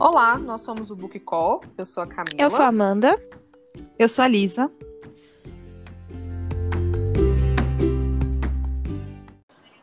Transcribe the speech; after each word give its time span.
Olá, 0.00 0.38
nós 0.38 0.62
somos 0.62 0.90
o 0.90 0.96
Book 0.96 1.20
Call. 1.20 1.62
Eu 1.76 1.84
sou 1.84 2.02
a 2.02 2.06
Camila. 2.06 2.34
Eu 2.38 2.48
sou 2.48 2.64
a 2.64 2.68
Amanda. 2.68 3.14
Eu 3.98 4.08
sou 4.08 4.24
a 4.24 4.28
Lisa. 4.28 4.70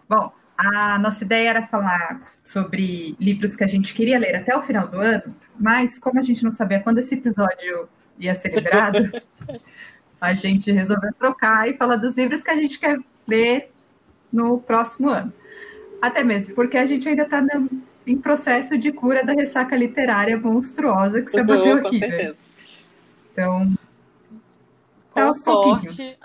Bom, 0.10 0.32
a 0.58 0.98
nossa 0.98 1.24
ideia 1.24 1.50
era 1.52 1.68
falar 1.68 2.34
sobre 2.44 3.16
livros 3.20 3.56
que 3.56 3.64
a 3.64 3.68
gente 3.68 3.94
queria 3.94 4.18
ler 4.18 4.38
até 4.38 4.58
o 4.58 4.64
final 4.64 4.88
do 4.88 5.00
ano, 5.00 5.36
mas 5.56 6.00
como 6.00 6.20
a 6.20 6.24
gente 6.24 6.44
não 6.44 6.52
sabia 6.52 6.80
quando 6.80 6.98
esse 6.98 7.14
episódio 7.14 7.88
ia 8.18 8.34
ser 8.34 8.56
liberado, 8.56 9.12
a 10.20 10.34
gente 10.34 10.72
resolveu 10.72 11.14
trocar 11.14 11.70
e 11.70 11.78
falar 11.78 11.98
dos 11.98 12.16
livros 12.16 12.42
que 12.42 12.50
a 12.50 12.56
gente 12.56 12.80
quer 12.80 13.00
ler 13.28 13.72
no 14.34 14.60
próximo 14.60 15.10
ano. 15.10 15.32
Até 16.02 16.24
mesmo 16.24 16.56
porque 16.56 16.76
a 16.76 16.88
gente 16.88 17.08
ainda 17.08 17.22
está 17.22 17.40
em 18.08 18.18
processo 18.18 18.78
de 18.78 18.92
cura 18.92 19.24
da 19.26 19.34
ressaca 19.34 19.76
literária 19.76 20.40
monstruosa 20.40 21.22
que 21.22 21.30
você 21.30 21.42
Uhum, 21.42 21.46
bateu 21.48 21.82
com 21.82 21.88
aqui. 21.88 22.00
né? 22.00 22.08
certeza. 22.08 22.44
Então, 23.34 23.74
Com 25.12 25.22
aos 25.22 25.42
sorte, 25.44 26.18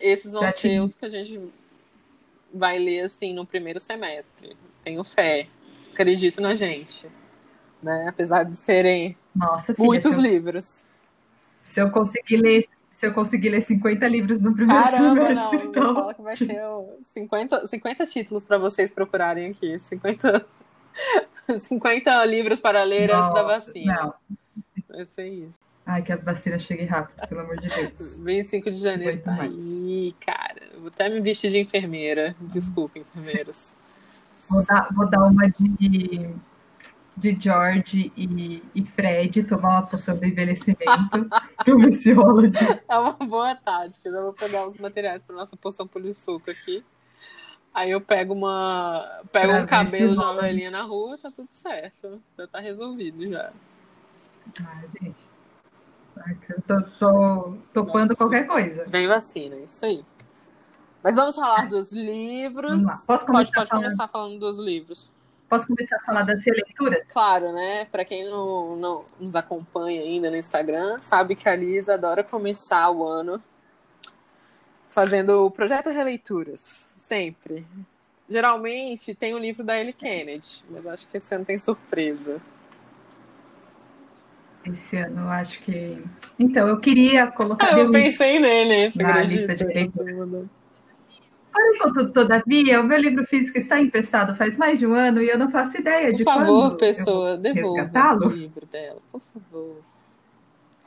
esses 0.00 0.32
vão 0.32 0.42
Já 0.42 0.50
ser 0.50 0.80
os 0.80 0.94
que 0.94 1.04
a 1.06 1.08
gente 1.08 1.40
vai 2.52 2.78
ler 2.78 3.04
assim 3.04 3.32
no 3.32 3.46
primeiro 3.46 3.80
semestre. 3.80 4.56
Tenho 4.84 5.02
fé. 5.04 5.46
Acredito 5.92 6.40
na 6.40 6.54
gente. 6.54 7.06
Né? 7.82 8.06
Apesar 8.08 8.44
de 8.44 8.56
serem 8.56 9.16
nossa, 9.34 9.74
filha, 9.74 9.86
muitos 9.86 10.12
se, 10.12 10.18
eu, 10.18 10.22
livros. 10.22 10.96
se 11.62 11.80
eu 11.80 11.90
conseguir 11.90 12.36
ler, 12.36 12.64
se 12.90 13.06
eu 13.06 13.14
conseguir 13.14 13.48
ler 13.48 13.60
50 13.60 14.06
livros 14.08 14.38
no 14.40 14.54
primeiro 14.54 14.82
Caramba, 14.84 15.14
não. 15.30 15.50
semestre, 15.50 15.58
Não 15.58 15.70
então, 15.70 15.94
fala 15.94 16.14
que 16.14 16.22
vai 16.22 16.36
ter 16.36 16.60
ó, 16.62 16.84
50, 17.00 17.66
50 17.66 18.06
títulos 18.06 18.44
para 18.44 18.58
vocês 18.58 18.90
procurarem 18.90 19.50
aqui. 19.50 19.78
50, 19.78 20.46
50 21.48 22.24
livros 22.26 22.60
para 22.60 22.82
ler 22.82 23.10
antes 23.10 23.34
da 23.34 23.42
Nossa, 23.42 23.66
vacina. 23.66 23.94
Não. 23.94 24.36
Vai 24.88 25.04
ser 25.06 25.28
isso. 25.28 25.58
Ai, 25.84 26.02
que 26.02 26.12
a 26.12 26.16
vacina 26.16 26.58
chegue 26.58 26.84
rápido, 26.84 27.26
pelo 27.26 27.40
amor 27.40 27.58
de 27.58 27.68
Deus. 27.68 28.18
25 28.18 28.70
de 28.70 28.78
janeiro 28.78 29.20
tá 29.20 29.32
mais. 29.32 29.52
aí, 29.52 30.14
cara. 30.24 30.78
Vou 30.78 30.88
até 30.88 31.08
me 31.08 31.20
vestir 31.20 31.50
de 31.50 31.58
enfermeira. 31.58 32.36
Desculpa, 32.40 33.00
enfermeiros. 33.00 33.74
Vou 34.48 34.64
dar, 34.64 34.88
vou 34.92 35.08
dar 35.08 35.24
uma 35.24 35.48
de, 35.48 36.30
de 37.16 37.36
George 37.40 38.12
e, 38.16 38.62
e 38.74 38.84
Fred, 38.84 39.42
tomar 39.44 39.70
uma 39.70 39.86
poção 39.86 40.16
do 40.16 40.24
envelhecimento, 40.24 40.82
rola 42.14 42.48
de 42.48 42.58
É 42.88 42.98
uma 42.98 43.12
boa 43.12 43.54
tática. 43.56 44.08
Eu 44.08 44.22
vou 44.22 44.32
pegar 44.32 44.66
os 44.66 44.76
materiais 44.78 45.22
para 45.22 45.34
nossa 45.34 45.56
poção 45.56 45.86
polissuco 45.86 46.50
aqui. 46.50 46.84
Aí 47.74 47.90
eu 47.90 48.00
pego 48.00 48.34
uma. 48.34 49.22
Pego 49.32 49.52
Pra 49.52 49.62
um 49.62 49.66
cabelo 49.66 50.12
de 50.12 50.18
uma 50.18 50.40
velhinha 50.40 50.70
na 50.70 50.82
rua, 50.82 51.16
tá 51.16 51.30
tudo 51.30 51.48
certo. 51.50 52.20
Já 52.38 52.46
tá 52.46 52.60
resolvido 52.60 53.28
já. 53.28 53.50
Ai, 54.60 54.88
gente. 55.00 55.32
Eu 56.48 56.62
tô, 56.62 56.82
tô 56.98 57.58
topando 57.72 58.14
qualquer 58.16 58.46
coisa. 58.46 58.84
Vem 58.86 59.06
vacina, 59.08 59.56
isso 59.56 59.84
aí. 59.84 60.04
Mas 61.02 61.16
vamos 61.16 61.34
falar 61.34 61.66
dos 61.66 61.90
livros. 61.92 62.82
Posso 63.06 63.06
Pode, 63.06 63.26
começar, 63.26 63.52
pode 63.52 63.68
falando, 63.70 63.84
começar 63.84 64.08
falando 64.08 64.38
dos 64.38 64.58
livros. 64.58 65.10
posso 65.48 65.66
começar 65.66 65.96
a 65.96 66.00
falar 66.00 66.22
das 66.22 66.44
releituras? 66.44 67.08
Claro, 67.08 67.52
né? 67.52 67.86
Para 67.86 68.04
quem 68.04 68.28
não, 68.28 68.76
não 68.76 69.04
nos 69.18 69.34
acompanha 69.34 70.02
ainda 70.02 70.30
no 70.30 70.36
Instagram, 70.36 70.98
sabe 71.00 71.34
que 71.34 71.48
a 71.48 71.56
Lisa 71.56 71.94
adora 71.94 72.22
começar 72.22 72.88
o 72.90 73.04
ano 73.04 73.42
fazendo 74.88 75.46
o 75.46 75.50
projeto 75.50 75.88
Releituras, 75.88 76.91
sempre. 77.12 77.66
Geralmente 78.28 79.14
tem 79.14 79.34
um 79.34 79.38
livro 79.38 79.62
da 79.62 79.78
Ellie 79.78 79.92
Kennedy, 79.92 80.64
mas 80.70 80.86
acho 80.86 81.08
que 81.08 81.18
esse 81.18 81.34
ano 81.34 81.44
tem 81.44 81.58
surpresa. 81.58 82.40
Esse 84.64 84.96
ano 84.96 85.22
eu 85.22 85.28
acho 85.28 85.60
que. 85.60 86.02
Então, 86.38 86.66
eu 86.66 86.78
queria 86.78 87.26
colocar. 87.26 87.74
Ah, 87.74 87.78
eu 87.78 87.90
pensei 87.90 88.38
nele, 88.38 88.90
você 88.90 89.02
Na 89.02 89.22
lista 89.22 89.54
de 89.54 89.64
leitura. 89.64 90.46
Porém, 91.52 91.78
contudo, 91.78 92.12
todavia, 92.12 92.80
o 92.80 92.84
meu 92.84 92.98
livro 92.98 93.26
físico 93.26 93.58
está 93.58 93.78
emprestado 93.78 94.34
faz 94.36 94.56
mais 94.56 94.78
de 94.78 94.86
um 94.86 94.94
ano 94.94 95.20
e 95.20 95.28
eu 95.28 95.38
não 95.38 95.50
faço 95.50 95.76
ideia 95.78 96.08
Por 96.08 96.16
de 96.16 96.24
favor, 96.24 96.46
quando 96.46 96.72
eu 96.72 96.78
pessoa, 96.78 97.36
vou 97.36 97.52
resgatá-lo. 97.52 98.26
o 98.28 98.30
livro 98.30 98.64
dela, 98.64 98.98
por 99.10 99.20
favor. 99.20 99.76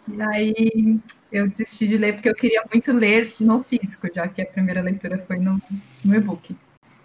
E 0.07 0.21
aí 0.21 0.99
eu 1.31 1.47
desisti 1.47 1.87
de 1.87 1.97
ler 1.97 2.13
porque 2.13 2.29
eu 2.29 2.35
queria 2.35 2.63
muito 2.71 2.91
ler 2.91 3.33
no 3.39 3.63
físico, 3.63 4.07
já 4.13 4.27
que 4.27 4.41
a 4.41 4.45
primeira 4.45 4.81
leitura 4.81 5.17
foi 5.27 5.37
no, 5.37 5.59
no 6.03 6.15
e-book. 6.15 6.55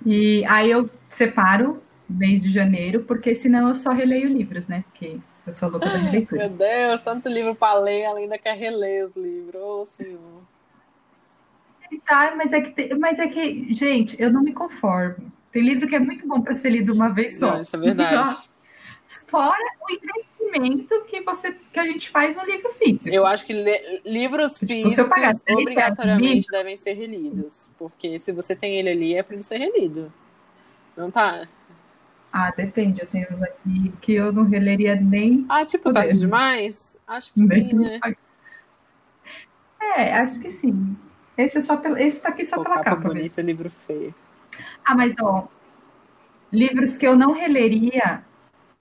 E 0.04 0.44
aí 0.46 0.70
eu 0.70 0.88
separo 1.08 1.82
mês 2.08 2.42
de 2.42 2.50
janeiro, 2.50 3.04
porque 3.04 3.34
senão 3.34 3.68
eu 3.68 3.74
só 3.74 3.90
releio 3.90 4.28
livros, 4.28 4.66
né? 4.66 4.84
Porque 4.90 5.18
eu 5.46 5.54
sou 5.54 5.70
louca 5.70 5.88
da 5.88 5.96
releitura. 5.96 6.48
Meu 6.48 6.56
Deus, 6.56 7.02
tanto 7.02 7.28
livro 7.28 7.54
para 7.54 7.78
ler, 7.80 8.00
ela 8.00 8.18
ainda 8.18 8.38
quer 8.38 8.56
reler 8.56 9.06
os 9.06 9.16
livros. 9.16 9.62
Ô, 9.62 9.86
senhor. 9.86 10.42
Tá, 12.06 12.34
mas 12.36 12.52
é 12.52 12.60
que, 12.60 12.94
mas 12.94 13.18
é 13.18 13.26
que, 13.26 13.74
gente, 13.74 14.20
eu 14.20 14.32
não 14.32 14.42
me 14.42 14.52
conformo. 14.52 15.32
Tem 15.52 15.62
livro 15.62 15.88
que 15.88 15.96
é 15.96 15.98
muito 15.98 16.26
bom 16.26 16.40
para 16.40 16.54
ser 16.54 16.70
lido 16.70 16.92
uma 16.92 17.08
vez 17.08 17.38
só. 17.38 17.54
Não, 17.54 17.60
isso 17.60 17.74
é 17.74 17.78
verdade. 17.78 18.36
Fora 19.26 19.58
o 19.80 19.92
investimento 19.92 21.04
que, 21.06 21.20
você, 21.22 21.52
que 21.72 21.80
a 21.80 21.84
gente 21.84 22.08
faz 22.10 22.36
no 22.36 22.44
livro 22.44 22.72
físico. 22.74 23.08
Eu 23.08 23.26
acho 23.26 23.44
que 23.44 23.52
livros 24.04 24.54
Tipo, 24.54 24.66
físicos 24.68 25.08
pagar 25.08 25.34
três 25.34 25.44
reais 25.44 25.62
obrigatoriamente 25.62 26.46
por 26.46 26.52
devem 26.52 26.76
ser 26.76 26.92
relidos. 26.92 27.68
Porque 27.76 28.20
se 28.20 28.30
você 28.30 28.54
tem 28.54 28.76
ele 28.76 28.88
ali, 28.88 29.14
é 29.14 29.22
para 29.22 29.34
ele 29.34 29.42
ser 29.42 29.58
relido. 29.58 30.12
Não 30.96 31.10
tá? 31.10 31.48
Ah, 32.32 32.52
depende. 32.56 33.00
Eu 33.00 33.06
tenho 33.08 33.26
uns 33.34 33.42
aqui 33.42 33.92
que 34.00 34.12
eu 34.14 34.32
não 34.32 34.44
releria 34.44 34.94
nem. 34.94 35.44
Ah, 35.48 35.64
tipo, 35.64 35.92
Podendo. 35.92 36.16
demais? 36.16 36.96
Acho 37.04 37.34
que 37.34 37.40
nem 37.40 37.68
sim, 37.68 37.76
né? 37.76 38.00
É, 39.96 40.12
acho 40.14 40.40
que 40.40 40.50
sim. 40.50 40.96
Esse, 41.36 41.58
é 41.58 41.62
só 41.62 41.82
esse 41.98 42.20
tá 42.20 42.28
aqui 42.28 42.44
só 42.44 42.56
Pô, 42.56 42.62
pela 42.62 42.76
capa 42.76 42.90
capa. 42.90 43.08
mesmo. 43.08 43.14
bonita, 43.14 43.42
livro 43.42 43.70
feio. 43.70 44.14
Ah, 44.84 44.94
mas 44.94 45.16
ó, 45.20 45.48
livros 46.52 46.96
que 46.96 47.06
eu 47.06 47.16
não 47.16 47.32
releria 47.32 48.22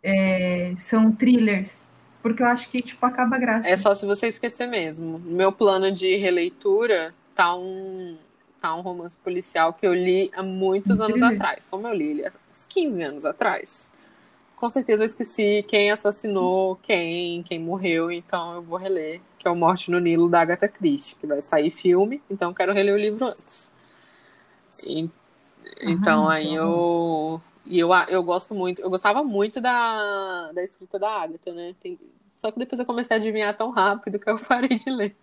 é, 0.04 0.74
são 0.78 1.12
thrillers, 1.12 1.84
porque 2.22 2.42
eu 2.44 2.48
acho 2.48 2.70
que 2.70 2.82
tipo 2.82 3.06
acaba 3.06 3.36
a 3.36 3.40
graça. 3.40 3.70
É 3.70 3.78
só 3.78 3.94
se 3.96 4.06
você 4.06 4.28
esquecer 4.28 4.68
mesmo. 4.68 5.20
Meu 5.20 5.52
plano 5.52 5.92
de 5.92 6.16
releitura 6.16 7.14
tá 7.36 7.56
um, 7.56 8.18
tá 8.62 8.76
um 8.76 8.82
romance 8.82 9.18
policial 9.18 9.74
que 9.74 9.86
eu 9.86 9.94
li 9.94 10.32
há 10.36 10.44
muitos 10.44 11.00
anos 11.00 11.22
Entendi. 11.22 11.36
atrás. 11.36 11.68
Como 11.70 11.88
eu 11.88 11.94
li 11.94 12.08
ele 12.10 12.28
há 12.28 12.32
uns 12.52 12.66
15 12.66 13.02
anos 13.02 13.26
atrás. 13.26 13.90
Com 14.56 14.70
certeza 14.70 15.04
eu 15.04 15.06
esqueci 15.06 15.64
quem 15.70 15.90
assassinou 15.90 16.76
quem, 16.84 17.44
quem 17.44 17.58
morreu, 17.60 18.12
então 18.12 18.56
eu 18.56 18.62
vou 18.62 18.78
reler, 18.78 19.22
que 19.38 19.48
é 19.48 19.52
o 19.52 19.56
Morte 19.56 19.90
no 19.90 20.02
Nilo 20.02 20.28
da 20.28 20.42
Agatha 20.42 20.68
Christie, 20.68 21.16
que 21.16 21.26
vai 21.26 21.42
sair 21.42 21.70
filme, 21.70 22.22
então 22.30 22.50
eu 22.50 22.56
quero 22.56 22.74
reler 22.74 22.94
o 22.94 22.98
livro 22.98 23.26
antes. 23.26 23.72
E- 24.86 25.10
então 25.82 26.28
Ah, 26.28 26.34
aí 26.34 26.50
que 26.50 26.54
eu 26.56 27.42
e 27.70 27.80
eu, 27.80 27.90
eu 28.10 28.24
gosto 28.24 28.56
muito, 28.56 28.82
eu 28.82 28.90
gostava 28.90 29.24
muito 29.24 29.62
da, 29.62 30.52
da 30.52 30.64
escrita 30.64 31.00
da 31.00 31.10
Agatha, 31.10 31.54
né? 31.54 31.76
Tem- 31.80 32.00
só 32.38 32.52
que 32.52 32.60
depois 32.60 32.80
eu 32.80 32.86
comecei 32.86 33.16
a 33.18 33.20
adivinhar 33.20 33.56
tão 33.58 33.70
rápido 33.72 34.20
que 34.20 34.30
eu 34.30 34.38
parei 34.46 34.78
de 34.80 34.90
ler. 34.90 35.16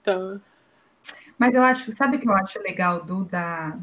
Então, 0.00 0.40
Mas 1.38 1.54
eu 1.54 1.62
acho, 1.62 1.92
sabe 1.92 2.16
o 2.16 2.20
que 2.20 2.28
eu 2.28 2.34
acho 2.34 2.58
legal 2.60 3.04
do 3.04 3.24
da. 3.24 3.76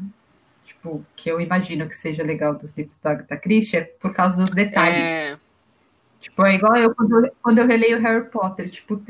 Tipo, 0.64 1.04
que 1.16 1.28
eu 1.30 1.40
imagino 1.40 1.88
que 1.88 1.96
seja 1.96 2.22
legal 2.22 2.54
dos 2.54 2.72
livros 2.72 2.96
da 3.02 3.10
Agatha 3.10 3.36
Christie 3.36 3.76
é 3.78 3.82
por 3.84 4.14
causa 4.14 4.36
dos 4.36 4.50
detalhes. 4.50 5.10
é, 5.10 5.36
Tipo, 6.20 6.44
é 6.46 6.54
igual 6.54 6.76
eu 6.76 6.94
quando, 6.94 7.26
eu 7.26 7.32
quando 7.42 7.58
eu 7.58 7.66
releio 7.66 8.00
Harry 8.00 8.26
Potter, 8.30 8.70
tipo, 8.70 9.02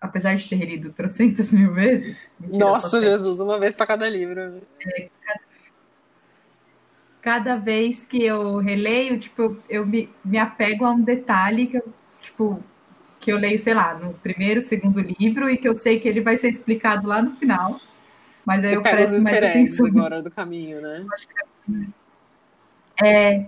apesar 0.00 0.36
de 0.36 0.48
ter 0.48 0.56
relido 0.56 0.92
trocentas 0.92 1.52
mil 1.52 1.72
vezes. 1.72 2.30
mentira, 2.40 2.64
nossa. 2.66 3.00
Jesus, 3.00 3.40
uma 3.40 3.58
vez 3.58 3.74
para 3.74 3.86
cada 3.86 4.08
livro. 4.08 4.60
Cada 7.22 7.56
vez 7.56 8.06
que 8.06 8.24
eu 8.24 8.56
releio, 8.58 9.18
tipo, 9.18 9.56
eu, 9.68 9.86
me, 9.86 10.08
me 10.24 10.38
apego 10.38 10.84
a 10.84 10.90
um 10.92 11.00
detalhe 11.00 11.66
que 11.66 11.76
eu, 11.76 11.84
tipo, 12.22 12.62
que 13.20 13.30
eu 13.32 13.36
leio, 13.36 13.58
sei 13.58 13.74
lá, 13.74 13.94
no 13.94 14.14
primeiro, 14.14 14.62
segundo 14.62 15.00
livro 15.00 15.48
e 15.50 15.56
que 15.56 15.68
eu 15.68 15.76
sei 15.76 16.00
que 16.00 16.08
ele 16.08 16.20
vai 16.20 16.36
ser 16.36 16.48
explicado 16.48 17.06
lá 17.06 17.20
no 17.20 17.36
final. 17.36 17.78
Mas 18.46 18.64
aí 18.64 18.74
eu 18.74 18.82
presto 18.82 19.22
mais 19.22 19.36
atenção. 19.36 19.86
agora 19.86 20.22
do 20.22 20.30
caminho, 20.30 20.80
né? 20.80 21.06
É, 23.02 23.46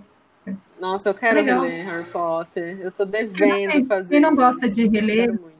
Nossa, 0.78 1.08
eu 1.08 1.14
quero 1.14 1.36
Legal. 1.40 1.62
reler 1.62 1.86
Harry 1.86 2.10
Potter. 2.10 2.78
Eu 2.80 2.90
tô 2.90 3.04
devendo 3.04 3.70
Quem- 3.70 3.84
fazer 3.86 4.10
quem 4.16 4.20
não 4.20 4.34
gosta 4.34 4.66
isso. 4.66 4.76
de 4.76 4.86
reler- 4.88 5.30
muito. 5.32 5.52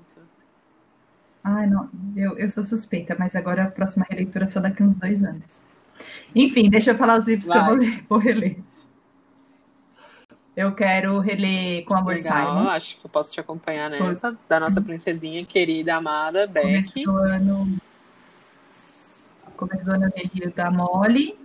ai, 1.44 1.66
não, 1.66 1.88
eu, 2.16 2.36
eu 2.38 2.50
sou 2.50 2.62
suspeita, 2.64 3.16
mas 3.18 3.34
agora 3.34 3.64
a 3.64 3.70
próxima 3.70 4.06
releitura 4.08 4.44
é 4.44 4.48
só 4.48 4.60
daqui 4.60 4.82
uns 4.82 4.94
dois 4.94 5.22
anos. 5.24 5.62
Enfim, 6.34 6.68
deixa 6.70 6.92
eu 6.92 6.98
falar 6.98 7.18
os 7.18 7.24
livros 7.26 7.46
que 7.48 7.56
eu 7.56 7.60
Vai. 7.60 7.68
vou, 7.70 7.78
ler, 7.78 8.04
vou 8.08 8.18
reler. 8.18 8.56
Eu 10.54 10.74
quero 10.74 11.18
reler 11.18 11.84
Com 11.86 11.96
Amor 11.96 12.14
Legal, 12.14 12.52
Simon. 12.54 12.68
acho 12.68 12.98
que 13.00 13.06
eu 13.06 13.10
posso 13.10 13.32
te 13.32 13.40
acompanhar 13.40 13.88
nessa. 13.90 14.36
Da 14.48 14.60
nossa 14.60 14.80
princesinha 14.82 15.44
querida, 15.46 15.94
amada, 15.96 16.46
Começo 16.46 16.94
Beck. 16.94 17.04
do 17.04 17.16
ano. 17.16 17.76
Começo 19.56 19.84
do 19.84 19.92
ano 19.92 20.04
eu 20.14 20.30
li 20.34 20.52
da 20.52 20.70
Molly. 20.70 21.38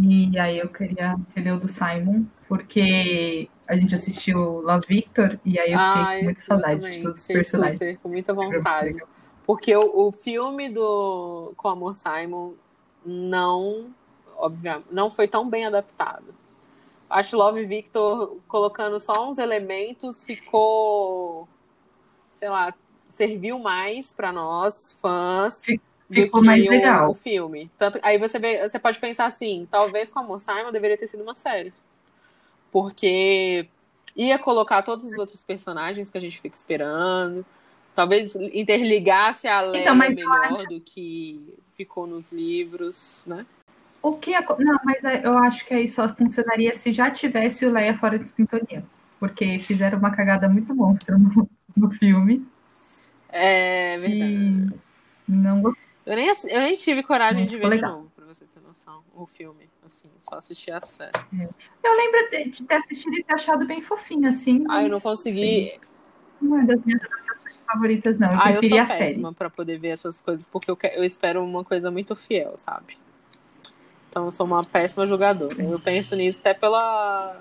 E 0.00 0.38
aí 0.38 0.58
eu 0.58 0.68
queria 0.68 1.16
reler 1.34 1.54
o 1.56 1.60
do 1.60 1.68
Simon, 1.68 2.24
porque 2.48 3.48
a 3.68 3.76
gente 3.76 3.94
assistiu 3.94 4.60
Love 4.62 4.86
Victor 4.88 5.38
e 5.44 5.58
aí 5.58 5.72
eu 5.72 5.78
fiquei 5.78 6.02
Ai, 6.02 6.18
com 6.20 6.24
muita 6.26 6.40
saudade 6.42 6.74
também. 6.76 6.92
de 6.92 7.02
todos 7.02 7.20
os 7.20 7.26
personagens. 7.26 7.78
super, 7.78 7.98
com 7.98 8.08
muita 8.08 8.32
vontade. 8.32 8.96
Porque 9.44 9.74
o, 9.76 10.06
o 10.08 10.12
filme 10.12 10.68
do 10.70 11.52
Com 11.56 11.68
Amor 11.68 11.96
Simon 11.96 12.52
não, 13.04 13.94
obviamente, 14.36 14.86
não 14.90 15.10
foi 15.10 15.28
tão 15.28 15.48
bem 15.48 15.66
adaptado. 15.66 16.34
Acho 17.08 17.36
Love 17.36 17.64
Victor 17.64 18.38
colocando 18.48 18.98
só 18.98 19.28
uns 19.28 19.38
elementos 19.38 20.24
ficou, 20.24 21.46
sei 22.34 22.48
lá, 22.48 22.72
serviu 23.08 23.58
mais 23.58 24.12
pra 24.12 24.32
nós 24.32 24.96
fãs 25.00 25.62
do 26.08 26.22
Ficou 26.22 26.40
que 26.40 26.46
mais 26.46 26.66
o, 26.66 26.70
legal. 26.70 27.10
o 27.10 27.14
filme. 27.14 27.70
Tanto, 27.78 27.98
aí 28.02 28.18
você 28.18 28.38
vê, 28.38 28.68
você 28.68 28.78
pode 28.78 28.98
pensar 28.98 29.26
assim, 29.26 29.66
talvez 29.70 30.10
Com 30.10 30.20
Amor 30.20 30.40
Simon 30.40 30.70
deveria 30.70 30.96
ter 30.96 31.06
sido 31.06 31.22
uma 31.22 31.34
série. 31.34 31.72
Porque 32.70 33.66
ia 34.14 34.38
colocar 34.38 34.82
todos 34.82 35.06
os 35.06 35.18
outros 35.18 35.42
personagens 35.42 36.10
que 36.10 36.18
a 36.18 36.20
gente 36.20 36.40
fica 36.40 36.54
esperando. 36.56 37.44
Talvez 37.94 38.34
interligasse 38.34 39.46
a 39.46 39.60
Leia 39.60 39.82
Então, 39.82 39.94
melhor 39.94 40.66
do 40.66 40.80
que 40.80 41.58
ficou 41.76 42.06
nos 42.06 42.30
livros, 42.32 43.24
né? 43.26 43.46
O 44.02 44.16
que 44.16 44.32
Não, 44.32 44.78
mas 44.84 45.04
é- 45.04 45.24
eu 45.24 45.38
acho 45.38 45.64
que 45.64 45.74
aí 45.74 45.88
só 45.88 46.08
funcionaria 46.14 46.72
se 46.74 46.92
já 46.92 47.10
tivesse 47.10 47.64
o 47.64 47.72
Leia 47.72 47.96
fora 47.96 48.18
de 48.18 48.28
sintonia. 48.30 48.84
Porque 49.20 49.60
fizeram 49.60 49.98
uma 49.98 50.10
cagada 50.10 50.48
muito 50.48 50.74
monstra 50.74 51.16
no, 51.16 51.48
no 51.76 51.90
filme. 51.92 52.44
É 53.28 53.96
verdade. 53.98 54.80
E 55.28 55.32
não 55.32 55.62
gostei. 55.62 55.82
Eu 56.04 56.16
nem, 56.16 56.26
eu 56.28 56.60
nem 56.60 56.76
tive 56.76 57.04
coragem 57.04 57.46
de 57.46 57.56
ver 57.56 57.62
de 57.62 57.68
legal. 57.68 57.92
novo, 57.92 58.12
pra 58.16 58.26
você 58.26 58.44
ter 58.44 58.60
noção. 58.60 59.04
O 59.14 59.24
filme, 59.24 59.70
assim, 59.86 60.08
só 60.18 60.34
assisti 60.34 60.72
a 60.72 60.80
série. 60.80 61.12
Eu 61.84 61.96
lembro 61.96 62.30
de 62.30 62.50
de 62.50 62.64
ter 62.64 62.74
assistido 62.74 63.14
e 63.14 63.22
ter 63.22 63.34
achado 63.34 63.64
bem 63.64 63.80
fofinho, 63.80 64.28
assim. 64.28 64.64
Ah, 64.68 64.82
eu 64.82 64.88
não 64.90 65.00
consegui. 65.00 65.68
assim, 65.70 65.80
Não 66.40 66.58
é 66.58 66.64
das 66.64 66.84
minhas 66.84 67.02
favoritas, 67.72 68.18
não. 68.18 68.32
Eu 68.32 68.38
Ah, 68.40 68.52
eu 68.52 68.58
preferi 68.60 68.68
sou 68.70 68.78
a 68.80 68.86
série. 68.86 69.04
péssima 69.06 69.32
pra 69.32 69.50
poder 69.50 69.78
ver 69.78 69.88
essas 69.88 70.20
coisas, 70.20 70.46
porque 70.46 70.70
eu, 70.70 70.78
eu 70.94 71.04
espero 71.04 71.44
uma 71.44 71.64
coisa 71.64 71.90
muito 71.90 72.14
fiel, 72.16 72.56
sabe? 72.56 72.96
Então 74.10 74.26
eu 74.26 74.30
sou 74.30 74.46
uma 74.46 74.64
péssima 74.64 75.06
jogadora. 75.06 75.54
Eu 75.62 75.80
penso 75.80 76.14
nisso 76.16 76.38
até 76.40 76.54
pela 76.54 77.40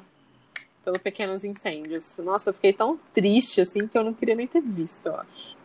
pelo 0.84 1.00
Pequenos 1.00 1.44
Incêndios. 1.44 2.18
Nossa, 2.18 2.50
eu 2.50 2.54
fiquei 2.54 2.74
tão 2.74 3.00
triste 3.14 3.62
assim 3.62 3.88
que 3.88 3.98
eu 3.98 4.04
não 4.04 4.14
queria 4.14 4.36
nem 4.36 4.48
ter 4.48 4.62
visto, 4.62 5.08
eu 5.08 5.16
acho. 5.20 5.56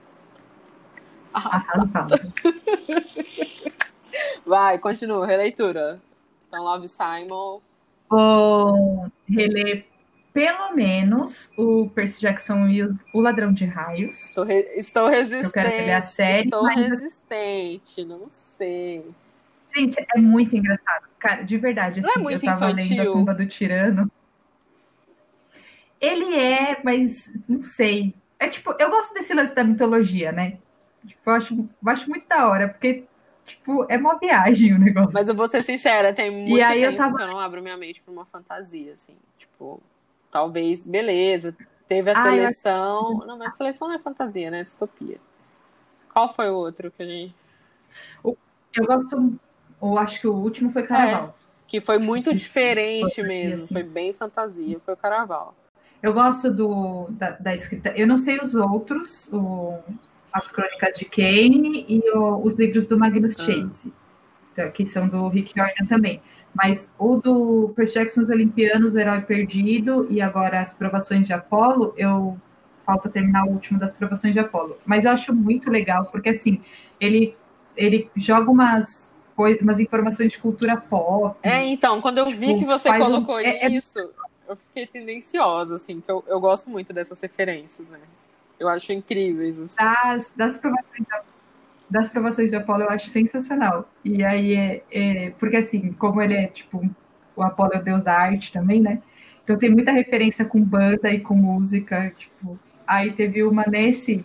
Arrasado. 1.33 1.81
Arrasado. 1.81 2.33
Vai, 4.45 4.79
continua, 4.79 5.27
releitura. 5.27 6.01
Então, 6.49 6.63
Love 6.63 6.89
Simon. 6.89 7.61
Vou 8.09 9.11
reler 9.29 9.85
pelo 10.37 10.75
menos 10.75 11.51
o 11.57 11.89
Percy 11.95 12.21
Jackson 12.21 12.67
e 12.67 12.83
o, 12.83 12.91
o 13.15 13.21
Ladrão 13.23 13.55
de 13.55 13.65
Raios. 13.65 14.27
Estou, 14.27 14.45
re- 14.45 14.69
estou 14.77 15.09
resistente. 15.09 15.45
Eu 15.47 15.51
quero 15.51 15.71
reler 15.71 15.97
a 15.97 16.03
série, 16.03 16.45
Estou 16.45 16.63
mas- 16.63 16.77
resistente, 16.77 18.05
não 18.05 18.27
sei. 18.29 19.03
Gente, 19.75 19.97
é 20.15 20.19
muito 20.19 20.55
engraçado. 20.55 21.07
Cara, 21.19 21.43
de 21.43 21.57
verdade, 21.57 22.03
Não 22.03 22.09
é 22.11 22.13
assim, 22.13 22.23
muito 22.23 22.45
eu 22.45 22.51
tava 22.51 22.71
infantil. 22.71 22.97
lendo 22.99 23.09
A 23.09 23.13
Tumba 23.15 23.35
do 23.35 23.47
Tirano. 23.47 24.11
Ele 25.99 26.35
é, 26.37 26.81
mas 26.85 27.33
não 27.49 27.63
sei. 27.63 28.15
É 28.39 28.49
tipo, 28.49 28.75
eu 28.79 28.91
gosto 28.91 29.15
desse 29.15 29.33
lance 29.33 29.55
da 29.55 29.65
mitologia, 29.65 30.33
né? 30.33 30.59
Tipo, 31.07 31.31
eu 31.31 31.33
acho, 31.33 31.55
eu 31.55 31.91
acho 31.91 32.11
muito 32.11 32.29
da 32.29 32.47
hora, 32.47 32.69
porque, 32.69 33.05
tipo, 33.47 33.87
é 33.89 33.97
uma 33.97 34.19
viagem 34.19 34.75
o 34.75 34.79
negócio. 34.79 35.13
Mas 35.15 35.29
eu 35.29 35.35
vou 35.35 35.49
ser 35.49 35.63
sincera, 35.63 36.13
tem 36.13 36.31
muito 36.31 36.63
aí 36.63 36.83
eu 36.83 36.91
tempo 36.91 37.03
tava- 37.03 37.17
que 37.17 37.23
eu 37.23 37.27
não 37.29 37.41
abro 37.41 37.63
minha 37.63 37.77
mente 37.79 38.03
pra 38.03 38.13
uma 38.13 38.27
fantasia, 38.27 38.93
assim. 38.93 39.15
Tipo, 39.39 39.81
talvez, 40.37 40.87
beleza, 40.87 41.57
teve 41.89 42.11
a 42.11 42.15
Ah, 42.15 42.27
eu 42.27 42.33
seleção. 42.45 43.19
Não, 43.27 43.39
mas 43.39 43.55
a 43.55 43.57
seleção 43.57 43.89
não 43.89 43.95
é 43.95 43.99
fantasia, 43.99 44.51
né? 44.51 44.61
É 44.61 44.65
distopia. 44.65 45.17
Qual 46.13 46.35
foi 46.35 46.51
o 46.51 46.55
outro 46.55 46.91
que 46.91 47.03
a 47.03 47.07
gente. 47.07 47.35
Eu 48.23 48.85
gosto, 48.85 49.33
ou 49.81 49.99
acho 49.99 50.21
que 50.21 50.27
o 50.29 50.35
último 50.35 50.71
foi 50.73 50.83
Carnaval. 50.83 51.35
Que 51.67 51.81
foi 51.81 51.97
muito 51.99 52.35
diferente 52.35 53.23
mesmo. 53.23 53.65
assim. 53.65 53.73
Foi 53.73 53.83
bem 53.83 54.13
fantasia, 54.13 54.79
foi 54.85 54.93
o 54.93 54.97
Caraval. 54.97 55.55
Eu 56.03 56.13
gosto 56.13 56.51
do, 56.53 57.07
da, 57.13 57.31
da 57.31 57.55
escrita. 57.55 57.89
Eu 57.97 58.07
não 58.07 58.19
sei 58.19 58.39
os 58.39 58.55
outros, 58.55 59.33
o- 59.33 59.79
as 60.31 60.51
crônicas 60.51 60.99
de 60.99 61.07
Kane 61.07 61.87
e 61.89 62.03
o- 62.15 62.45
os 62.45 62.55
livros 62.55 62.85
do 62.87 62.99
Magnus 62.99 63.35
Ah. 63.41 63.43
Chase, 63.43 63.91
que 64.75 64.85
são 64.85 65.09
do 65.09 65.27
Rick 65.29 65.55
Jordan 65.59 65.87
também. 65.89 66.21
Mas 66.57 66.89
o 66.99 67.17
do 67.17 67.73
Percy 67.77 67.95
Jackson, 67.95 68.23
os 68.23 68.31
Olimpianos, 68.31 68.95
o 68.95 68.99
Herói 68.99 69.21
Perdido 69.21 70.07
e 70.11 70.21
agora 70.21 70.61
as 70.61 70.73
Provações 70.75 71.27
de 71.27 71.33
Apolo, 71.33 71.93
eu 71.97 72.37
falta 72.85 73.09
terminar 73.09 73.45
o 73.47 73.51
último 73.51 73.79
das 73.79 73.93
Provações 73.93 74.33
de 74.33 74.39
Apolo. 74.41 74.79
Mas 74.87 75.05
eu 75.05 75.11
acho 75.11 75.35
muito 75.35 75.71
legal, 75.71 76.07
porque 76.07 76.31
assim, 76.31 76.63
ele, 77.01 77.37
ele 77.77 78.09
joga 78.17 78.51
umas, 78.51 79.13
coi- 79.35 79.59
umas 79.61 79.79
informações 79.81 80.33
de 80.33 80.39
cultura 80.39 80.77
pop. 80.77 81.37
É, 81.43 81.65
então, 81.67 82.01
quando 82.01 82.19
eu 82.19 82.27
vi 82.31 82.47
Tipo, 82.47 82.61
que 82.61 82.65
você 82.65 82.89
faz 82.89 83.07
um- 83.07 83.13
colocou 83.13 83.39
é- 83.41 83.65
é- 83.65 83.69
isso, 83.69 83.99
eu 84.49 84.57
fiquei 84.57 84.87
tendenciosa, 84.87 85.75
assim, 85.75 86.01
que 86.01 86.11
eu, 86.11 86.25
eu 86.29 86.41
gosto 86.41 86.71
muito 86.71 86.93
dessas 86.93 87.21
referências, 87.21 87.89
né? 87.89 87.99
Eu 88.59 88.69
acho 88.69 88.91
incríveis. 88.93 89.61
Assim. 89.61 89.77
das, 89.79 90.33
das 90.35 90.57
provações 90.57 91.07
da, 91.11 91.21
das 91.89 92.09
provações 92.09 92.51
de 92.51 92.57
Apolo 92.57 92.83
eu 92.83 92.91
acho 92.91 93.09
sensacional. 93.09 93.89
E 94.05 94.25
aí 94.25 94.55
é, 94.55 94.83
é- 94.91 95.31
porque 95.39 95.57
assim, 95.57 95.93
como 95.93 96.21
ele 96.23 96.35
é 96.35 96.47
tipo 96.49 96.89
o 97.35 97.43
Apolo 97.43 97.73
é 97.75 97.79
o 97.79 97.83
deus 97.83 98.03
da 98.03 98.15
arte 98.15 98.53
também, 98.53 98.81
né? 98.81 99.01
Então 99.45 99.57
tem 99.59 99.71
muita 99.71 99.93
referência 99.93 100.45
com 100.45 100.61
banda 100.61 101.11
e 101.13 101.21
com 101.21 101.35
música, 101.35 102.13
tipo, 102.19 102.59
aí 102.87 103.13
teve 103.13 103.45
uma 103.45 103.65
nesse 103.67 104.25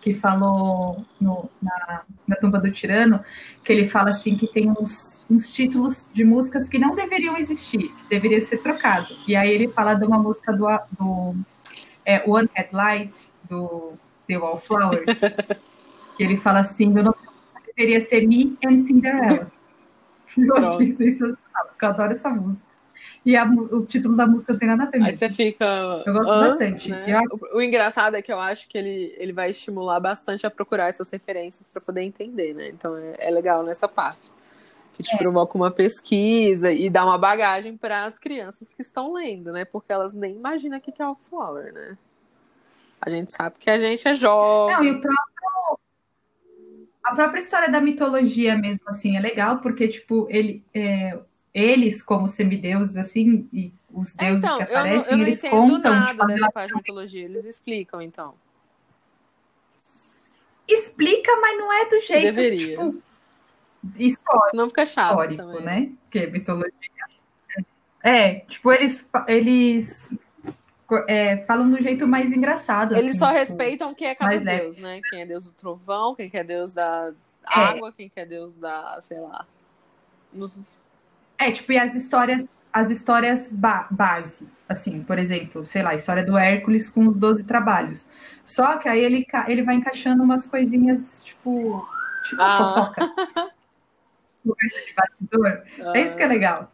que 0.00 0.12
falou 0.14 1.04
no- 1.20 1.48
na, 1.62 2.02
na 2.26 2.36
tumba 2.36 2.58
do 2.60 2.70
tirano, 2.70 3.20
que 3.64 3.72
ele 3.72 3.88
fala 3.88 4.10
assim 4.10 4.36
que 4.36 4.46
tem 4.46 4.70
uns, 4.70 5.24
uns 5.30 5.50
títulos 5.50 6.08
de 6.12 6.24
músicas 6.24 6.68
que 6.68 6.78
não 6.78 6.94
deveriam 6.94 7.36
existir, 7.38 7.88
que 7.88 8.08
deveria 8.10 8.40
ser 8.40 8.58
trocado. 8.58 9.06
E 9.26 9.34
aí 9.34 9.50
ele 9.50 9.68
fala 9.68 9.94
de 9.94 10.04
uma 10.04 10.18
música 10.18 10.52
do, 10.52 10.66
do 10.98 11.34
é, 12.04 12.22
One 12.28 12.48
Headlight, 12.54 13.14
do 13.48 13.94
The 14.28 14.36
Wallflowers, 14.36 15.20
que 16.16 16.22
ele 16.22 16.36
fala 16.36 16.60
assim, 16.60 16.86
meu 16.88 17.02
nome 17.04 17.16
deveria 17.76 18.00
ser 18.00 18.26
Me 18.26 18.56
and 18.64 18.80
Cinderella. 18.82 19.50
Eu 20.36 20.46
Pronto. 20.46 20.66
achei 20.74 20.86
sensacional, 20.88 21.66
porque 21.68 21.84
eu 21.84 21.88
adoro 21.90 22.12
essa 22.12 22.28
música. 22.28 22.66
E 23.24 23.36
a 23.36 23.44
o 23.44 23.86
título 23.86 24.16
da 24.16 24.26
música 24.26 24.52
não 24.52 24.58
tem 24.58 24.68
nada 24.68 24.82
a 24.84 24.86
ver 24.86 25.02
Aí 25.02 25.16
você 25.16 25.30
fica. 25.30 25.64
Eu 26.04 26.12
gosto 26.12 26.28
bastante. 26.38 26.90
né? 26.90 27.04
Eu- 27.08 27.38
O, 27.52 27.58
o 27.58 27.62
engraçado 27.62 28.16
é 28.16 28.22
que 28.22 28.32
eu 28.32 28.40
acho 28.40 28.68
que 28.68 28.76
ele, 28.76 29.14
ele 29.16 29.32
vai 29.32 29.50
estimular 29.50 30.00
bastante 30.00 30.44
a 30.44 30.50
procurar 30.50 30.88
essas 30.88 31.08
referências 31.10 31.68
para 31.68 31.80
poder 31.80 32.02
entender, 32.02 32.52
né? 32.52 32.68
Então 32.68 32.96
é, 32.96 33.14
é 33.18 33.30
legal 33.30 33.62
nessa 33.62 33.86
parte. 33.86 34.28
Que 34.94 35.02
te 35.04 35.14
É. 35.14 35.18
provoca 35.18 35.56
uma 35.56 35.70
pesquisa 35.70 36.72
e 36.72 36.90
dá 36.90 37.04
uma 37.04 37.16
bagagem 37.18 37.76
para 37.76 38.04
as 38.04 38.18
crianças 38.18 38.68
que 38.68 38.82
estão 38.82 39.12
lendo, 39.12 39.52
né? 39.52 39.64
Porque 39.64 39.92
elas 39.92 40.12
nem 40.12 40.34
imaginam 40.34 40.78
o 40.78 40.80
que 40.80 40.90
que 40.92 41.02
é 41.02 41.06
o 41.08 41.14
Flower, 41.14 41.72
né? 41.72 41.96
A 43.00 43.08
gente 43.10 43.30
sabe 43.32 43.56
que 43.60 43.70
a 43.70 43.78
gente 43.78 44.06
é 44.08 44.14
jovem. 44.14 44.76
Não, 44.76 44.84
e 44.84 44.90
o 44.90 45.00
próprio. 45.00 45.78
A 47.04 47.14
própria 47.14 47.40
história 47.40 47.70
da 47.70 47.80
mitologia 47.80 48.56
mesmo, 48.56 48.88
assim, 48.88 49.16
é 49.16 49.20
legal, 49.20 49.58
porque, 49.58 49.86
tipo, 49.86 50.26
ele, 50.30 50.64
é, 50.72 51.18
eles, 51.52 52.02
como 52.02 52.28
semideuses, 52.28 52.96
assim, 52.96 53.46
e 53.52 53.72
os 53.92 54.14
É, 54.18 54.24
deuses 54.24 54.42
então, 54.44 54.56
que 54.56 54.62
eu 54.64 54.68
não, 54.68 54.80
aparecem, 54.80 55.12
eu 55.12 55.18
não 55.18 55.24
eles 55.26 55.44
entendo 55.44 55.60
contam, 55.60 55.94
nada 55.94 56.10
tipo, 56.10 56.22
a 56.22 56.26
dessa 56.26 56.50
parte 56.50 56.70
de 56.70 56.76
mitologia. 56.76 57.24
Eles 57.26 57.44
explicam, 57.44 58.00
então. 58.02 58.34
explica, 60.66 61.36
mas 61.40 61.58
não 61.58 61.72
é 61.72 61.88
do 61.90 62.00
jeito, 62.00 62.22
Deveria. 62.22 62.68
tipo, 62.70 63.02
histórico. 63.96 64.50
Senão 64.50 64.68
fica 64.68 64.86
chato 64.86 65.10
histórico, 65.10 65.42
também. 65.42 65.62
né? 65.62 65.92
Que 66.10 66.20
é 66.20 66.26
mitologia. 66.26 66.72
É, 68.02 68.34
tipo, 68.40 68.72
eles, 68.72 69.08
eles 69.28 70.12
é, 71.08 71.38
falam 71.46 71.68
do 71.70 71.76
jeito 71.82 72.06
mais 72.06 72.32
engraçado. 72.32 72.92
Eles 72.94 73.10
assim, 73.10 73.18
só 73.18 73.26
tipo, 73.28 73.38
respeitam 73.38 73.94
quem 73.94 74.08
é 74.08 74.14
cada 74.14 74.34
é. 74.34 74.38
deus, 74.38 74.76
né? 74.78 75.00
Quem 75.10 75.22
é 75.22 75.26
deus 75.26 75.44
do 75.44 75.52
trovão, 75.52 76.14
quem 76.14 76.28
que 76.30 76.36
é 76.36 76.44
deus 76.44 76.72
da 76.72 77.12
É. 77.54 77.60
água, 77.60 77.92
quem 77.92 78.08
que 78.08 78.18
é 78.20 78.26
deus 78.26 78.52
da, 78.54 78.98
sei 79.00 79.18
lá. 79.20 79.46
Nos- 80.32 80.58
É, 81.38 81.50
tipo, 81.50 81.72
e 81.72 81.78
as 81.78 81.94
histórias, 81.94 82.44
as 82.72 82.90
histórias 82.90 83.48
ba- 83.52 83.86
base, 83.90 84.48
assim, 84.68 85.02
por 85.02 85.18
exemplo, 85.18 85.64
sei 85.66 85.82
lá, 85.82 85.90
a 85.90 85.94
história 85.94 86.24
do 86.24 86.36
Hércules 86.38 86.88
com 86.90 87.06
os 87.08 87.16
12 87.16 87.44
trabalhos. 87.44 88.06
Só 88.44 88.76
que 88.78 88.88
aí 88.88 89.00
ele, 89.04 89.26
ele 89.48 89.62
vai 89.62 89.74
encaixando 89.76 90.22
umas 90.22 90.46
coisinhas, 90.46 91.22
tipo, 91.22 91.86
tipo 92.28 92.42
Ah. 92.42 92.58
fofoca. 92.58 93.14
De 94.44 94.94
bastidor. 94.94 95.62
É 95.94 96.02
isso 96.02 96.16
que 96.16 96.22
é 96.22 96.26
legal. 96.26 96.70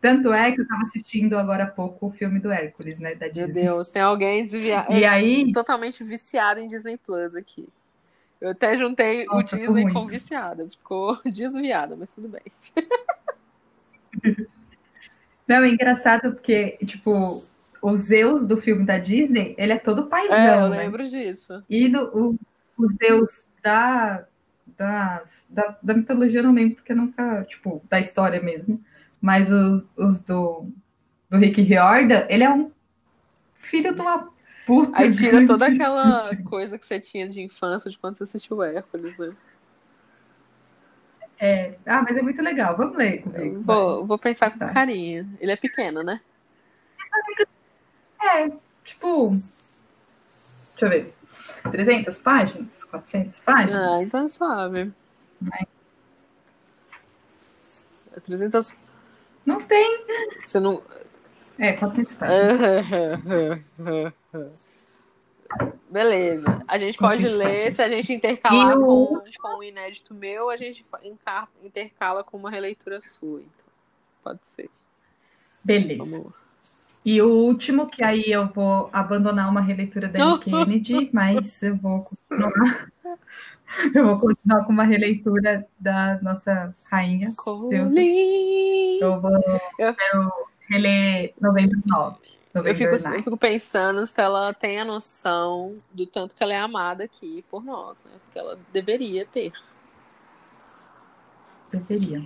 Tanto 0.00 0.32
é 0.32 0.52
que 0.52 0.60
eu 0.60 0.68
tava 0.68 0.82
assistindo 0.82 1.36
agora 1.38 1.64
há 1.64 1.66
pouco 1.66 2.06
o 2.06 2.10
filme 2.10 2.38
do 2.40 2.50
Hércules, 2.50 2.98
né, 2.98 3.14
da 3.14 3.26
Meu 3.26 3.46
Disney. 3.46 3.62
Deus, 3.62 3.88
tem 3.88 4.02
alguém 4.02 4.44
desviado. 4.44 4.92
E 4.92 5.04
aí, 5.04 5.52
totalmente 5.52 6.02
viciado 6.04 6.60
em 6.60 6.68
Disney 6.68 6.96
Plus 6.96 7.34
aqui. 7.34 7.68
Eu 8.40 8.50
até 8.50 8.76
juntei 8.76 9.24
Nossa, 9.24 9.56
o 9.56 9.58
Disney 9.58 9.92
com 9.92 10.06
viciada. 10.06 10.68
Ficou 10.68 11.18
desviada, 11.24 11.96
mas 11.96 12.14
tudo 12.14 12.28
bem. 12.28 12.42
Não, 15.46 15.62
é 15.62 15.68
engraçado 15.68 16.32
porque, 16.32 16.76
tipo, 16.84 17.44
o 17.80 17.96
Zeus 17.96 18.44
do 18.44 18.56
filme 18.56 18.84
da 18.84 18.98
Disney, 18.98 19.54
ele 19.56 19.72
é 19.72 19.78
todo 19.78 20.06
paizão, 20.06 20.36
É, 20.36 20.60
eu 20.60 20.68
né? 20.68 20.78
lembro 20.78 21.08
disso. 21.08 21.62
E 21.70 21.88
no, 21.88 22.04
o, 22.04 22.38
o 22.76 22.88
Zeus 22.88 23.46
da, 23.62 24.26
da, 24.76 25.22
da, 25.48 25.78
da 25.80 25.94
mitologia 25.94 26.40
eu 26.40 26.44
não 26.44 26.52
lembro, 26.52 26.76
porque 26.76 26.92
eu 26.92 26.96
nunca, 26.96 27.44
tipo, 27.44 27.80
da 27.88 28.00
história 28.00 28.42
mesmo. 28.42 28.82
Mas 29.20 29.50
os, 29.50 29.84
os 29.96 30.20
do, 30.20 30.68
do 31.28 31.38
Rick 31.38 31.62
Riordan, 31.62 32.26
ele 32.28 32.44
é 32.44 32.50
um 32.50 32.70
filho 33.54 33.94
de 33.94 34.00
uma 34.00 34.30
puta. 34.66 34.98
Aí 35.00 35.10
tira 35.10 35.46
toda 35.46 35.66
aquela 35.66 36.36
coisa 36.44 36.78
que 36.78 36.86
você 36.86 37.00
tinha 37.00 37.28
de 37.28 37.40
infância 37.40 37.90
de 37.90 37.98
quando 37.98 38.16
você 38.16 38.24
assistiu 38.24 38.62
Hércules, 38.62 39.16
né? 39.18 39.34
É. 41.38 41.74
Ah, 41.84 42.02
mas 42.02 42.16
é 42.16 42.22
muito 42.22 42.40
legal. 42.40 42.76
Vamos 42.76 42.96
ler 42.96 43.22
comigo. 43.22 43.60
Vou, 43.62 44.06
vou 44.06 44.18
pensar 44.18 44.50
com 44.50 44.66
carinho. 44.66 45.28
Ele 45.38 45.52
é 45.52 45.56
pequeno, 45.56 46.02
né? 46.02 46.20
É, 48.20 48.50
tipo. 48.84 49.30
Deixa 50.70 50.86
eu 50.86 50.88
ver. 50.88 51.14
300 51.70 52.18
páginas? 52.18 52.84
400 52.84 53.40
páginas? 53.40 53.76
Ah, 53.76 54.02
então 54.02 54.26
é 54.26 54.28
suave. 54.28 54.92
É 58.12 58.20
300. 58.20 58.74
Não 59.46 59.62
tem. 59.62 60.04
Você 60.42 60.58
não. 60.60 60.82
É, 61.58 61.72
400 61.72 62.14
páginas. 62.16 62.86
Beleza. 65.90 66.62
A 66.66 66.76
gente 66.76 66.98
pode 66.98 67.18
400 67.22 67.36
ler, 67.38 67.44
páginas. 67.54 67.74
se 67.76 67.82
a 67.82 67.88
gente 67.88 68.12
intercalar 68.12 68.72
E 68.72 68.78
o- 68.78 68.84
com, 69.06 69.22
com 69.40 69.58
um 69.58 69.62
inédito 69.62 70.12
meu, 70.12 70.50
a 70.50 70.56
gente 70.56 70.84
intercala 71.62 72.24
com 72.24 72.36
uma 72.36 72.50
releitura 72.50 73.00
sua. 73.00 73.40
Então, 73.40 73.64
pode 74.22 74.40
ser. 74.54 74.68
Beleza. 75.64 76.04
Vamos. 76.04 76.32
E 77.04 77.22
o 77.22 77.28
último, 77.28 77.86
que 77.86 78.02
aí 78.02 78.24
eu 78.26 78.48
vou 78.48 78.90
abandonar 78.92 79.48
uma 79.48 79.60
releitura 79.60 80.08
da 80.08 80.18
Kennedy, 80.42 81.08
mas 81.12 81.62
eu 81.62 81.76
vou 81.76 82.02
continuar. 82.02 82.90
Eu 83.94 84.06
vou 84.06 84.18
continuar 84.18 84.64
com 84.64 84.72
uma 84.72 84.84
releitura 84.84 85.66
da 85.78 86.18
nossa 86.22 86.72
rainha. 86.90 87.32
Eu 89.00 89.20
vou 89.20 89.32
Eu- 89.78 89.94
quero 89.94 90.32
reler 90.68 91.34
novembro 91.40 91.80
9. 91.86 92.16
Eu 92.54 92.62
Novembro 92.62 92.96
fico, 92.96 93.04
9. 93.04 93.18
eu 93.18 93.24
fico 93.24 93.36
pensando 93.36 94.06
se 94.06 94.20
ela 94.20 94.54
tem 94.54 94.80
a 94.80 94.84
noção 94.84 95.74
do 95.92 96.06
tanto 96.06 96.34
que 96.34 96.42
ela 96.42 96.54
é 96.54 96.58
amada 96.58 97.04
aqui 97.04 97.44
por 97.50 97.62
nós, 97.64 97.96
né? 98.04 98.12
Porque 98.24 98.38
ela 98.38 98.58
deveria 98.72 99.26
ter. 99.26 99.52
Deveria. 101.72 102.22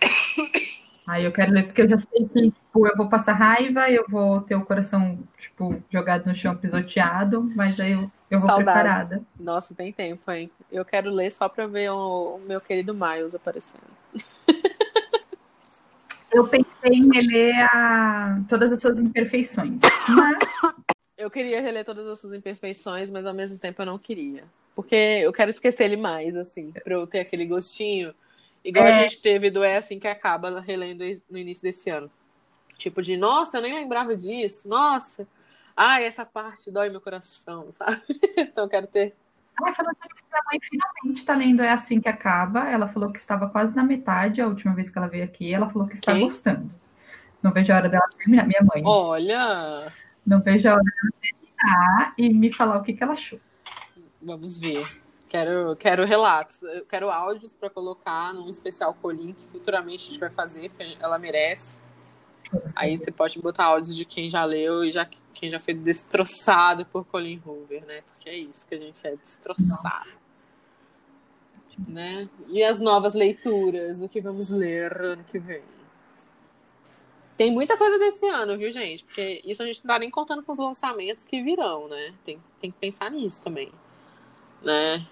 Aí 1.08 1.24
eu 1.24 1.32
quero 1.32 1.52
ler, 1.52 1.64
porque 1.64 1.82
eu 1.82 1.88
já 1.88 1.98
sei 1.98 2.28
que 2.28 2.50
tipo, 2.50 2.86
eu 2.86 2.96
vou 2.96 3.08
passar 3.08 3.32
raiva, 3.32 3.90
eu 3.90 4.04
vou 4.08 4.40
ter 4.42 4.54
o 4.54 4.64
coração 4.64 5.18
tipo, 5.38 5.82
jogado 5.90 6.26
no 6.26 6.34
chão, 6.34 6.56
pisoteado, 6.56 7.42
mas 7.54 7.80
aí 7.80 7.92
eu, 7.92 8.10
eu 8.30 8.40
vou 8.40 8.48
Saudades. 8.48 8.64
preparada. 8.64 9.22
Nossa, 9.38 9.74
tem 9.74 9.92
tempo, 9.92 10.30
hein? 10.30 10.50
Eu 10.70 10.84
quero 10.84 11.10
ler 11.10 11.30
só 11.30 11.48
pra 11.48 11.66
ver 11.66 11.90
o, 11.90 12.38
meu 12.46 12.60
querido 12.60 12.94
Miles 12.94 13.34
aparecendo. 13.34 13.82
Eu 16.30 16.46
pensei 16.46 16.92
em 16.92 17.10
reler 17.10 17.54
a... 17.74 18.42
todas 18.50 18.70
as 18.70 18.82
suas 18.82 19.00
imperfeições, 19.00 19.80
mas 20.10 20.36
Eu 21.18 21.28
queria 21.28 21.60
reler 21.60 21.84
todas 21.84 22.06
as 22.06 22.20
suas 22.20 22.32
imperfeições, 22.32 23.10
mas 23.10 23.26
ao 23.26 23.34
mesmo 23.34 23.58
tempo 23.58 23.82
eu 23.82 23.86
não 23.86 23.98
queria. 23.98 24.44
Porque 24.72 24.94
eu 24.94 25.32
quero 25.32 25.50
esquecer 25.50 25.82
ele 25.82 25.96
mais, 25.96 26.36
assim, 26.36 26.70
pra 26.70 26.94
eu 26.94 27.08
ter 27.08 27.18
aquele 27.18 27.44
gostinho. 27.44 28.14
Igual 28.64 28.86
a 28.86 28.88
É. 28.90 29.02
gente 29.08 29.20
teve 29.22 29.50
do 29.50 29.62
É 29.62 29.76
Assim 29.76 29.98
Que 29.98 30.08
Acaba 30.08 30.60
relendo 30.60 31.04
no 31.30 31.38
início 31.38 31.62
desse 31.62 31.88
ano. 31.90 32.10
Tipo 32.76 33.02
de, 33.02 33.16
nossa, 33.16 33.58
eu 33.58 33.62
nem 33.62 33.74
lembrava 33.74 34.14
disso. 34.14 34.68
Nossa, 34.68 35.26
ai, 35.76 36.04
essa 36.04 36.24
parte 36.24 36.70
dói 36.70 36.90
meu 36.90 37.00
coração, 37.00 37.70
sabe? 37.72 38.02
Então 38.36 38.64
eu 38.64 38.68
quero 38.68 38.86
ter. 38.86 39.14
Falando 39.58 39.96
nisso, 40.04 40.24
minha 40.30 40.42
mãe 40.46 40.58
finalmente 40.62 41.18
está 41.18 41.34
lendo 41.34 41.62
É 41.62 41.70
Assim 41.70 42.00
Que 42.00 42.08
Acaba. 42.08 42.68
Ela 42.68 42.86
falou 42.88 43.10
que 43.10 43.18
estava 43.18 43.48
quase 43.48 43.74
na 43.74 43.82
metade 43.82 44.40
a 44.40 44.46
última 44.46 44.74
vez 44.74 44.88
que 44.90 44.96
ela 44.98 45.08
veio 45.08 45.24
aqui. 45.24 45.52
Ela 45.52 45.68
falou 45.68 45.88
que 45.88 45.94
está 45.94 46.12
Quem? 46.12 46.22
gostando. 46.24 46.70
Não 47.42 47.52
vejo 47.52 47.72
a 47.72 47.76
hora 47.76 47.88
dela 47.88 48.08
terminar. 48.16 48.46
Minha 48.46 48.62
mãe. 48.62 48.82
Olha, 48.84 49.92
Não 50.26 50.40
vejo 50.40 50.68
a 50.68 50.74
hora 50.74 50.82
dela 50.82 51.12
terminar 51.20 52.14
e 52.16 52.28
me 52.32 52.52
falar 52.52 52.76
o 52.78 52.82
que, 52.82 52.92
que 52.92 53.02
ela 53.02 53.14
achou. 53.14 53.40
vamos 54.22 54.58
ver. 54.58 54.86
Quero, 55.28 55.76
quero 55.76 56.06
relatos, 56.06 56.62
eu 56.62 56.86
quero 56.86 57.10
áudios 57.10 57.52
pra 57.54 57.68
colocar 57.68 58.32
num 58.32 58.48
especial 58.48 58.94
Colin 58.94 59.34
que 59.34 59.46
futuramente 59.46 60.04
a 60.04 60.10
gente 60.10 60.20
vai 60.20 60.30
fazer, 60.30 60.70
porque 60.70 60.96
ela 60.98 61.18
merece. 61.18 61.78
Aí 62.74 62.96
você 62.96 63.10
pode 63.10 63.38
botar 63.38 63.64
áudios 63.64 63.94
de 63.94 64.06
quem 64.06 64.30
já 64.30 64.42
leu 64.44 64.84
e 64.84 64.90
já, 64.90 65.04
quem 65.34 65.50
já 65.50 65.58
foi 65.58 65.74
destroçado 65.74 66.86
por 66.86 67.04
Colin 67.04 67.42
Hoover, 67.44 67.84
né? 67.84 68.02
Porque 68.02 68.30
é 68.30 68.38
isso 68.38 68.66
que 68.66 68.74
a 68.74 68.78
gente 68.78 69.06
é 69.06 69.16
destroçado. 69.16 70.18
Né? 71.86 72.28
E 72.48 72.64
as 72.64 72.80
novas 72.80 73.14
leituras, 73.14 74.00
o 74.00 74.08
que 74.08 74.20
vamos 74.20 74.48
ler 74.48 74.92
ano 75.00 75.24
que 75.24 75.38
vem? 75.38 75.62
Tem 77.36 77.52
muita 77.52 77.76
coisa 77.76 77.98
desse 77.98 78.26
ano, 78.26 78.58
viu, 78.58 78.72
gente? 78.72 79.04
Porque 79.04 79.42
isso 79.44 79.62
a 79.62 79.66
gente 79.66 79.84
não 79.84 79.94
tá 79.94 79.98
nem 79.98 80.10
contando 80.10 80.42
com 80.42 80.50
os 80.50 80.58
lançamentos 80.58 81.24
que 81.24 81.40
virão, 81.40 81.86
né? 81.86 82.14
Tem, 82.24 82.42
tem 82.60 82.70
que 82.70 82.78
pensar 82.78 83.10
nisso 83.10 83.42
também. 83.44 83.70
Né? 84.60 85.06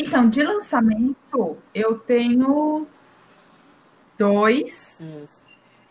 Então, 0.00 0.28
de 0.30 0.42
lançamento, 0.42 1.58
eu 1.74 1.98
tenho 1.98 2.86
dois, 4.18 5.00
Hum. 5.02 5.26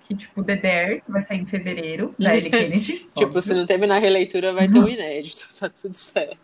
que 0.06 0.16
tipo, 0.16 0.44
The 0.44 0.56
Dare, 0.56 1.02
que 1.02 1.12
vai 1.12 1.22
sair 1.22 1.40
em 1.40 1.46
fevereiro, 1.46 2.16
da 2.18 2.36
Ellie 2.36 2.50
Kennedy. 2.52 3.00
Tipo, 3.00 3.24
óbvio, 3.26 3.42
se 3.42 3.54
não 3.54 3.66
terminar 3.66 3.98
a 3.98 4.00
releitura, 4.00 4.54
vai 4.54 4.68
ter 4.68 4.80
um 4.80 4.88
inédito, 4.88 5.48
tá 5.60 5.70
tudo 5.70 5.94
certo. 5.94 6.38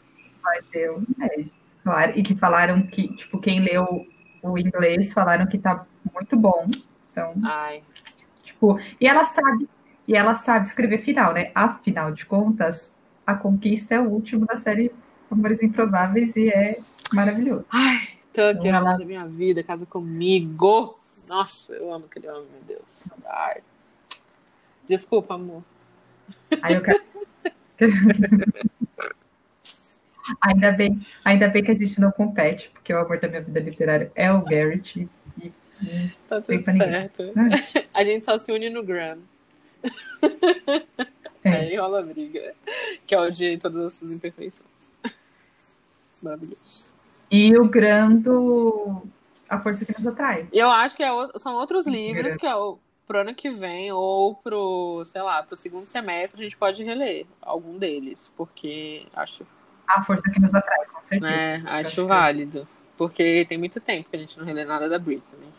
vai 0.43 0.61
ter 0.71 0.91
um 0.91 1.03
inédito, 1.17 1.55
claro. 1.83 2.13
E 2.15 2.23
que 2.23 2.35
falaram 2.35 2.81
que, 2.83 3.07
tipo, 3.15 3.39
quem 3.39 3.59
leu 3.61 4.05
o 4.43 4.57
inglês 4.59 5.11
falaram 5.11 5.47
que 5.47 5.57
tá 5.57 5.85
muito 6.13 6.37
bom. 6.37 6.67
Então, 7.11 7.33
Ai, 7.43 7.81
tipo, 8.43 8.79
e 9.01 9.07
ela 9.07 9.25
sabe, 9.25 9.67
e 10.07 10.15
ela 10.15 10.35
sabe 10.35 10.67
escrever 10.67 11.01
final, 11.01 11.33
né? 11.33 11.51
Afinal 11.55 12.11
de 12.11 12.25
contas, 12.27 12.93
a 13.25 13.33
conquista 13.33 13.95
é 13.95 13.99
o 13.99 14.07
último 14.09 14.45
da 14.45 14.55
série 14.57 14.91
Amores 15.31 15.61
Improváveis 15.61 16.35
e 16.35 16.47
é 16.49 16.75
maravilhoso. 17.13 17.65
Ai, 17.71 18.07
Tucker, 18.33 18.65
Ela- 18.67 18.79
amor 18.79 18.99
da 18.99 19.05
minha 19.05 19.25
vida, 19.27 19.63
casa 19.63 19.85
comigo. 19.85 20.97
Nossa, 21.27 21.73
eu 21.73 21.91
amo 21.93 22.05
aquele 22.05 22.27
homem, 22.29 22.47
meu 22.51 22.61
Deus. 22.77 23.03
Ai. 23.25 23.61
Desculpa, 24.87 25.33
amor. 25.35 25.63
Aí 26.61 26.75
eu 26.75 26.81
quero. 26.81 27.03
ainda, 30.41 30.71
bem, 30.71 30.91
ainda 31.23 31.47
bem 31.47 31.63
que 31.63 31.71
a 31.71 31.75
gente 31.75 31.99
não 31.99 32.11
compete, 32.11 32.69
porque 32.69 32.93
o 32.93 32.99
amor 32.99 33.19
da 33.19 33.27
minha 33.27 33.41
vida 33.41 33.59
literária 33.59 34.11
é 34.15 34.31
o 34.31 34.41
Garrett. 34.43 35.07
E, 35.41 35.51
Tá 36.29 36.39
tudo 36.41 36.63
certo. 36.63 37.23
né? 37.35 37.49
A 37.93 38.03
gente 38.03 38.23
só 38.25 38.37
se 38.37 38.49
une 38.51 38.69
no 38.69 38.81
Gram. 38.83 39.17
É. 41.45 41.51
Aí 41.51 41.75
rola 41.77 42.01
briga. 42.01 42.53
Que 43.07 43.13
é 43.15 43.19
o 43.19 43.29
de 43.29 43.57
todas 43.57 43.77
as 43.79 43.93
suas 43.93 44.13
imperfeições. 44.13 44.93
Maravilhoso. 46.21 46.93
E 47.31 47.55
o 47.57 47.67
Grando. 47.67 49.03
A 49.47 49.59
Força 49.59 49.85
que 49.85 49.91
nos 49.93 50.07
atrai. 50.07 50.47
Eu 50.51 50.69
acho 50.69 50.95
que 50.95 51.03
é 51.03 51.11
o- 51.11 51.37
são 51.37 51.53
outros 51.55 51.85
livros 51.85 52.31
é. 52.31 52.37
que 52.37 52.47
é 52.47 52.55
o, 52.55 52.79
pro 53.07 53.19
ano 53.19 53.35
que 53.35 53.49
vem 53.51 53.91
ou 53.91 54.33
pro, 54.35 55.03
sei 55.05 55.21
lá, 55.21 55.43
pro 55.43 55.55
segundo 55.55 55.85
semestre 55.85 56.41
a 56.41 56.43
gente 56.43 56.57
pode 56.57 56.83
reler 56.83 57.27
algum 57.41 57.77
deles. 57.77 58.31
Porque 58.35 59.05
acho, 59.15 59.45
A 59.87 60.01
Força 60.03 60.29
que 60.31 60.39
nos 60.39 60.53
atrai, 60.55 60.85
com 60.87 61.05
certeza. 61.05 61.63
Eu 61.63 61.69
acho 61.73 61.95
que- 61.95 62.01
válido. 62.07 62.67
Porque 62.97 63.45
tem 63.47 63.57
muito 63.57 63.79
tempo 63.79 64.09
que 64.09 64.15
a 64.15 64.19
gente 64.19 64.39
não 64.39 64.45
relê 64.45 64.63
nada 64.65 64.87
da 64.89 64.97
Britney. 64.97 65.49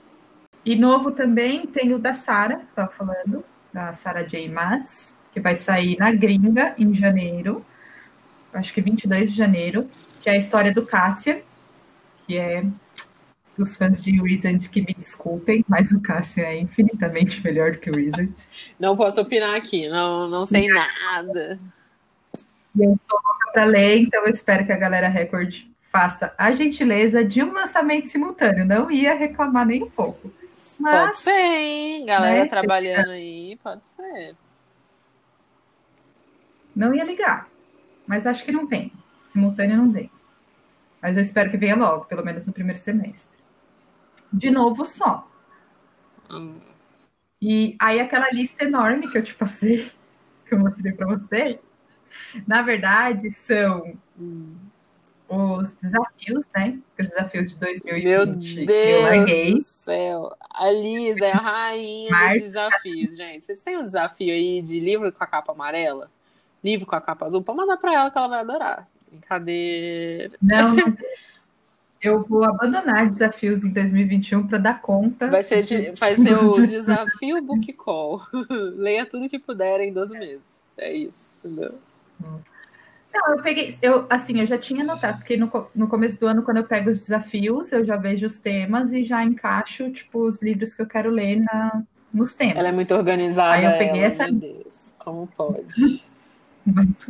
E 0.65 0.75
novo 0.75 1.13
também 1.13 1.65
tem 1.67 1.93
o 1.95 1.99
da 1.99 2.13
Sarah, 2.15 2.57
que 2.59 2.75
tava 2.75 2.91
falando, 2.91 3.45
da 3.73 3.93
Sarah 3.93 4.23
J. 4.25 4.49
Maas, 4.49 5.15
que 5.37 5.41
vai 5.41 5.55
sair 5.55 5.99
na 5.99 6.11
gringa 6.13 6.75
em 6.79 6.95
janeiro, 6.95 7.63
acho 8.55 8.73
que 8.73 8.81
22 8.81 9.33
de 9.33 9.37
janeiro, 9.37 9.87
que 10.23 10.31
é 10.31 10.33
a 10.33 10.37
história 10.39 10.73
do 10.73 10.87
Cássia, 10.87 11.43
que 12.27 12.39
é 12.39 12.65
dos 13.55 13.77
fãs 13.77 14.03
de 14.03 14.19
Wizard 14.19 14.67
que 14.71 14.81
me 14.81 14.95
desculpem, 14.95 15.63
mas 15.69 15.93
o 15.93 16.01
Cássia 16.01 16.45
é 16.45 16.59
infinitamente 16.59 17.45
melhor 17.45 17.73
do 17.73 17.79
que 17.79 17.91
o 17.91 17.97
Wizard. 17.97 18.33
Não 18.81 18.97
posso 18.97 19.21
opinar 19.21 19.55
aqui, 19.55 19.87
não, 19.91 20.27
não 20.27 20.47
sei 20.47 20.69
nada. 20.69 21.59
E 22.75 22.83
eu 22.83 22.95
estou 22.95 23.21
louca 23.23 23.53
para 23.53 23.65
ler, 23.67 23.99
então 23.99 24.25
eu 24.25 24.33
espero 24.33 24.65
que 24.65 24.73
a 24.73 24.79
galera 24.79 25.07
Record 25.07 25.67
faça 25.93 26.35
a 26.39 26.51
gentileza 26.53 27.23
de 27.23 27.43
um 27.43 27.53
lançamento 27.53 28.09
simultâneo. 28.09 28.65
Não 28.65 28.91
ia 28.91 29.15
reclamar 29.15 29.67
nem 29.67 29.83
um 29.83 29.91
pouco. 29.91 30.31
Pode 30.31 30.81
Mas 30.81 31.19
ser, 31.19 31.31
hein? 31.31 32.07
Galera 32.07 32.45
né? 32.45 32.49
trabalhando 32.49 33.11
aí, 33.11 33.59
pode 33.63 33.83
ser. 33.95 34.35
Não 36.77 36.95
ia 36.95 37.05
ligar. 37.05 37.49
Mas 38.07 38.27
acho 38.27 38.45
que 38.45 38.53
não 38.53 38.67
vem. 38.67 38.93
Simultâneo 39.33 39.79
não 39.79 39.91
vem. 39.91 40.11
Mas 41.01 41.17
eu 41.17 41.23
espero 41.23 41.51
que 41.51 41.57
venha 41.57 41.75
logo, 41.75 42.05
pelo 42.05 42.25
menos 42.25 42.47
no 42.47 42.53
primeiro 42.53 42.79
semestre. 42.79 43.39
De 44.31 44.51
novo, 44.51 44.85
só. 44.85 45.27
Hum. 46.31 46.61
E 47.41 47.77
aí 47.81 47.99
aquela 48.01 48.31
lista 48.31 48.65
enorme 48.65 49.11
que 49.11 49.17
eu 49.17 49.23
te 49.23 49.35
passei, 49.35 49.91
que 50.47 50.55
eu 50.55 50.59
mostrei 50.59 50.93
para 50.93 51.07
você, 51.07 51.59
na 52.47 52.63
verdade 52.63 53.31
são 53.31 53.97
hum. 54.19 54.57
os 55.29 55.73
desafios, 55.73 56.49
né? 56.55 56.79
Os 56.99 57.07
desafios 57.09 57.51
de 57.53 57.59
2020. 57.59 58.05
Meu 58.05 58.27
Deus 58.27 59.55
do 59.55 59.61
céu! 59.61 60.31
A 60.51 60.71
Lisa 60.71 61.27
é 61.27 61.33
a 61.33 61.37
rainha 61.37 62.29
dos 62.33 62.43
desafios, 62.43 63.17
gente. 63.17 63.45
Vocês 63.45 63.63
têm 63.63 63.79
um 63.79 63.85
desafio 63.85 64.33
aí 64.33 64.61
de 64.61 64.81
livro 64.81 65.13
com 65.13 65.23
a 65.23 65.27
capa 65.27 65.53
amarela? 65.53 66.11
Livro 66.63 66.87
com 66.87 66.97
a 66.97 67.01
capa 67.01 67.27
azul? 67.27 67.43
Pode 67.43 67.59
mandar 67.59 67.77
para 67.77 67.95
ela 67.95 68.11
que 68.11 68.19
ela 68.19 68.29
vai 68.29 68.41
adorar. 68.41 68.89
Brincadeira. 69.11 70.33
Não, 70.43 70.75
não. 70.75 70.97
Eu 72.03 72.23
vou 72.23 72.45
abandonar 72.45 73.11
desafios 73.11 73.65
em 73.65 73.73
2021 73.73 74.47
para 74.47 74.59
dar 74.59 74.81
conta. 74.81 75.29
Vai 75.29 75.43
ser, 75.43 75.63
de, 75.63 75.93
vai 75.93 76.15
ser 76.15 76.37
o 76.37 76.67
desafio 76.67 77.43
Book 77.43 77.73
Call. 77.73 78.23
Leia 78.77 79.07
tudo 79.07 79.29
que 79.29 79.39
puder 79.39 79.81
em 79.81 79.93
12 79.93 80.19
meses. 80.19 80.43
É 80.77 80.93
isso, 80.93 81.19
entendeu? 81.39 81.75
Não, 82.21 83.31
eu 83.31 83.43
peguei, 83.43 83.77
eu, 83.81 84.07
assim, 84.11 84.39
eu 84.41 84.47
já 84.47 84.59
tinha 84.59 84.85
notado, 84.85 85.19
porque 85.19 85.37
no, 85.37 85.51
no 85.75 85.89
começo 85.89 86.21
do 86.21 86.27
ano, 86.27 86.43
quando 86.43 86.59
eu 86.59 86.65
pego 86.65 86.91
os 86.91 86.99
desafios, 86.99 87.73
eu 87.73 87.85
já 87.85 87.97
vejo 87.97 88.27
os 88.27 88.39
temas 88.39 88.93
e 88.93 89.03
já 89.03 89.25
encaixo, 89.25 89.91
tipo, 89.91 90.21
os 90.21 90.43
livros 90.43 90.75
que 90.75 90.83
eu 90.83 90.87
quero 90.87 91.11
ler 91.11 91.41
na, 91.41 91.83
nos 92.13 92.35
temas. 92.35 92.59
Ela 92.59 92.69
é 92.69 92.73
muito 92.73 92.95
organizada. 92.95 93.55
Aí 93.55 93.65
eu 93.65 93.79
peguei 93.79 94.03
ela, 94.03 94.07
essa. 94.07 94.25
Meu 94.29 94.35
Deus, 94.35 94.95
como 94.99 95.27
pode? 95.27 96.05
Mas, 96.67 97.09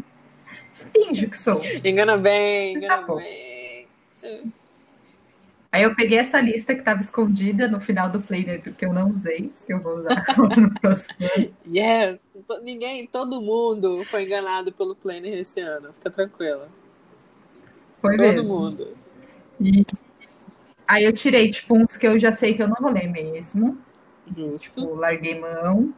finge 0.92 1.26
que 1.26 1.36
sou. 1.36 1.62
Engana 1.84 2.16
bem, 2.16 2.76
engana 2.76 3.02
tá 3.02 3.14
bem. 3.14 3.88
Aí 5.72 5.82
eu 5.82 5.94
peguei 5.94 6.18
essa 6.18 6.40
lista 6.40 6.72
que 6.72 6.80
estava 6.80 7.00
escondida 7.00 7.68
no 7.68 7.80
final 7.80 8.08
do 8.08 8.20
planner 8.20 8.62
que 8.62 8.84
eu 8.84 8.92
não 8.92 9.10
usei, 9.10 9.50
eu 9.68 9.80
vou 9.80 9.98
usar 9.98 10.24
no 10.56 10.72
próximo 10.80 11.16
ano. 11.36 11.54
Yes! 11.66 12.18
Ninguém, 12.62 13.06
todo 13.06 13.42
mundo 13.42 14.04
foi 14.10 14.24
enganado 14.24 14.72
pelo 14.72 14.94
planner 14.94 15.38
esse 15.38 15.60
ano, 15.60 15.92
fica 15.94 16.10
tranquila. 16.10 16.68
Foi 18.00 18.16
todo 18.16 18.26
mesmo. 18.26 18.48
mundo. 18.48 18.96
E 19.60 19.84
aí 20.86 21.04
eu 21.04 21.12
tirei, 21.12 21.50
tipo, 21.50 21.76
uns 21.76 21.96
que 21.96 22.06
eu 22.06 22.18
já 22.18 22.32
sei 22.32 22.54
que 22.54 22.62
eu 22.62 22.68
não 22.68 22.76
vou 22.80 22.90
ler 22.90 23.08
mesmo. 23.08 23.76
Justo. 24.34 24.58
Tipo, 24.58 24.94
larguei 24.94 25.38
mão. 25.38 25.92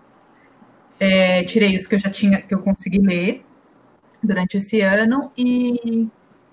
É, 0.98 1.44
tirei 1.44 1.76
os 1.76 1.86
que 1.86 1.94
eu 1.94 2.00
já 2.00 2.10
tinha, 2.10 2.42
que 2.42 2.52
eu 2.52 2.58
consegui 2.60 2.98
ler 2.98 3.44
durante 4.28 4.58
esse 4.58 4.80
ano 4.80 5.32
e, 5.36 6.06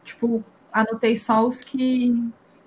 tipo, 0.03 0.43
anotei 0.71 1.15
só 1.17 1.45
os 1.45 1.61
que 1.61 2.15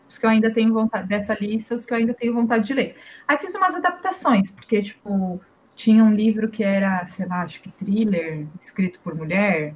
os 0.08 0.16
que 0.16 0.24
eu 0.24 0.30
ainda 0.30 0.50
tenho 0.50 0.72
vontade 0.72 1.06
dessa 1.06 1.34
lista, 1.34 1.74
os 1.74 1.84
que 1.84 1.92
eu 1.92 1.98
ainda 1.98 2.14
tenho 2.14 2.32
vontade 2.32 2.66
de 2.66 2.72
ler. 2.72 2.96
Aí 3.26 3.36
fiz 3.36 3.54
umas 3.54 3.74
adaptações, 3.74 4.50
porque, 4.50 4.80
tipo, 4.82 5.38
tinha 5.74 6.02
um 6.02 6.14
livro 6.14 6.48
que 6.48 6.64
era, 6.64 7.06
sei 7.08 7.26
lá, 7.26 7.42
acho 7.42 7.60
que 7.60 7.70
thriller, 7.70 8.46
escrito 8.58 8.98
por 9.00 9.14
mulher. 9.14 9.74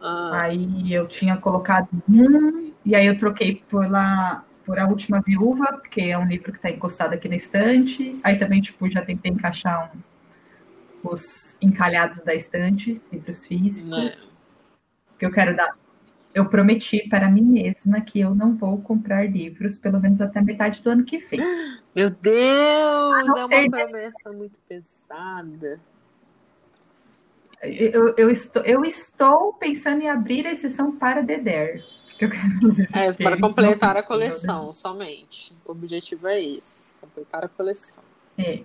Ah. 0.00 0.42
Aí 0.42 0.92
eu 0.92 1.06
tinha 1.06 1.36
colocado 1.36 1.88
um, 2.08 2.72
e 2.84 2.96
aí 2.96 3.06
eu 3.06 3.16
troquei 3.16 3.62
por 3.70 3.88
lá 3.88 4.44
por 4.66 4.78
A 4.78 4.88
Última 4.88 5.20
Viúva, 5.20 5.74
porque 5.74 6.00
é 6.00 6.18
um 6.18 6.26
livro 6.26 6.50
que 6.50 6.58
está 6.58 6.70
encostado 6.70 7.12
aqui 7.12 7.28
na 7.28 7.36
estante. 7.36 8.18
Aí 8.24 8.36
também, 8.36 8.60
tipo, 8.60 8.90
já 8.90 9.02
tentei 9.02 9.30
encaixar 9.30 9.92
um, 9.94 11.08
os 11.08 11.56
encalhados 11.62 12.24
da 12.24 12.34
estante, 12.34 13.00
livros 13.12 13.46
físicos. 13.46 14.33
Né. 15.14 15.18
Que 15.18 15.26
eu 15.26 15.32
quero 15.32 15.56
dar 15.56 15.74
eu 16.34 16.46
prometi 16.46 17.08
para 17.08 17.30
mim 17.30 17.42
mesma 17.42 18.00
que 18.00 18.18
eu 18.18 18.34
não 18.34 18.56
vou 18.56 18.82
comprar 18.82 19.30
livros, 19.30 19.78
pelo 19.78 20.00
menos 20.00 20.20
até 20.20 20.40
a 20.40 20.42
metade 20.42 20.82
do 20.82 20.90
ano 20.90 21.04
que 21.04 21.18
vem. 21.18 21.40
Meu 21.94 22.10
Deus, 22.10 23.36
é 23.36 23.44
uma 23.44 23.70
promessa 23.70 24.32
muito 24.32 24.58
pesada. 24.68 25.80
Eu, 27.62 28.14
eu, 28.18 28.28
estou, 28.28 28.62
eu 28.64 28.84
estou 28.84 29.54
pensando 29.54 30.02
em 30.02 30.10
abrir 30.10 30.46
a 30.46 30.52
exceção 30.52 30.96
para 30.96 31.22
Deder. 31.22 31.82
É, 32.94 33.12
para 33.12 33.38
completar 33.38 33.96
a 33.96 34.02
coleção, 34.02 34.72
somente. 34.72 35.54
O 35.64 35.72
objetivo 35.72 36.28
é 36.28 36.40
esse, 36.40 36.92
completar 37.00 37.44
a 37.44 37.48
coleção. 37.48 38.02
É. 38.38 38.62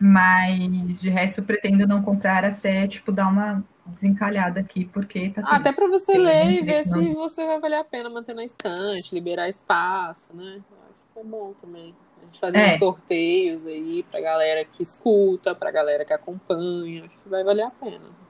Mas 0.00 1.00
de 1.00 1.10
resto 1.10 1.42
pretendo 1.42 1.86
não 1.86 2.02
comprar 2.02 2.44
até 2.44 2.88
tipo 2.88 3.12
dar 3.12 3.28
uma 3.28 3.62
desencalhada 3.90 4.60
aqui, 4.60 4.84
porque 4.86 5.30
tá 5.30 5.42
ah, 5.44 5.56
Até 5.56 5.72
para 5.72 5.88
você 5.88 6.16
ler 6.16 6.50
e 6.50 6.62
ver 6.62 6.84
se 6.84 7.12
você 7.14 7.44
vai 7.44 7.60
valer 7.60 7.80
a 7.80 7.84
pena 7.84 8.08
manter 8.08 8.34
na 8.34 8.44
estante, 8.44 9.14
liberar 9.14 9.48
espaço, 9.48 10.34
né? 10.34 10.60
acho 10.76 11.12
que 11.14 11.20
é 11.20 11.24
bom 11.24 11.54
também. 11.60 11.94
A 12.20 12.24
gente 12.24 12.40
fazer 12.40 12.58
é. 12.58 12.78
sorteios 12.78 13.66
aí 13.66 14.04
pra 14.10 14.20
galera 14.20 14.64
que 14.64 14.82
escuta, 14.82 15.54
pra 15.54 15.70
galera 15.70 16.04
que 16.04 16.12
acompanha. 16.12 17.04
Acho 17.04 17.22
que 17.22 17.28
vai 17.28 17.42
valer 17.42 17.64
a 17.64 17.70
pena. 17.70 18.20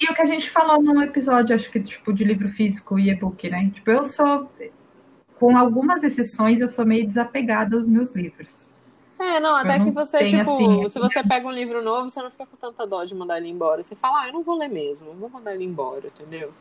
E 0.00 0.10
o 0.10 0.14
que 0.14 0.22
a 0.22 0.26
gente 0.26 0.48
falou 0.48 0.80
num 0.80 1.02
episódio, 1.02 1.56
acho 1.56 1.70
que 1.70 1.80
tipo 1.80 2.12
de 2.12 2.22
livro 2.22 2.48
físico 2.48 2.98
e 2.98 3.10
e-book, 3.10 3.50
né? 3.50 3.70
Tipo, 3.74 3.90
eu 3.90 4.06
sou, 4.06 4.48
com 5.38 5.56
algumas 5.56 6.04
exceções, 6.04 6.60
eu 6.60 6.70
sou 6.70 6.86
meio 6.86 7.06
desapegada 7.06 7.76
aos 7.76 7.86
meus 7.86 8.14
livros. 8.14 8.67
É, 9.18 9.40
não, 9.40 9.56
até 9.56 9.80
que 9.80 9.90
você, 9.90 10.26
tipo, 10.26 10.42
assim, 10.42 10.88
se 10.90 10.98
você 10.98 11.22
pega 11.24 11.46
um 11.46 11.50
livro 11.50 11.82
novo, 11.82 12.08
você 12.08 12.22
não 12.22 12.30
fica 12.30 12.46
com 12.46 12.56
tanta 12.56 12.86
dó 12.86 13.04
de 13.04 13.14
mandar 13.14 13.38
ele 13.38 13.48
embora. 13.48 13.82
Você 13.82 13.96
fala, 13.96 14.22
ah, 14.22 14.28
eu 14.28 14.32
não 14.32 14.44
vou 14.44 14.56
ler 14.56 14.68
mesmo, 14.68 15.12
vou 15.14 15.28
mandar 15.28 15.54
ele 15.54 15.64
embora, 15.64 16.06
entendeu? 16.06 16.52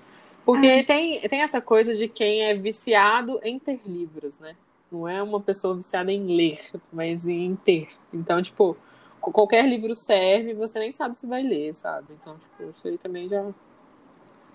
Porque 0.44 0.66
é. 0.66 0.84
tem, 0.84 1.22
tem 1.28 1.42
essa 1.42 1.62
coisa 1.62 1.94
de 1.94 2.08
quem 2.08 2.42
é 2.42 2.56
viciado 2.56 3.40
em 3.44 3.60
ter 3.60 3.80
livros, 3.86 4.40
né? 4.40 4.56
Não 4.92 5.08
é 5.08 5.22
uma 5.22 5.40
pessoa 5.40 5.76
viciada 5.76 6.12
em 6.12 6.36
ler, 6.36 6.60
mas 6.92 7.28
em 7.28 7.56
ter. 7.58 7.90
Então, 8.12 8.42
tipo, 8.42 8.76
qualquer 9.20 9.68
livro 9.68 9.94
serve, 9.94 10.54
você 10.54 10.80
nem 10.80 10.92
sabe 10.92 11.16
se 11.16 11.28
vai 11.28 11.44
ler, 11.44 11.76
sabe? 11.76 12.08
Então, 12.20 12.38
tipo, 12.38 12.72
isso 12.72 12.88
aí 12.88 12.98
também 12.98 13.30
já. 13.30 13.46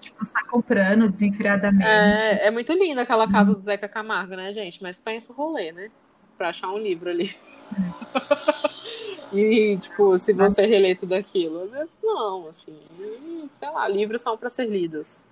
Tipo, 0.01 0.23
está 0.23 0.45
comprando 0.47 1.09
desenfreadamente. 1.09 1.85
É, 1.85 2.47
é 2.47 2.51
muito 2.51 2.73
linda 2.73 3.03
aquela 3.03 3.31
casa 3.31 3.55
do 3.55 3.63
Zeca 3.63 3.89
Camargo, 3.89 4.35
né, 4.35 4.53
gente? 4.53 4.83
Mas 4.83 4.99
pensa 4.99 5.31
o 5.31 5.37
rolê, 5.37 5.71
né? 5.71 5.91
Pra 6.37 6.49
achar 6.49 6.71
um 6.71 6.79
livro 6.79 7.09
ali. 7.09 7.37
e, 9.33 9.77
tipo, 9.79 10.19
se 10.19 10.33
você 10.33 10.67
relê 10.67 10.95
tudo 10.95 11.15
aquilo, 11.15 11.65
às 11.65 11.71
vezes 11.71 11.93
não, 12.03 12.49
assim. 12.49 12.79
E, 12.99 13.49
sei 13.53 13.71
lá, 13.71 13.89
livros 13.89 14.21
são 14.21 14.37
para 14.37 14.49
ser 14.49 14.69
lidos. 14.69 15.25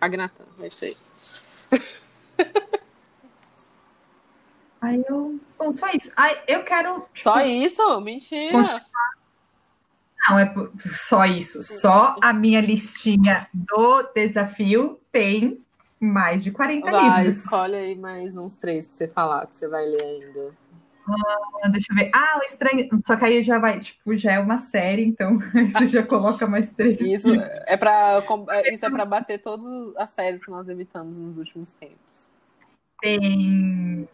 Agnatan, 0.00 0.44
é 0.62 0.66
isso 0.66 0.84
aí. 0.84 0.96
Aí 4.80 5.04
eu. 5.06 5.38
Bom, 5.58 5.76
só 5.76 5.88
isso. 5.90 6.10
Aí 6.16 6.38
eu 6.48 6.64
quero. 6.64 7.06
Tipo, 7.12 7.30
só 7.30 7.40
isso? 7.40 8.00
Mentira! 8.00 8.82
Não, 10.28 10.38
é 10.38 10.52
só 10.90 11.24
isso. 11.24 11.62
Só 11.62 12.16
a 12.20 12.32
minha 12.32 12.60
listinha 12.60 13.46
do 13.52 14.02
desafio 14.14 14.98
tem 15.12 15.62
mais 15.98 16.42
de 16.42 16.50
40 16.50 16.90
vai, 16.90 17.18
livros. 17.18 17.44
Escolhe 17.44 17.76
aí 17.76 17.98
mais 17.98 18.36
uns 18.36 18.56
três 18.56 18.86
pra 18.86 18.96
você 18.96 19.08
falar 19.08 19.46
que 19.46 19.54
você 19.54 19.68
vai 19.68 19.84
ler 19.84 20.02
ainda. 20.02 20.54
Ah, 21.62 21.68
deixa 21.68 21.92
eu 21.92 21.96
ver. 21.96 22.10
Ah, 22.14 22.38
o 22.40 22.44
estranho. 22.44 22.88
Só 23.06 23.16
que 23.16 23.24
aí 23.24 23.42
já 23.42 23.58
vai, 23.58 23.80
tipo, 23.80 24.16
já 24.16 24.32
é 24.32 24.38
uma 24.38 24.58
série, 24.58 25.04
então 25.04 25.38
você 25.70 25.86
já 25.86 26.02
coloca 26.02 26.46
mais 26.46 26.72
três. 26.72 27.00
Isso 27.00 27.32
é 27.66 27.76
para 27.76 28.22
é, 28.50 28.72
isso 28.72 28.84
é 28.84 28.90
para 28.90 29.04
bater 29.04 29.40
todas 29.40 29.66
as 29.96 30.10
séries 30.10 30.44
que 30.44 30.50
nós 30.50 30.68
evitamos 30.68 31.18
nos 31.18 31.38
últimos 31.38 31.72
tempos. 31.72 32.30
Tem 33.00 34.08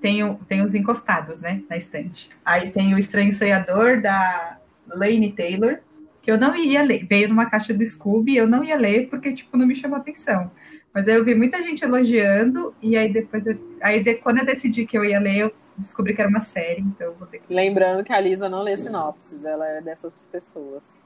tem, 0.00 0.34
tem 0.48 0.64
os 0.64 0.74
encostados, 0.74 1.40
né, 1.40 1.62
na 1.68 1.76
estante. 1.76 2.30
Aí 2.44 2.70
tem 2.70 2.94
o 2.94 2.98
Estranho 2.98 3.34
Sonhador 3.34 4.00
da 4.00 4.58
Lane 4.88 5.32
Taylor, 5.32 5.78
que 6.22 6.30
eu 6.30 6.38
não 6.38 6.56
ia 6.56 6.82
ler. 6.82 7.06
Veio 7.06 7.28
numa 7.28 7.46
caixa 7.46 7.74
do 7.74 7.84
Scooby, 7.84 8.36
eu 8.36 8.46
não 8.46 8.64
ia 8.64 8.76
ler 8.76 9.08
porque 9.08 9.32
tipo 9.32 9.56
não 9.56 9.66
me 9.66 9.76
chamou 9.76 9.98
atenção. 9.98 10.50
Mas 10.92 11.06
aí 11.06 11.14
eu 11.14 11.24
vi 11.24 11.34
muita 11.34 11.62
gente 11.62 11.84
elogiando 11.84 12.74
e 12.82 12.96
aí 12.96 13.12
depois 13.12 13.46
eu, 13.46 13.58
aí 13.80 14.02
de, 14.02 14.14
quando 14.14 14.38
eu 14.38 14.46
decidi 14.46 14.84
que 14.86 14.98
eu 14.98 15.04
ia 15.04 15.20
ler, 15.20 15.36
eu 15.38 15.52
descobri 15.80 16.14
que 16.14 16.20
era 16.20 16.30
uma 16.30 16.40
série, 16.40 16.80
então 16.80 17.12
vou 17.14 17.26
ter 17.26 17.40
que... 17.40 17.52
Lembrando 17.52 18.04
que 18.04 18.12
a 18.12 18.20
Lisa 18.20 18.48
não 18.48 18.62
lê 18.62 18.76
sinopses, 18.76 19.44
ela 19.44 19.66
é 19.66 19.80
dessas 19.80 20.12
pessoas. 20.30 21.02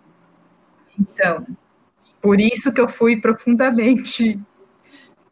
Então, 0.99 1.47
por 2.21 2.41
isso 2.41 2.73
que 2.73 2.81
eu 2.81 2.89
fui 2.89 3.21
profundamente 3.21 4.41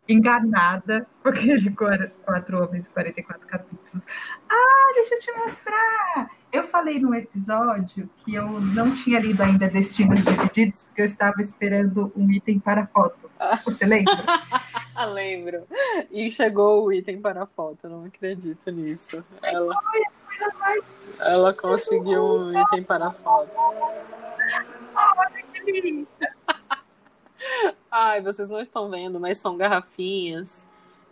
enganada 0.08 1.06
com 1.22 1.28
aquele 1.28 1.70
quatro 1.70 2.62
homens 2.62 2.86
e 2.86 2.90
44 2.90 3.46
capítulos. 3.46 4.06
Ah, 4.50 4.92
deixa 4.94 5.14
eu 5.14 5.20
te 5.20 5.32
mostrar! 5.32 6.30
Eu 6.52 6.64
falei 6.64 6.98
no 6.98 7.14
episódio 7.14 8.10
que 8.18 8.34
eu 8.34 8.46
não 8.46 8.94
tinha 8.94 9.20
lido 9.20 9.42
ainda 9.42 9.68
Destinos 9.68 10.24
Divididos, 10.24 10.84
porque 10.84 11.00
eu 11.00 11.06
estava 11.06 11.40
esperando 11.40 12.12
um 12.14 12.30
item 12.30 12.58
para 12.58 12.86
foto. 12.86 13.30
Você 13.64 13.86
lembra? 13.86 14.12
Lembro. 15.12 15.66
E 16.10 16.30
chegou 16.30 16.84
o 16.84 16.92
item 16.92 17.20
para 17.20 17.46
foto, 17.46 17.88
não 17.88 18.04
acredito 18.04 18.70
nisso. 18.70 19.24
Ela, 19.42 19.74
ela 21.20 21.54
conseguiu 21.54 22.22
um 22.22 22.60
item 22.60 22.82
para 22.84 23.10
foto. 23.10 23.50
Olha 24.94 25.42
que 25.52 25.80
linda! 25.80 26.36
Ai, 27.92 28.22
vocês 28.22 28.48
não 28.48 28.58
estão 28.58 28.88
vendo, 28.88 29.20
mas 29.20 29.36
são 29.36 29.54
garrafinhas 29.54 30.66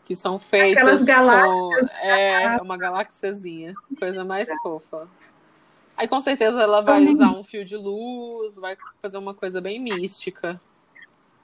que 0.07 0.17
são 0.17 0.39
feitas 0.39 0.83
Aquelas 0.83 1.03
galáxias. 1.05 1.45
com. 1.45 1.87
É, 2.03 2.57
uma 2.63 2.77
galáxiazinha. 2.79 3.75
Coisa 3.99 4.25
mais 4.25 4.49
fofa. 4.63 5.07
Aí 5.99 6.09
com 6.09 6.21
certeza 6.23 6.63
ela 6.63 6.81
vai 6.81 7.07
usar 7.07 7.31
um 7.33 7.45
fio 7.45 7.63
de 7.63 7.77
luz, 7.77 8.57
vai 8.57 8.77
fazer 9.03 9.19
uma 9.19 9.35
coisa 9.35 9.61
bem 9.61 9.79
mística. 9.79 10.59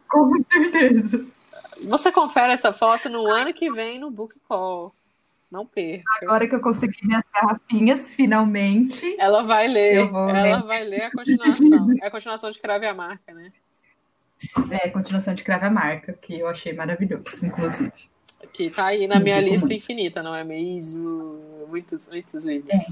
Com 0.09 0.43
certeza. 0.51 1.27
Você 1.87 2.11
confere 2.11 2.55
essa 2.55 2.73
foto 2.73 3.11
no 3.11 3.27
ano 3.31 3.53
que 3.53 3.71
vem 3.71 4.01
no 4.01 4.11
Book 4.11 4.35
Call. 4.49 4.95
Não 5.51 5.67
perca. 5.67 6.05
Agora 6.23 6.49
que 6.49 6.55
eu 6.55 6.61
consegui 6.61 7.07
minhas 7.07 7.23
garrafinhas, 7.33 8.13
finalmente. 8.13 9.15
Ela 9.19 9.43
vai 9.43 9.69
ler. 9.69 10.09
Ela 10.09 10.43
ler. 10.43 10.63
vai 10.63 10.85
ler 10.85 11.03
a 11.03 11.11
continuação. 11.11 11.95
É 12.03 12.07
a 12.07 12.11
continuação 12.11 12.51
de 12.51 12.59
Crave 12.59 12.87
a 12.87 12.95
Marca, 12.95 13.33
né? 13.35 13.53
É, 14.71 14.89
a 14.89 14.93
continuação 14.93 15.35
de 15.35 15.43
Crave 15.43 15.67
a 15.67 15.71
Marca, 15.71 16.13
que 16.13 16.39
eu 16.39 16.49
achei 16.49 16.73
maravilhoso, 16.73 17.45
inclusive. 17.45 17.93
Que 18.53 18.71
tá 18.71 18.87
aí 18.87 19.07
na 19.07 19.19
minha 19.19 19.41
lista 19.41 19.67
muito. 19.67 19.79
infinita, 19.79 20.23
não 20.23 20.35
é 20.35 20.45
mesmo? 20.45 21.67
Muitos, 21.69 22.07
muitos 22.07 22.45
livros. 22.45 22.73
É. 22.73 22.87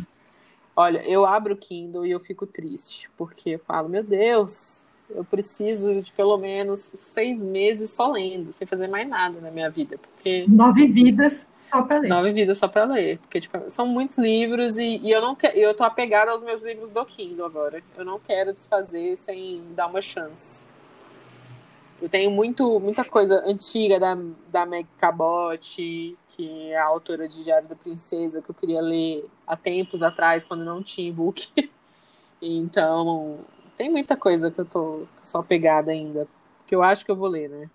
Olha, 0.76 1.04
eu 1.06 1.24
abro 1.24 1.54
o 1.54 1.56
Kindle 1.56 2.04
e 2.04 2.10
eu 2.10 2.18
fico 2.18 2.46
triste, 2.46 3.08
porque 3.16 3.50
eu 3.50 3.58
falo, 3.60 3.88
meu 3.88 4.02
Deus, 4.02 4.84
eu 5.08 5.24
preciso 5.24 6.02
de 6.02 6.10
pelo 6.12 6.36
menos 6.36 6.80
seis 6.80 7.38
meses 7.38 7.90
só 7.90 8.10
lendo, 8.10 8.52
sem 8.52 8.66
fazer 8.66 8.88
mais 8.88 9.08
nada 9.08 9.40
na 9.40 9.50
minha 9.50 9.70
vida. 9.70 9.98
Porque... 9.98 10.46
Nove 10.48 10.88
vidas 10.88 11.46
só 11.70 11.82
para 11.82 11.98
ler. 11.98 12.08
Nove 12.08 12.32
vidas 12.32 12.58
só 12.58 12.68
para 12.68 12.84
ler. 12.84 13.18
Porque, 13.18 13.40
tipo, 13.40 13.70
são 13.70 13.86
muitos 13.86 14.18
livros 14.18 14.78
e, 14.78 14.98
e 14.98 15.10
eu 15.10 15.20
não 15.20 15.34
quero. 15.34 15.56
Eu 15.56 15.74
tô 15.74 15.84
apegada 15.84 16.30
aos 16.30 16.42
meus 16.42 16.64
livros 16.64 16.90
do 16.90 17.04
Kindle 17.04 17.46
agora. 17.46 17.82
Eu 17.96 18.04
não 18.04 18.18
quero 18.18 18.52
desfazer 18.52 19.16
sem 19.18 19.62
dar 19.74 19.86
uma 19.86 20.00
chance. 20.00 20.64
Eu 22.04 22.08
tenho 22.10 22.30
muito, 22.30 22.78
muita 22.80 23.02
coisa 23.02 23.42
antiga 23.46 23.98
da, 23.98 24.14
da 24.52 24.66
Meg 24.66 24.86
Cabot, 24.98 25.58
que 26.28 26.70
é 26.70 26.76
a 26.76 26.84
autora 26.84 27.26
de 27.26 27.42
Diário 27.42 27.66
da 27.66 27.74
Princesa, 27.74 28.42
que 28.42 28.50
eu 28.50 28.54
queria 28.54 28.82
ler 28.82 29.24
há 29.46 29.56
tempos 29.56 30.02
atrás, 30.02 30.44
quando 30.44 30.66
não 30.66 30.82
tinha 30.82 31.08
e-book. 31.08 31.50
Então, 32.46 33.38
tem 33.74 33.90
muita 33.90 34.18
coisa 34.18 34.50
que 34.50 34.60
eu 34.60 34.66
tô 34.66 35.06
só 35.22 35.42
pegada 35.42 35.92
ainda. 35.92 36.28
Que 36.66 36.74
eu 36.74 36.82
acho 36.82 37.02
que 37.02 37.10
eu 37.10 37.16
vou 37.16 37.26
ler, 37.26 37.48
né? 37.48 37.70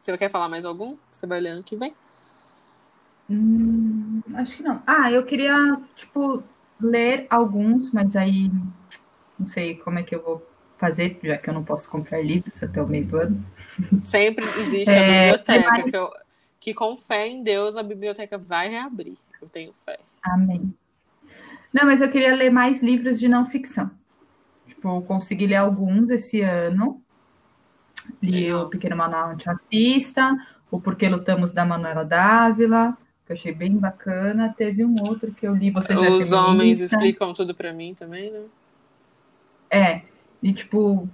Você 0.00 0.16
quer 0.16 0.30
falar 0.30 0.48
mais 0.48 0.64
algum? 0.64 0.96
Você 1.10 1.26
vai 1.26 1.40
ler 1.40 1.48
ano 1.48 1.64
que 1.64 1.74
vem? 1.74 1.96
Hum, 3.28 4.20
acho 4.34 4.58
que 4.58 4.62
não. 4.62 4.80
Ah, 4.86 5.10
eu 5.10 5.26
queria, 5.26 5.80
tipo, 5.96 6.44
ler 6.80 7.26
alguns, 7.28 7.90
mas 7.90 8.14
aí 8.14 8.48
não 9.36 9.48
sei 9.48 9.74
como 9.74 9.98
é 9.98 10.04
que 10.04 10.14
eu 10.14 10.22
vou 10.22 10.47
fazer, 10.78 11.18
já 11.22 11.36
que 11.36 11.50
eu 11.50 11.54
não 11.54 11.64
posso 11.64 11.90
comprar 11.90 12.24
livros 12.24 12.62
até 12.62 12.80
o 12.80 12.86
meio 12.86 13.06
do 13.06 13.18
ano. 13.18 13.44
Sempre 14.02 14.46
existe 14.60 14.88
a 14.90 14.94
é, 14.94 15.22
biblioteca, 15.26 15.70
mais... 15.70 15.90
que, 15.90 15.96
eu, 15.96 16.10
que 16.60 16.74
com 16.74 16.96
fé 16.96 17.26
em 17.26 17.42
Deus 17.42 17.76
a 17.76 17.82
biblioteca 17.82 18.38
vai 18.38 18.68
reabrir. 18.68 19.18
Eu 19.42 19.48
tenho 19.48 19.74
fé. 19.84 19.98
Amém. 20.22 20.72
Não, 21.72 21.84
mas 21.84 22.00
eu 22.00 22.10
queria 22.10 22.34
ler 22.34 22.50
mais 22.50 22.82
livros 22.82 23.18
de 23.18 23.28
não 23.28 23.46
ficção. 23.46 23.90
Tipo, 24.66 25.02
consegui 25.02 25.46
ler 25.46 25.56
alguns 25.56 26.10
esse 26.10 26.40
ano. 26.40 27.02
Li 28.22 28.44
Legal. 28.44 28.64
o 28.64 28.70
Pequeno 28.70 28.96
Manual 28.96 29.30
Antirracista, 29.30 30.34
o 30.70 30.80
Porquê 30.80 31.08
Lutamos 31.08 31.52
da 31.52 31.64
Manuela 31.64 32.04
Dávila, 32.04 32.96
que 33.26 33.32
eu 33.32 33.34
achei 33.34 33.52
bem 33.52 33.76
bacana. 33.76 34.54
Teve 34.56 34.84
um 34.84 34.94
outro 35.02 35.32
que 35.32 35.46
eu 35.46 35.54
li, 35.54 35.70
você 35.70 35.92
já 35.92 36.10
Os 36.10 36.32
homens 36.32 36.80
explicam 36.80 37.34
tudo 37.34 37.54
para 37.54 37.72
mim 37.72 37.94
também, 37.94 38.30
né? 38.30 38.44
É, 39.70 40.02
e 40.42 40.52
tipo, 40.52 41.08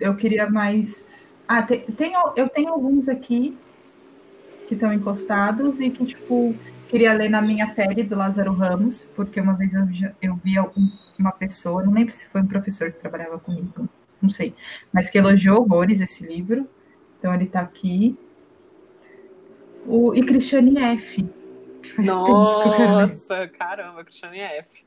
eu 0.00 0.16
queria 0.16 0.50
mais. 0.50 1.34
Ah, 1.46 1.62
tem, 1.62 1.80
tem, 1.80 2.12
eu 2.36 2.48
tenho 2.48 2.70
alguns 2.70 3.08
aqui 3.08 3.56
que 4.66 4.74
estão 4.74 4.92
encostados 4.92 5.78
e 5.80 5.90
que, 5.90 6.04
tipo, 6.06 6.54
queria 6.88 7.12
ler 7.12 7.28
na 7.28 7.42
minha 7.42 7.74
pele 7.74 8.02
do 8.02 8.16
Lázaro 8.16 8.52
Ramos, 8.52 9.04
porque 9.14 9.40
uma 9.40 9.54
vez 9.54 9.74
eu, 9.74 9.86
eu 10.20 10.36
vi 10.36 10.54
uma 11.18 11.32
pessoa, 11.32 11.82
não 11.82 11.92
lembro 11.92 12.12
se 12.12 12.26
foi 12.28 12.40
um 12.40 12.46
professor 12.46 12.90
que 12.90 12.98
trabalhava 12.98 13.38
comigo, 13.38 13.88
não 14.20 14.28
sei, 14.28 14.54
mas 14.92 15.10
que 15.10 15.18
elogiou 15.18 15.60
horrores 15.60 16.00
esse 16.00 16.26
livro. 16.26 16.68
Então 17.18 17.32
ele 17.34 17.44
está 17.44 17.60
aqui. 17.60 18.18
O, 19.86 20.14
e 20.14 20.22
Cristiane 20.22 20.76
F. 20.78 21.28
Nossa, 21.98 23.48
caramba, 23.48 24.04
Cristiane 24.04 24.40
F. 24.40 24.84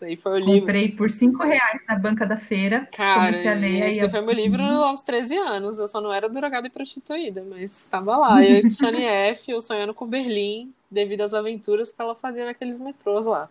Isso 0.00 0.04
aí 0.06 0.16
foi 0.16 0.32
o 0.32 0.38
livro. 0.38 0.60
Comprei 0.60 0.88
por 0.92 1.10
5 1.10 1.42
reais 1.44 1.82
na 1.86 1.98
banca 1.98 2.26
da 2.26 2.38
feira. 2.38 2.88
Cara, 2.90 3.28
esse 3.30 4.08
foi 4.08 4.20
meu 4.22 4.32
livro 4.32 4.62
aos 4.62 5.02
13 5.02 5.36
anos. 5.36 5.78
Eu 5.78 5.86
só 5.88 6.00
não 6.00 6.10
era 6.10 6.26
drogada 6.26 6.66
e 6.66 6.70
prostituída, 6.70 7.44
mas 7.46 7.82
estava 7.82 8.16
lá. 8.16 8.40
Eu 8.42 8.56
e 8.56 8.62
Cristiane 8.62 9.04
F, 9.04 9.50
eu 9.50 9.60
sonhando 9.60 9.92
com 9.92 10.06
Berlim, 10.06 10.72
devido 10.90 11.20
às 11.20 11.34
aventuras 11.34 11.92
que 11.92 12.00
ela 12.00 12.14
fazia 12.14 12.46
naqueles 12.46 12.80
metrôs 12.80 13.26
lá. 13.26 13.50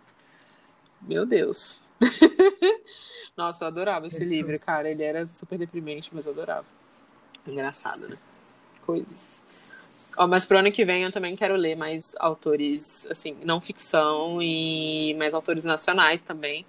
Meu 1.00 1.24
Deus. 1.24 1.80
Nossa, 3.38 3.64
eu 3.64 3.68
adorava 3.68 4.08
esse 4.08 4.18
Jesus. 4.18 4.36
livro, 4.36 4.60
cara. 4.60 4.90
Ele 4.90 5.04
era 5.04 5.28
super 5.28 5.60
deprimente, 5.60 6.10
mas 6.12 6.26
eu 6.26 6.32
adorava. 6.32 6.66
Engraçado, 7.46 8.10
né? 8.10 8.18
Coisas. 8.88 9.44
Oh, 10.18 10.28
mas 10.28 10.46
pro 10.46 10.58
ano 10.58 10.72
que 10.72 10.84
vem 10.84 11.04
eu 11.04 11.12
também 11.12 11.36
quero 11.36 11.56
ler 11.56 11.76
mais 11.76 12.16
autores, 12.20 13.08
assim, 13.10 13.36
não 13.44 13.62
ficção 13.62 14.42
e 14.42 15.14
mais 15.18 15.34
autores 15.34 15.64
nacionais 15.64 16.22
também. 16.22 16.66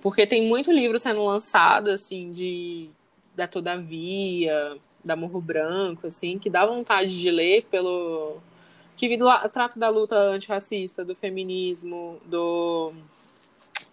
Porque 0.00 0.26
tem 0.26 0.46
muito 0.46 0.70
livro 0.70 0.98
sendo 0.98 1.24
lançado, 1.24 1.90
assim, 1.90 2.32
de 2.32 2.90
da 3.34 3.46
Todavia, 3.46 4.76
da 5.04 5.14
Morro 5.14 5.40
Branco, 5.40 6.06
assim, 6.06 6.38
que 6.38 6.50
dá 6.50 6.66
vontade 6.66 7.18
de 7.18 7.30
ler 7.30 7.64
pelo 7.70 8.38
que 8.96 9.16
trata 9.52 9.78
da 9.78 9.88
luta 9.88 10.16
antirracista, 10.16 11.04
do 11.04 11.14
feminismo, 11.14 12.18
do. 12.26 12.92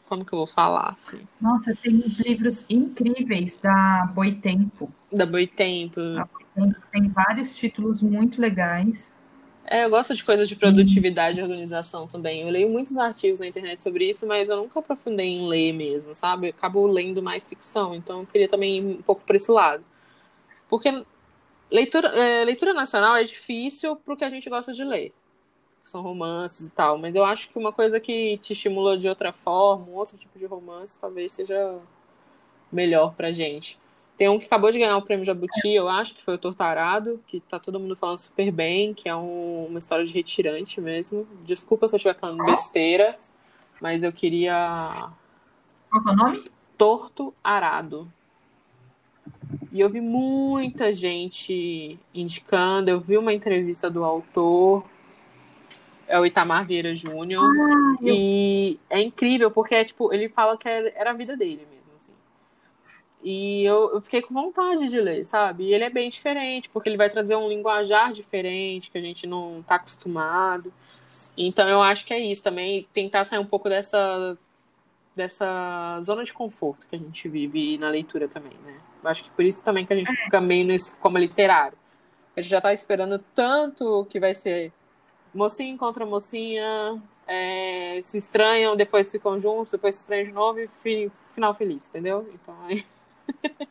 Como 0.08 0.26
que 0.26 0.34
eu 0.34 0.40
vou 0.40 0.48
falar? 0.48 0.96
Assim? 0.98 1.22
Nossa, 1.40 1.76
tem 1.76 1.96
uns 1.96 2.20
livros 2.20 2.66
incríveis 2.68 3.58
da 3.58 4.12
Boitempo. 4.14 4.92
Da 5.12 5.26
Boitempo. 5.26 6.02
Tem 6.92 7.10
vários 7.10 7.56
títulos 7.56 8.02
muito 8.02 8.42
legais. 8.42 9.14
É, 9.68 9.84
eu 9.84 9.90
gosto 9.90 10.14
de 10.14 10.24
coisas 10.24 10.48
de 10.48 10.56
produtividade 10.56 11.40
e 11.40 11.44
organização 11.44 12.08
também. 12.08 12.42
Eu 12.42 12.50
leio 12.50 12.72
muitos 12.72 12.98
artigos 12.98 13.40
na 13.40 13.48
internet 13.48 13.82
sobre 13.82 14.10
isso, 14.10 14.26
mas 14.28 14.48
eu 14.48 14.58
nunca 14.58 14.80
aprofundei 14.80 15.28
em 15.28 15.48
ler 15.48 15.74
mesmo, 15.74 16.14
sabe? 16.14 16.48
Eu 16.48 16.52
acabo 16.52 16.86
lendo 16.86 17.22
mais 17.22 17.48
ficção, 17.48 17.96
então 17.96 18.22
eu 18.22 18.28
queria 18.28 18.48
também 18.48 18.78
ir 18.78 18.82
um 19.00 19.02
pouco 19.02 19.24
por 19.26 19.36
esse 19.36 19.52
lado. 19.52 19.84
Porque 20.70 21.04
Leitura, 21.72 22.10
é, 22.10 22.44
leitura 22.44 22.74
nacional 22.74 23.16
é 23.16 23.24
difícil 23.24 23.96
pro 23.96 24.16
que 24.16 24.24
a 24.24 24.30
gente 24.30 24.50
gosta 24.50 24.72
de 24.72 24.84
ler. 24.84 25.14
São 25.84 26.02
romances 26.02 26.70
e 26.70 26.72
tal. 26.72 26.98
Mas 26.98 27.16
eu 27.16 27.26
acho 27.26 27.50
que 27.50 27.58
uma 27.58 27.74
coisa 27.74 28.00
que 28.00 28.38
te 28.38 28.54
estimula 28.54 28.98
de 28.98 29.08
outra 29.08 29.34
forma, 29.34 29.86
um 29.88 29.96
outro 29.96 30.18
tipo 30.18 30.38
de 30.38 30.46
romance, 30.46 30.98
talvez 30.98 31.32
seja 31.32 31.80
melhor 32.72 33.14
pra 33.16 33.32
gente. 33.32 33.80
Tem 34.18 34.30
um 34.30 34.40
que 34.40 34.46
acabou 34.46 34.72
de 34.72 34.80
ganhar 34.80 34.96
o 34.98 35.02
prêmio 35.02 35.26
Jabuti, 35.26 35.70
eu 35.70 35.90
acho, 35.90 36.16
que 36.16 36.24
foi 36.24 36.36
o 36.36 36.38
Tortarado, 36.38 37.20
que 37.28 37.42
tá 37.42 37.60
todo 37.60 37.80
mundo 37.80 37.98
falando 37.98 38.20
super 38.20 38.50
bem, 38.50 38.94
que 38.94 39.10
é 39.10 39.16
um, 39.16 39.66
uma 39.66 39.80
história 39.80 40.06
de 40.06 40.14
retirante 40.14 40.80
mesmo. 40.80 41.28
Desculpa 41.44 41.88
se 41.88 41.96
eu 41.96 41.98
estiver 41.98 42.16
falando 42.16 42.46
besteira, 42.46 43.18
mas 43.82 44.04
eu 44.04 44.14
queria. 44.14 45.10
Qual 45.90 46.04
é 46.08 46.12
o 46.12 46.16
nome? 46.16 46.44
Torto 46.78 47.34
Arado. 47.44 48.08
E 49.72 49.82
eu 49.82 49.90
vi 49.90 50.00
muita 50.00 50.94
gente 50.94 52.00
indicando, 52.14 52.90
eu 52.90 53.02
vi 53.02 53.18
uma 53.18 53.34
entrevista 53.34 53.90
do 53.90 54.06
autor, 54.06 54.86
é 56.08 56.18
o 56.18 56.26
Itamar 56.26 56.66
Vieira 56.66 56.96
Júnior, 56.96 57.44
ah, 57.44 57.98
e 58.02 58.80
eu... 58.90 58.98
é 58.98 59.02
incrível, 59.02 59.52
porque 59.52 59.76
é, 59.76 59.84
tipo, 59.84 60.14
ele 60.14 60.30
fala 60.30 60.58
que 60.58 60.70
era 60.70 61.10
a 61.10 61.14
vida 61.14 61.36
dele 61.36 61.66
mesmo. 61.70 61.75
E 63.28 63.64
eu, 63.64 63.96
eu, 63.96 64.02
fiquei 64.02 64.22
com 64.22 64.36
vontade 64.36 64.88
de 64.88 65.02
ler, 65.02 65.26
sabe? 65.26 65.64
E 65.64 65.74
ele 65.74 65.84
é 65.84 65.90
bem 65.90 66.12
diferente, 66.12 66.70
porque 66.70 66.88
ele 66.88 66.96
vai 66.96 67.10
trazer 67.10 67.36
um 67.36 67.50
linguajar 67.50 68.14
diferente, 68.14 68.92
que 68.92 69.00
a 69.00 69.02
gente 69.02 69.26
não 69.26 69.64
tá 69.64 69.76
acostumado. 69.76 70.72
Então 71.36 71.68
eu 71.68 71.82
acho 71.82 72.06
que 72.06 72.14
é 72.14 72.20
isso 72.20 72.44
também, 72.44 72.88
tentar 72.94 73.24
sair 73.24 73.40
um 73.40 73.46
pouco 73.46 73.68
dessa, 73.68 74.38
dessa 75.16 76.00
zona 76.04 76.24
de 76.24 76.32
conforto 76.32 76.88
que 76.88 76.96
a 76.96 77.00
gente 77.00 77.28
vive 77.28 77.80
na 77.80 77.90
leitura 77.90 78.28
também, 78.28 78.54
né? 78.64 78.80
Acho 79.04 79.24
que 79.24 79.32
por 79.32 79.44
isso 79.44 79.64
também 79.64 79.88
que 79.88 79.94
a 79.94 79.96
gente 79.96 80.16
fica 80.16 80.40
meio 80.40 80.66
nesse 80.68 81.00
como 81.00 81.18
literário. 81.18 81.78
A 82.38 82.42
gente 82.42 82.52
já 82.52 82.62
tá 82.62 82.74
esperando 82.74 83.18
tanto 83.34 84.06
que 84.08 84.20
vai 84.20 84.36
ser 84.36 84.72
mocinho 85.34 85.74
encontra 85.74 86.06
mocinha, 86.06 87.02
é, 87.28 88.00
se 88.04 88.20
estranham, 88.20 88.76
depois 88.76 89.12
ficam 89.12 89.40
juntos, 89.40 89.72
depois 89.72 89.96
se 89.96 90.02
estranham 90.02 90.26
de 90.26 90.32
novo 90.32 90.60
e 90.60 90.68
fi, 90.68 91.12
final 91.34 91.56
feliz, 91.56 91.90
entendeu? 91.90 92.30
Então 92.32 92.56
aí 92.68 92.86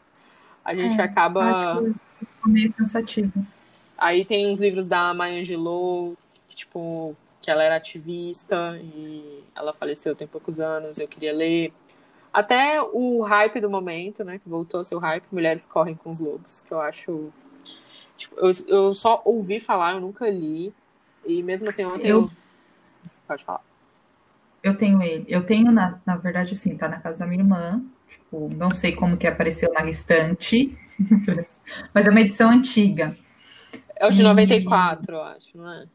a 0.64 0.74
gente 0.74 1.00
é, 1.00 1.04
acaba. 1.04 1.42
Acho 1.42 1.94
que 2.42 2.50
meio 2.50 2.72
cansativo. 2.72 3.46
Aí 3.96 4.24
tem 4.24 4.50
uns 4.50 4.60
livros 4.60 4.86
da 4.86 5.14
Maya 5.14 5.40
Angelou, 5.40 6.16
que 6.48 6.56
tipo, 6.56 7.16
que 7.40 7.50
ela 7.50 7.62
era 7.62 7.76
ativista 7.76 8.78
e 8.82 9.44
ela 9.54 9.72
faleceu 9.72 10.16
tem 10.16 10.26
poucos 10.26 10.60
anos, 10.60 10.98
eu 10.98 11.06
queria 11.06 11.32
ler. 11.32 11.72
Até 12.32 12.82
o 12.82 13.22
hype 13.22 13.60
do 13.60 13.70
momento, 13.70 14.24
né? 14.24 14.38
Que 14.38 14.48
voltou 14.48 14.80
a 14.80 14.84
ser 14.84 14.96
o 14.96 14.98
hype, 14.98 15.24
Mulheres 15.30 15.64
Correm 15.64 15.94
com 15.94 16.10
os 16.10 16.18
Lobos, 16.18 16.62
que 16.62 16.72
eu 16.72 16.80
acho. 16.80 17.32
Tipo, 18.16 18.34
eu, 18.40 18.50
eu 18.66 18.94
só 18.94 19.22
ouvi 19.24 19.60
falar, 19.60 19.92
eu 19.92 20.00
nunca 20.00 20.28
li. 20.28 20.74
E 21.24 21.42
mesmo 21.42 21.68
assim, 21.68 21.84
ontem 21.84 22.08
eu. 22.08 22.22
eu... 22.22 22.30
Pode 23.28 23.44
falar. 23.44 23.60
Eu 24.62 24.76
tenho 24.76 25.02
ele. 25.02 25.24
Eu 25.28 25.44
tenho, 25.44 25.70
na, 25.70 26.00
na 26.04 26.16
verdade, 26.16 26.54
assim, 26.54 26.76
tá 26.76 26.88
na 26.88 26.98
casa 26.98 27.20
da 27.20 27.26
minha 27.26 27.40
irmã. 27.40 27.84
Tipo, 28.35 28.53
não 28.53 28.70
sei 28.73 28.92
como 28.92 29.16
que 29.16 29.29
apareceu 29.29 29.73
na 29.73 29.88
estante, 29.88 30.77
mas 31.94 32.07
é 32.07 32.11
uma 32.11 32.20
edição 32.20 32.51
antiga. 32.51 33.16
É 33.97 34.07
o 34.09 34.11
de 34.11 34.23
94, 34.25 35.14
eu 35.14 35.23
acho, 35.23 35.57
não 35.57 35.73
é? 35.73 35.87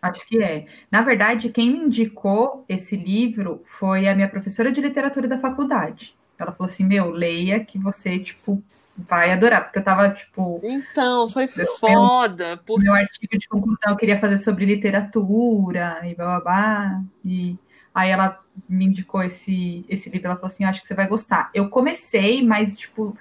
Acho 0.00 0.26
que 0.26 0.42
é. 0.42 0.66
Na 0.90 1.02
verdade, 1.02 1.50
quem 1.50 1.70
me 1.70 1.78
indicou 1.78 2.64
esse 2.68 2.96
livro 2.96 3.62
foi 3.66 4.08
a 4.08 4.14
minha 4.14 4.28
professora 4.28 4.72
de 4.72 4.80
literatura 4.80 5.28
da 5.28 5.38
faculdade. 5.38 6.16
Ela 6.38 6.50
falou 6.50 6.66
assim: 6.66 6.82
Meu, 6.82 7.10
leia 7.10 7.64
que 7.64 7.78
você, 7.78 8.18
tipo, 8.18 8.60
vai 8.96 9.30
adorar. 9.30 9.62
Porque 9.64 9.78
eu 9.78 9.84
tava, 9.84 10.10
tipo. 10.10 10.60
Então, 10.64 11.28
foi 11.28 11.46
foda. 11.46 12.56
Meu, 12.56 12.58
por... 12.58 12.80
meu 12.80 12.94
artigo 12.94 13.38
de 13.38 13.46
conclusão 13.46 13.90
eu 13.90 13.96
queria 13.96 14.18
fazer 14.18 14.38
sobre 14.38 14.64
literatura 14.64 16.00
e 16.04 16.14
blá 16.14 16.24
blá 16.24 16.40
blá. 16.40 17.02
E 17.24 17.56
aí 17.94 18.10
ela 18.10 18.42
me 18.68 18.84
indicou 18.86 19.22
esse, 19.22 19.84
esse 19.88 20.10
livro. 20.10 20.26
Ela 20.28 20.36
falou 20.36 20.48
assim: 20.48 20.64
Acho 20.64 20.80
que 20.80 20.86
você 20.88 20.94
vai 20.94 21.06
gostar. 21.06 21.50
Eu 21.54 21.68
comecei, 21.68 22.44
mas, 22.46 22.76
tipo, 22.78 23.16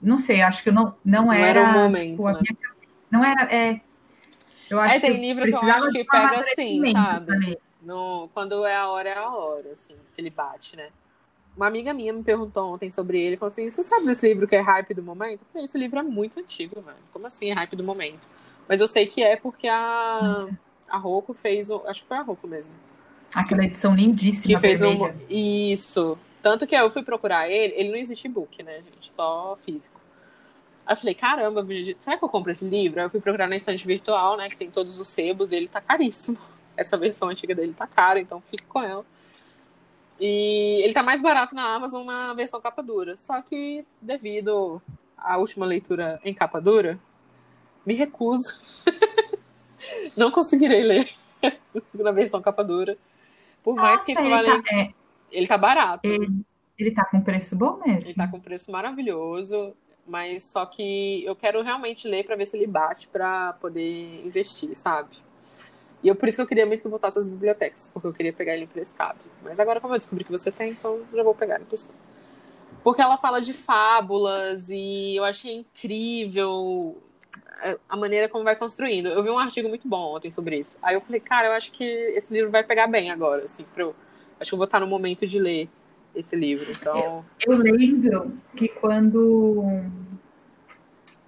não 0.00 0.18
sei, 0.18 0.42
acho 0.42 0.62
que 0.62 0.68
eu 0.68 0.74
não, 0.74 0.96
não, 1.04 1.24
Não 1.26 1.32
era. 1.34 1.60
era 1.60 1.62
o 1.62 1.72
momento, 1.72 2.16
tipo, 2.16 2.28
né? 2.28 2.40
minha- 2.40 2.74
não 3.10 3.24
era. 3.24 3.54
É, 3.54 3.80
eu 4.68 4.80
acho 4.80 4.96
É, 4.96 5.00
tem 5.00 5.12
que 5.14 5.20
livro 5.20 5.44
que 5.46 5.54
eu 5.54 5.58
acho 5.58 5.90
que 5.92 6.04
pega 6.04 6.40
assim, 6.40 6.92
sabe? 6.92 7.58
No, 7.80 8.30
quando 8.32 8.64
é 8.64 8.74
a 8.74 8.88
hora, 8.88 9.08
é 9.10 9.16
a 9.18 9.28
hora, 9.28 9.72
assim, 9.72 9.94
que 10.14 10.20
ele 10.20 10.30
bate, 10.30 10.74
né? 10.76 10.88
Uma 11.56 11.66
amiga 11.68 11.94
minha 11.94 12.12
me 12.12 12.24
perguntou 12.24 12.72
ontem 12.72 12.90
sobre 12.90 13.20
ele, 13.20 13.36
falou 13.36 13.52
assim, 13.52 13.70
você 13.70 13.82
sabe 13.82 14.06
desse 14.06 14.26
livro 14.26 14.48
que 14.48 14.56
é 14.56 14.60
hype 14.60 14.92
do 14.94 15.02
momento? 15.02 15.42
Eu 15.42 15.46
falei, 15.52 15.64
esse 15.66 15.78
livro 15.78 16.00
é 16.00 16.02
muito 16.02 16.40
antigo, 16.40 16.80
velho. 16.80 16.96
Como 17.12 17.26
assim 17.26 17.50
é 17.50 17.52
hype 17.54 17.76
do 17.76 17.84
momento? 17.84 18.28
Mas 18.68 18.80
eu 18.80 18.88
sei 18.88 19.06
que 19.06 19.22
é 19.22 19.36
porque 19.36 19.68
a, 19.68 20.46
a 20.88 20.96
Rocco 20.96 21.32
fez, 21.32 21.70
acho 21.70 22.02
que 22.02 22.08
foi 22.08 22.16
a 22.16 22.22
Rocco 22.22 22.48
mesmo, 22.48 22.74
Aquela 23.34 23.64
edição 23.64 23.94
lindíssima, 23.94 24.54
que 24.54 24.60
fez 24.60 24.82
um... 24.82 25.10
Isso. 25.28 26.18
Tanto 26.42 26.66
que 26.66 26.74
eu 26.74 26.90
fui 26.90 27.02
procurar 27.02 27.48
ele, 27.48 27.74
ele 27.74 27.88
não 27.90 27.96
existe 27.96 28.26
e-book, 28.26 28.62
né, 28.62 28.82
gente? 28.82 29.12
Só 29.16 29.56
físico. 29.64 30.00
Aí 30.86 30.92
eu 30.92 30.98
falei, 30.98 31.14
caramba, 31.14 31.66
será 32.00 32.18
que 32.18 32.24
eu 32.24 32.28
compro 32.28 32.52
esse 32.52 32.64
livro? 32.64 33.00
Aí 33.00 33.06
eu 33.06 33.10
fui 33.10 33.20
procurar 33.20 33.48
na 33.48 33.56
estante 33.56 33.86
virtual, 33.86 34.36
né, 34.36 34.48
que 34.48 34.56
tem 34.56 34.70
todos 34.70 35.00
os 35.00 35.08
sebos, 35.08 35.50
e 35.50 35.56
ele 35.56 35.68
tá 35.68 35.80
caríssimo. 35.80 36.36
Essa 36.76 36.96
versão 36.96 37.28
antiga 37.28 37.54
dele 37.54 37.72
tá 37.72 37.86
cara, 37.86 38.20
então 38.20 38.42
fique 38.42 38.64
com 38.64 38.82
ela. 38.82 39.04
E 40.20 40.82
ele 40.84 40.92
tá 40.92 41.02
mais 41.02 41.22
barato 41.22 41.54
na 41.54 41.74
Amazon 41.74 42.04
na 42.04 42.34
versão 42.34 42.60
capa 42.60 42.82
dura. 42.82 43.16
Só 43.16 43.40
que, 43.40 43.84
devido 44.00 44.82
à 45.16 45.38
última 45.38 45.64
leitura 45.64 46.20
em 46.24 46.34
capa 46.34 46.60
dura, 46.60 46.98
me 47.86 47.94
recuso. 47.94 48.60
não 50.16 50.30
conseguirei 50.30 50.82
ler 50.82 51.10
na 51.94 52.12
versão 52.12 52.42
capa 52.42 52.62
dura. 52.62 52.96
Por 53.64 53.74
mais 53.74 53.96
Nossa, 53.96 54.06
que 54.06 54.18
ele 54.18 54.28
vale... 54.28 54.62
tá, 54.62 54.76
é, 54.76 54.90
ele 55.32 55.46
tá 55.46 55.58
barato. 55.58 56.06
ele 56.78 56.90
tá 56.90 57.04
com 57.06 57.20
preço 57.22 57.56
bom 57.56 57.80
mesmo. 57.84 58.10
Ele 58.10 58.14
tá 58.14 58.28
com 58.28 58.38
preço 58.38 58.70
maravilhoso, 58.70 59.74
mas 60.06 60.42
só 60.42 60.66
que 60.66 61.24
eu 61.24 61.34
quero 61.34 61.62
realmente 61.62 62.06
ler 62.06 62.26
pra 62.26 62.36
ver 62.36 62.44
se 62.44 62.56
ele 62.58 62.66
bate 62.66 63.08
pra 63.08 63.54
poder 63.54 64.24
investir, 64.26 64.76
sabe? 64.76 65.16
E 66.02 66.08
eu, 66.08 66.14
por 66.14 66.28
isso 66.28 66.36
que 66.36 66.42
eu 66.42 66.46
queria 66.46 66.66
muito 66.66 66.82
que 66.82 66.88
voltasse 66.88 67.18
às 67.18 67.26
bibliotecas, 67.26 67.90
porque 67.92 68.06
eu 68.06 68.12
queria 68.12 68.32
pegar 68.34 68.52
ele 68.52 68.64
emprestado. 68.64 69.24
Mas 69.42 69.58
agora, 69.58 69.80
como 69.80 69.94
eu 69.94 69.98
descobri 69.98 70.22
que 70.22 70.30
você 70.30 70.52
tem, 70.52 70.72
então 70.72 71.00
já 71.14 71.22
vou 71.22 71.34
pegar 71.34 71.54
ele 71.54 71.64
emprestado. 71.64 71.96
Porque 72.82 73.00
ela 73.00 73.16
fala 73.16 73.40
de 73.40 73.54
fábulas 73.54 74.68
e 74.68 75.16
eu 75.16 75.24
achei 75.24 75.60
incrível 75.60 77.02
a 77.88 77.96
maneira 77.96 78.28
como 78.28 78.44
vai 78.44 78.56
construindo. 78.56 79.08
Eu 79.08 79.22
vi 79.22 79.30
um 79.30 79.38
artigo 79.38 79.68
muito 79.68 79.88
bom 79.88 80.16
ontem 80.16 80.30
sobre 80.30 80.58
isso. 80.58 80.76
Aí 80.82 80.94
eu 80.94 81.00
falei, 81.00 81.20
cara, 81.20 81.48
eu 81.48 81.52
acho 81.52 81.72
que 81.72 81.84
esse 81.84 82.32
livro 82.32 82.50
vai 82.50 82.62
pegar 82.62 82.86
bem 82.86 83.10
agora, 83.10 83.44
assim, 83.44 83.64
eu... 83.76 83.94
Acho 84.40 84.50
que 84.50 84.54
eu 84.54 84.58
vou 84.58 84.64
estar 84.64 84.80
no 84.80 84.86
momento 84.86 85.26
de 85.26 85.38
ler 85.38 85.68
esse 86.14 86.34
livro. 86.34 86.66
Então, 86.68 87.24
Eu 87.46 87.56
lembro 87.56 88.32
que 88.56 88.68
quando, 88.68 89.84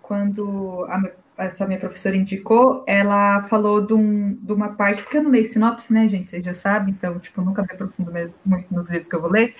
quando 0.02 0.84
a 0.88 1.44
essa 1.44 1.66
minha 1.66 1.78
professora 1.78 2.16
indicou, 2.16 2.82
ela 2.86 3.42
falou 3.44 3.80
de, 3.80 3.92
um- 3.92 4.34
de 4.34 4.52
uma 4.52 4.70
parte, 4.70 5.02
porque 5.02 5.18
eu 5.18 5.22
não 5.22 5.30
leio 5.30 5.44
sinopse, 5.44 5.92
né, 5.92 6.08
gente? 6.08 6.30
Vocês 6.30 6.44
já 6.44 6.54
sabem, 6.54 6.94
então, 6.96 7.18
tipo, 7.18 7.40
eu 7.40 7.44
nunca 7.44 7.62
me 7.62 7.68
aprofundo 7.70 8.10
mesmo 8.10 8.36
muito 8.44 8.72
nos 8.74 8.88
livros 8.88 9.08
que 9.08 9.14
eu 9.14 9.20
vou 9.20 9.30
ler. 9.30 9.54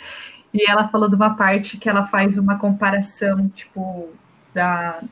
E 0.55 0.69
ela 0.69 0.89
falou 0.89 1.09
de 1.09 1.15
uma 1.15 1.37
parte 1.37 1.77
que 1.77 1.89
ela 1.89 2.07
faz 2.07 2.39
uma 2.39 2.59
comparação, 2.59 3.49
tipo, 3.51 4.09
da, 4.55 5.03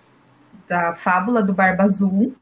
da 0.68 0.94
fábula 0.94 1.42
do 1.42 1.52
Barba 1.52 1.84
Azul, 1.84 2.34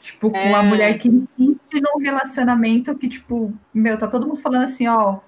tipo, 0.00 0.30
com 0.30 0.36
É. 0.36 0.54
a 0.54 0.62
mulher 0.62 0.98
que 0.98 1.08
insiste 1.38 1.80
num 1.80 1.98
relacionamento 2.02 2.96
que, 2.96 3.08
tipo, 3.08 3.52
meu, 3.72 3.98
tá 3.98 4.06
todo 4.08 4.26
mundo 4.26 4.40
falando 4.40 4.64
assim, 4.64 4.88
ó, 4.88 5.18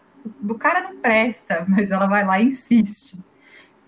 do 0.40 0.56
cara 0.56 0.82
não 0.82 0.96
presta, 0.98 1.64
mas 1.68 1.90
ela 1.90 2.06
vai 2.06 2.24
lá 2.24 2.40
e 2.40 2.46
insiste. 2.46 3.18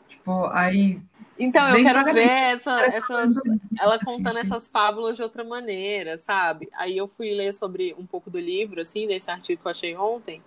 Tipo, 0.08 0.46
aí. 0.46 1.00
Então, 1.38 1.68
eu 1.68 1.82
quero 1.82 2.04
ver 2.14 2.28
essa, 2.28 2.80
essas, 2.86 3.34
ela 3.78 3.98
contando 3.98 4.38
essas 4.38 4.68
fábulas 4.68 5.16
de 5.16 5.22
outra 5.22 5.42
maneira, 5.42 6.16
sabe? 6.16 6.68
Aí 6.74 6.96
eu 6.96 7.08
fui 7.08 7.34
ler 7.34 7.52
sobre 7.52 7.94
um 7.98 8.06
pouco 8.06 8.30
do 8.30 8.38
livro, 8.38 8.80
assim, 8.80 9.06
desse 9.08 9.30
artigo 9.30 9.60
que 9.60 9.66
eu 9.66 9.70
achei 9.72 9.96
ontem. 9.96 10.40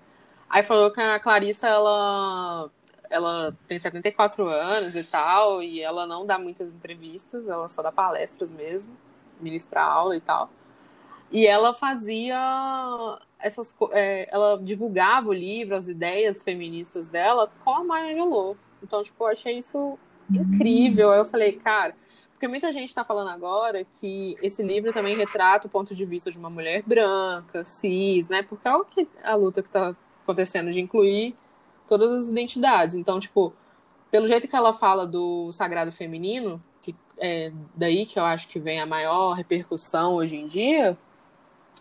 Aí 0.49 0.63
falou 0.63 0.91
que 0.91 1.01
a 1.01 1.19
Clarissa, 1.19 1.67
ela, 1.67 2.69
ela 3.09 3.55
tem 3.67 3.79
74 3.79 4.47
anos 4.47 4.95
e 4.95 5.03
tal, 5.03 5.61
e 5.61 5.81
ela 5.81 6.05
não 6.05 6.25
dá 6.25 6.37
muitas 6.37 6.67
entrevistas, 6.67 7.47
ela 7.47 7.67
só 7.69 7.81
dá 7.81 7.91
palestras 7.91 8.51
mesmo, 8.51 8.95
ministra 9.39 9.81
aula 9.81 10.15
e 10.15 10.21
tal. 10.21 10.49
E 11.31 11.45
ela 11.45 11.73
fazia 11.73 12.37
essas, 13.39 13.75
é, 13.91 14.29
ela 14.31 14.57
divulgava 14.61 15.29
o 15.29 15.33
livro, 15.33 15.75
as 15.75 15.87
ideias 15.87 16.41
feministas 16.41 17.07
dela 17.07 17.51
com 17.63 17.71
a 17.71 17.83
Maya 17.83 18.11
Angelou. 18.11 18.57
Então, 18.81 19.03
tipo, 19.03 19.23
eu 19.23 19.27
achei 19.27 19.57
isso 19.57 19.97
incrível. 20.31 21.11
Aí 21.11 21.19
eu 21.19 21.25
falei, 21.25 21.53
cara, 21.53 21.93
porque 22.31 22.47
muita 22.47 22.71
gente 22.71 22.89
está 22.89 23.03
falando 23.03 23.29
agora 23.29 23.83
que 23.83 24.35
esse 24.41 24.63
livro 24.63 24.93
também 24.93 25.17
retrata 25.17 25.67
o 25.67 25.69
ponto 25.69 25.93
de 25.93 26.05
vista 26.05 26.31
de 26.31 26.37
uma 26.37 26.49
mulher 26.49 26.83
branca, 26.85 27.65
cis, 27.65 28.29
né? 28.29 28.43
Porque 28.43 28.67
é 28.67 28.75
o 28.75 28.85
que 28.85 29.07
a 29.23 29.35
luta 29.35 29.61
que 29.61 29.69
está 29.69 29.95
acontecendo 30.23 30.69
de 30.71 30.79
incluir 30.79 31.35
todas 31.87 32.11
as 32.11 32.29
identidades. 32.29 32.95
Então, 32.95 33.19
tipo, 33.19 33.53
pelo 34.11 34.27
jeito 34.27 34.47
que 34.47 34.55
ela 34.55 34.73
fala 34.73 35.05
do 35.05 35.51
sagrado 35.51 35.91
feminino, 35.91 36.61
que 36.81 36.95
é 37.19 37.51
daí 37.75 38.05
que 38.05 38.19
eu 38.19 38.25
acho 38.25 38.47
que 38.47 38.59
vem 38.59 38.79
a 38.79 38.85
maior 38.85 39.33
repercussão 39.33 40.15
hoje 40.15 40.35
em 40.35 40.47
dia, 40.47 40.97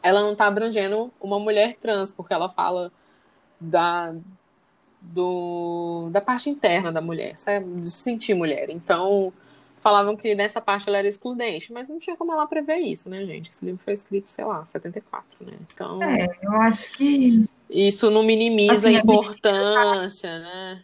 ela 0.02 0.22
não 0.22 0.32
está 0.32 0.46
abrangendo 0.46 1.12
uma 1.20 1.38
mulher 1.38 1.76
trans, 1.76 2.10
porque 2.10 2.32
ela 2.32 2.48
fala 2.48 2.92
da 3.60 4.14
do, 5.00 6.08
da 6.10 6.20
parte 6.20 6.50
interna 6.50 6.90
da 6.90 7.00
mulher, 7.00 7.38
sabe? 7.38 7.80
de 7.80 7.90
se 7.90 8.02
sentir 8.02 8.34
mulher. 8.34 8.70
Então, 8.70 9.32
falavam 9.80 10.16
que 10.16 10.34
nessa 10.34 10.60
parte 10.60 10.88
ela 10.88 10.98
era 10.98 11.06
excludente, 11.06 11.72
mas 11.72 11.88
não 11.88 11.98
tinha 11.98 12.16
como 12.16 12.32
ela 12.32 12.46
prever 12.46 12.78
isso, 12.78 13.08
né, 13.08 13.24
gente? 13.24 13.50
Esse 13.50 13.64
livro 13.64 13.80
foi 13.84 13.92
escrito, 13.92 14.28
sei 14.28 14.44
lá, 14.44 14.64
74, 14.64 15.24
né? 15.40 15.52
Então, 15.72 16.02
É, 16.02 16.26
eu 16.42 16.52
acho 16.60 16.90
que 16.92 17.48
isso 17.70 18.10
não 18.10 18.22
minimiza 18.22 18.72
Assim, 18.74 18.88
a 18.88 18.92
gente- 18.92 19.02
importância, 19.04 20.38
né? 20.38 20.82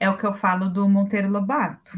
é 0.00 0.08
o 0.08 0.16
que 0.16 0.24
eu 0.26 0.32
falo 0.34 0.68
do 0.68 0.88
Monteiro 0.88 1.28
Lobato. 1.30 1.96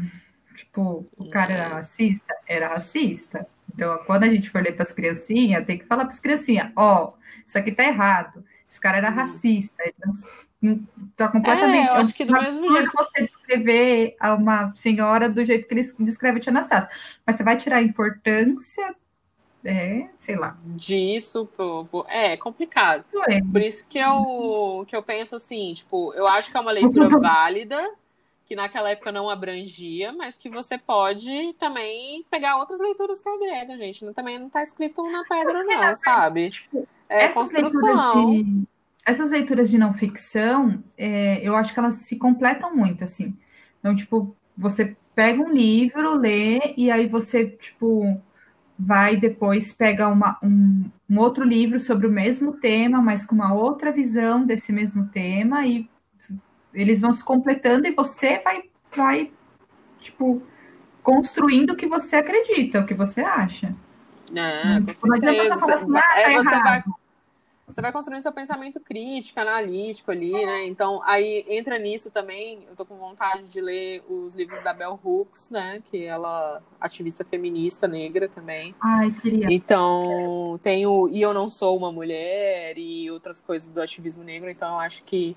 Tipo, 0.55 1.05
o 1.17 1.29
cara 1.29 1.53
era 1.53 1.67
racista? 1.69 2.33
Era 2.47 2.67
racista. 2.69 3.47
Então, 3.73 3.99
quando 4.05 4.23
a 4.23 4.29
gente 4.29 4.49
for 4.49 4.61
ler 4.61 4.73
para 4.73 4.83
as 4.83 4.91
criancinhas, 4.91 5.65
tem 5.65 5.77
que 5.77 5.85
falar 5.85 6.05
para 6.05 6.13
as 6.13 6.19
criancinhas: 6.19 6.71
ó, 6.75 7.13
isso 7.45 7.57
aqui 7.57 7.71
tá 7.71 7.83
errado. 7.83 8.43
Esse 8.69 8.79
cara 8.79 8.97
era 8.97 9.09
racista. 9.09 9.83
Ele 9.83 9.93
não, 10.05 10.13
não 10.61 10.87
tá 11.15 11.27
completamente. 11.29 11.87
É, 11.87 11.89
eu 11.89 11.93
acho 11.95 12.13
que 12.13 12.25
do 12.25 12.33
mesmo 12.33 12.69
jeito- 12.75 12.91
você 12.93 13.21
descrever 13.27 14.15
a 14.19 14.33
uma 14.33 14.73
senhora 14.75 15.29
do 15.29 15.43
jeito 15.45 15.67
que 15.67 15.73
ele 15.73 15.81
descreve 15.99 16.37
a 16.37 16.41
Tia 16.41 16.51
Anastácia. 16.51 16.89
Mas 17.25 17.35
você 17.35 17.43
vai 17.43 17.57
tirar 17.57 17.77
a 17.77 17.81
importância, 17.83 18.95
é, 19.63 20.09
sei 20.17 20.35
lá. 20.35 20.57
Disso, 20.63 21.47
pro, 21.47 21.85
pro- 21.85 22.05
é 22.07 22.37
complicado. 22.37 23.03
Não 23.13 23.23
é. 23.23 23.41
Por 23.51 23.61
isso 23.61 23.85
que 23.87 23.97
eu, 23.97 24.85
que 24.87 24.95
eu 24.95 25.01
penso 25.03 25.35
assim, 25.35 25.73
tipo, 25.73 26.13
eu 26.13 26.27
acho 26.27 26.51
que 26.51 26.57
é 26.57 26.59
uma 26.59 26.71
leitura 26.71 27.09
válida, 27.19 27.77
que 28.45 28.55
naquela 28.55 28.89
época 28.91 29.11
não 29.11 29.29
abrangia, 29.29 30.11
mas 30.13 30.37
que 30.37 30.49
você 30.49 30.77
pode 30.77 31.53
também 31.59 32.23
pegar 32.29 32.57
outras 32.57 32.79
leituras 32.79 33.21
que 33.21 33.29
agregam, 33.29 33.77
gente. 33.77 34.05
Não- 34.05 34.13
Também 34.13 34.39
não 34.39 34.49
tá 34.49 34.61
escrito 34.63 35.03
na 35.09 35.23
pedra, 35.25 35.63
não, 35.63 35.95
sabe? 35.95 36.51
É 37.09 37.27
essas 37.27 37.51
leituras 37.51 37.99
construção. 37.99 38.11
de 38.11 38.63
essas 39.05 39.31
leituras 39.31 39.69
de 39.69 39.77
não 39.77 39.93
ficção, 39.93 40.79
é, 40.97 41.39
eu 41.47 41.55
acho 41.55 41.73
que 41.73 41.79
elas 41.79 41.95
se 41.95 42.17
completam 42.17 42.75
muito, 42.75 43.03
assim. 43.03 43.35
Então, 43.79 43.95
tipo, 43.95 44.35
você 44.55 44.95
pega 45.15 45.41
um 45.41 45.51
livro, 45.51 46.15
lê, 46.15 46.59
e 46.77 46.91
aí 46.91 47.07
você, 47.07 47.47
tipo, 47.47 48.21
vai 48.83 49.15
depois 49.15 49.71
pega 49.73 50.07
uma, 50.07 50.39
um, 50.43 50.89
um 51.09 51.19
outro 51.19 51.43
livro 51.43 51.79
sobre 51.79 52.07
o 52.07 52.11
mesmo 52.11 52.53
tema, 52.53 53.01
mas 53.01 53.25
com 53.25 53.35
uma 53.35 53.53
outra 53.53 53.91
visão 53.91 54.43
desse 54.43 54.73
mesmo 54.73 55.07
tema, 55.07 55.65
e 55.67 55.87
eles 56.73 57.01
vão 57.01 57.13
se 57.13 57.23
completando 57.23 57.87
e 57.87 57.91
você 57.91 58.39
vai, 58.39 58.63
vai 58.95 59.31
tipo, 59.99 60.41
construindo 61.03 61.71
o 61.71 61.75
que 61.75 61.85
você 61.85 62.15
acredita, 62.15 62.79
o 62.79 62.85
que 62.85 62.93
você 62.93 63.21
acha. 63.21 63.71
É, 64.33 64.79
não 64.79 65.15
adianta 65.15 65.43
você 65.43 65.49
certeza. 65.49 65.59
falar 65.59 65.73
assim, 65.75 65.95
ah, 65.95 66.19
É, 66.19 66.23
tá 66.23 66.31
você 66.31 66.49
vai 66.49 66.77
errado. 66.77 66.95
Você 67.71 67.81
vai 67.81 67.91
construindo 67.91 68.21
seu 68.21 68.31
pensamento 68.31 68.79
crítico, 68.79 69.39
analítico 69.39 70.11
ali, 70.11 70.31
né? 70.31 70.67
Então, 70.67 70.99
aí 71.03 71.45
entra 71.47 71.79
nisso 71.79 72.11
também. 72.11 72.65
Eu 72.69 72.75
tô 72.75 72.85
com 72.85 72.97
vontade 72.97 73.43
de 73.43 73.61
ler 73.61 74.03
os 74.09 74.35
livros 74.35 74.61
da 74.61 74.73
Bell 74.73 74.99
Hooks, 75.03 75.49
né? 75.49 75.81
Que 75.85 76.03
ela 76.03 76.61
ativista 76.79 77.23
feminista 77.23 77.87
negra 77.87 78.27
também. 78.27 78.75
Ai, 78.81 79.11
queria. 79.21 79.47
Então, 79.49 80.59
tem 80.61 80.85
o 80.85 81.07
E 81.09 81.21
Eu 81.21 81.33
Não 81.33 81.49
Sou 81.49 81.77
Uma 81.77 81.91
Mulher 81.91 82.77
e 82.77 83.09
outras 83.09 83.39
coisas 83.39 83.69
do 83.69 83.81
ativismo 83.81 84.23
negro. 84.23 84.49
Então, 84.49 84.73
eu 84.73 84.79
acho 84.79 85.03
que 85.03 85.35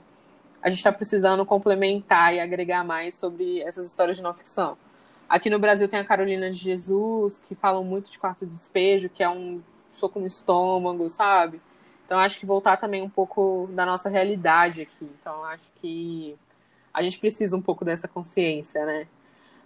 a 0.61 0.69
gente 0.69 0.79
está 0.79 0.91
precisando 0.91 1.45
complementar 1.45 2.35
e 2.35 2.41
agregar 2.41 2.83
mais 2.83 3.15
sobre 3.15 3.61
essas 3.61 3.87
histórias 3.87 4.17
de 4.17 4.23
não 4.23 4.35
ficção. 4.35 4.77
Aqui 5.29 5.49
no 5.49 5.59
Brasil 5.59 5.89
tem 5.89 6.01
a 6.01 6.05
Carolina 6.05 6.51
de 6.51 6.57
Jesus, 6.57 7.41
que 7.41 7.55
falam 7.55 7.85
muito 7.85 8.11
de 8.11 8.19
quarto 8.19 8.47
despejo, 8.47 9.09
que 9.09 9.23
é 9.23 9.29
um 9.29 9.63
soco 9.91 10.19
no 10.19 10.27
estômago, 10.27 11.09
sabe? 11.09 11.61
Então, 12.05 12.19
acho 12.19 12.39
que 12.39 12.47
voltar 12.47 12.77
também 12.77 13.03
um 13.03 13.09
pouco 13.09 13.69
da 13.73 13.87
nossa 13.87 14.09
realidade 14.09 14.83
aqui. 14.83 15.09
Então, 15.21 15.45
acho 15.45 15.73
que 15.73 16.37
a 16.93 17.03
gente 17.03 17.19
precisa 17.19 17.57
um 17.57 17.63
pouco 17.63 17.85
dessa 17.85 18.07
consciência, 18.07 18.85
né? 18.85 19.07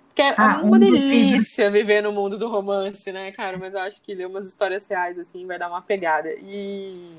Porque 0.07 0.23
é 0.23 0.35
ah, 0.37 0.61
uma 0.63 0.79
delícia 0.79 1.71
viver 1.71 2.03
no 2.03 2.11
mundo 2.11 2.39
do 2.39 2.49
romance, 2.49 3.13
né, 3.13 3.31
cara? 3.33 3.57
Mas 3.57 3.75
eu 3.75 3.81
acho 3.81 4.01
que 4.03 4.15
ler 4.15 4.27
umas 4.27 4.47
histórias 4.47 4.87
reais, 4.87 5.19
assim, 5.19 5.47
vai 5.47 5.59
dar 5.59 5.69
uma 5.69 5.83
pegada. 5.83 6.29
E. 6.41 7.17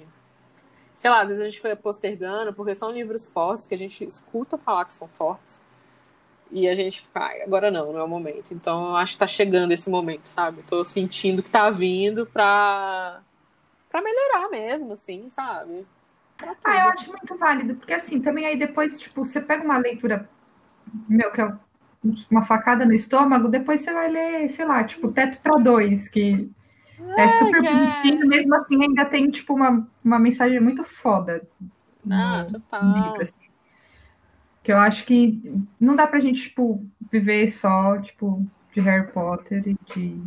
Sei 0.95 1.09
lá, 1.09 1.21
às 1.21 1.29
vezes 1.29 1.41
a 1.41 1.49
gente 1.49 1.61
foi 1.61 1.73
postergando, 1.77 2.53
porque 2.53 2.75
são 2.75 2.91
livros 2.91 3.29
fortes 3.29 3.65
que 3.65 3.73
a 3.73 3.77
gente 3.77 4.03
escuta 4.03 4.57
falar 4.57 4.83
que 4.83 4.93
são 4.93 5.07
fortes. 5.07 5.61
E 6.51 6.67
a 6.67 6.75
gente 6.75 7.01
fica, 7.01 7.19
ah, 7.21 7.43
agora 7.43 7.71
não, 7.71 7.93
não 7.93 7.99
é 7.99 8.03
o 8.03 8.07
momento. 8.07 8.53
Então 8.53 8.89
eu 8.89 8.95
acho 8.95 9.13
que 9.13 9.19
tá 9.19 9.27
chegando 9.27 9.71
esse 9.71 9.89
momento, 9.89 10.27
sabe? 10.27 10.63
tô 10.63 10.83
sentindo 10.83 11.43
que 11.43 11.49
tá 11.49 11.69
vindo 11.69 12.25
pra 12.25 13.21
para 13.89 14.01
melhorar 14.01 14.49
mesmo, 14.49 14.93
assim, 14.93 15.29
sabe? 15.29 15.85
Ah, 16.63 16.85
eu 16.85 16.89
acho 16.91 17.11
muito 17.11 17.35
válido, 17.37 17.75
porque 17.75 17.93
assim, 17.93 18.21
também 18.21 18.45
aí 18.45 18.57
depois, 18.57 18.99
tipo, 18.99 19.25
você 19.25 19.41
pega 19.41 19.63
uma 19.63 19.77
leitura, 19.77 20.29
meu, 21.09 21.31
que 21.31 21.41
é 21.41 21.53
uma 22.31 22.43
facada 22.43 22.85
no 22.85 22.93
estômago, 22.93 23.49
depois 23.49 23.81
você 23.81 23.91
vai 23.91 24.09
ler, 24.09 24.49
sei 24.49 24.65
lá, 24.65 24.83
tipo, 24.83 25.11
Teto 25.11 25.39
para 25.41 25.57
Dois, 25.57 26.07
que 26.07 26.49
é, 27.17 27.23
é 27.23 27.29
super 27.29 27.63
é. 27.63 27.73
bonitinho, 27.73 28.23
é... 28.23 28.27
mesmo 28.27 28.55
assim 28.55 28.81
ainda 28.81 29.05
tem, 29.05 29.29
tipo, 29.29 29.53
uma, 29.53 29.87
uma 30.03 30.19
mensagem 30.19 30.59
muito 30.59 30.83
foda. 30.83 31.45
Ah, 32.09 32.43
no, 32.43 32.47
total. 32.53 32.85
No 32.85 33.03
livro, 33.03 33.21
assim. 33.21 33.49
Que 34.63 34.71
eu 34.71 34.77
acho 34.77 35.05
que 35.05 35.41
não 35.79 35.95
dá 35.95 36.07
pra 36.07 36.19
gente, 36.19 36.43
tipo, 36.43 36.85
viver 37.11 37.49
só, 37.49 37.97
tipo, 37.97 38.45
de 38.73 38.79
Harry 38.79 39.11
Potter 39.11 39.67
e 39.67 39.77
de 39.93 40.21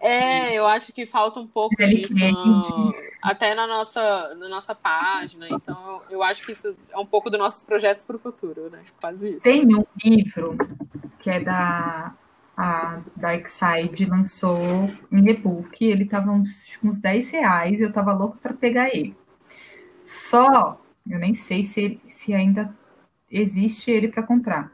é, 0.00 0.54
eu 0.54 0.66
acho 0.66 0.92
que 0.92 1.06
falta 1.06 1.40
um 1.40 1.46
pouco 1.46 1.74
disso 1.76 2.14
no, 2.14 2.94
até 3.22 3.54
na 3.54 3.66
nossa, 3.66 4.34
na 4.34 4.48
nossa 4.48 4.74
página. 4.74 5.48
Então, 5.50 6.02
eu 6.10 6.22
acho 6.22 6.42
que 6.42 6.52
isso 6.52 6.76
é 6.90 6.98
um 6.98 7.06
pouco 7.06 7.30
dos 7.30 7.38
nossos 7.38 7.62
projetos 7.62 8.04
para 8.04 8.16
o 8.16 8.18
futuro, 8.18 8.70
né? 8.70 8.80
Quase 9.00 9.30
isso. 9.30 9.40
Tem 9.40 9.64
um 9.66 9.84
livro 10.04 10.56
que 11.18 11.30
é 11.30 11.40
da 11.40 12.14
a 12.56 13.02
Darkside 13.14 14.06
lançou 14.06 14.90
em 15.12 15.28
e-book. 15.28 15.84
Ele 15.84 16.04
estava 16.04 16.30
uns, 16.30 16.66
uns 16.82 16.98
10 16.98 17.30
reais. 17.30 17.80
Eu 17.80 17.90
estava 17.90 18.14
louco 18.14 18.38
para 18.38 18.54
pegar 18.54 18.88
ele. 18.94 19.14
Só, 20.04 20.80
eu 21.08 21.18
nem 21.18 21.34
sei 21.34 21.64
se, 21.64 22.00
se 22.06 22.32
ainda 22.32 22.74
existe 23.30 23.90
ele 23.90 24.08
para 24.08 24.22
comprar 24.22 24.72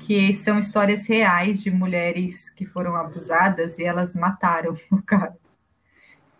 que 0.00 0.32
são 0.32 0.58
histórias 0.58 1.06
reais 1.06 1.62
de 1.62 1.70
mulheres 1.70 2.50
que 2.50 2.64
foram 2.64 2.96
abusadas 2.96 3.78
e 3.78 3.84
elas 3.84 4.14
mataram 4.14 4.76
o 4.90 5.02
cara. 5.02 5.36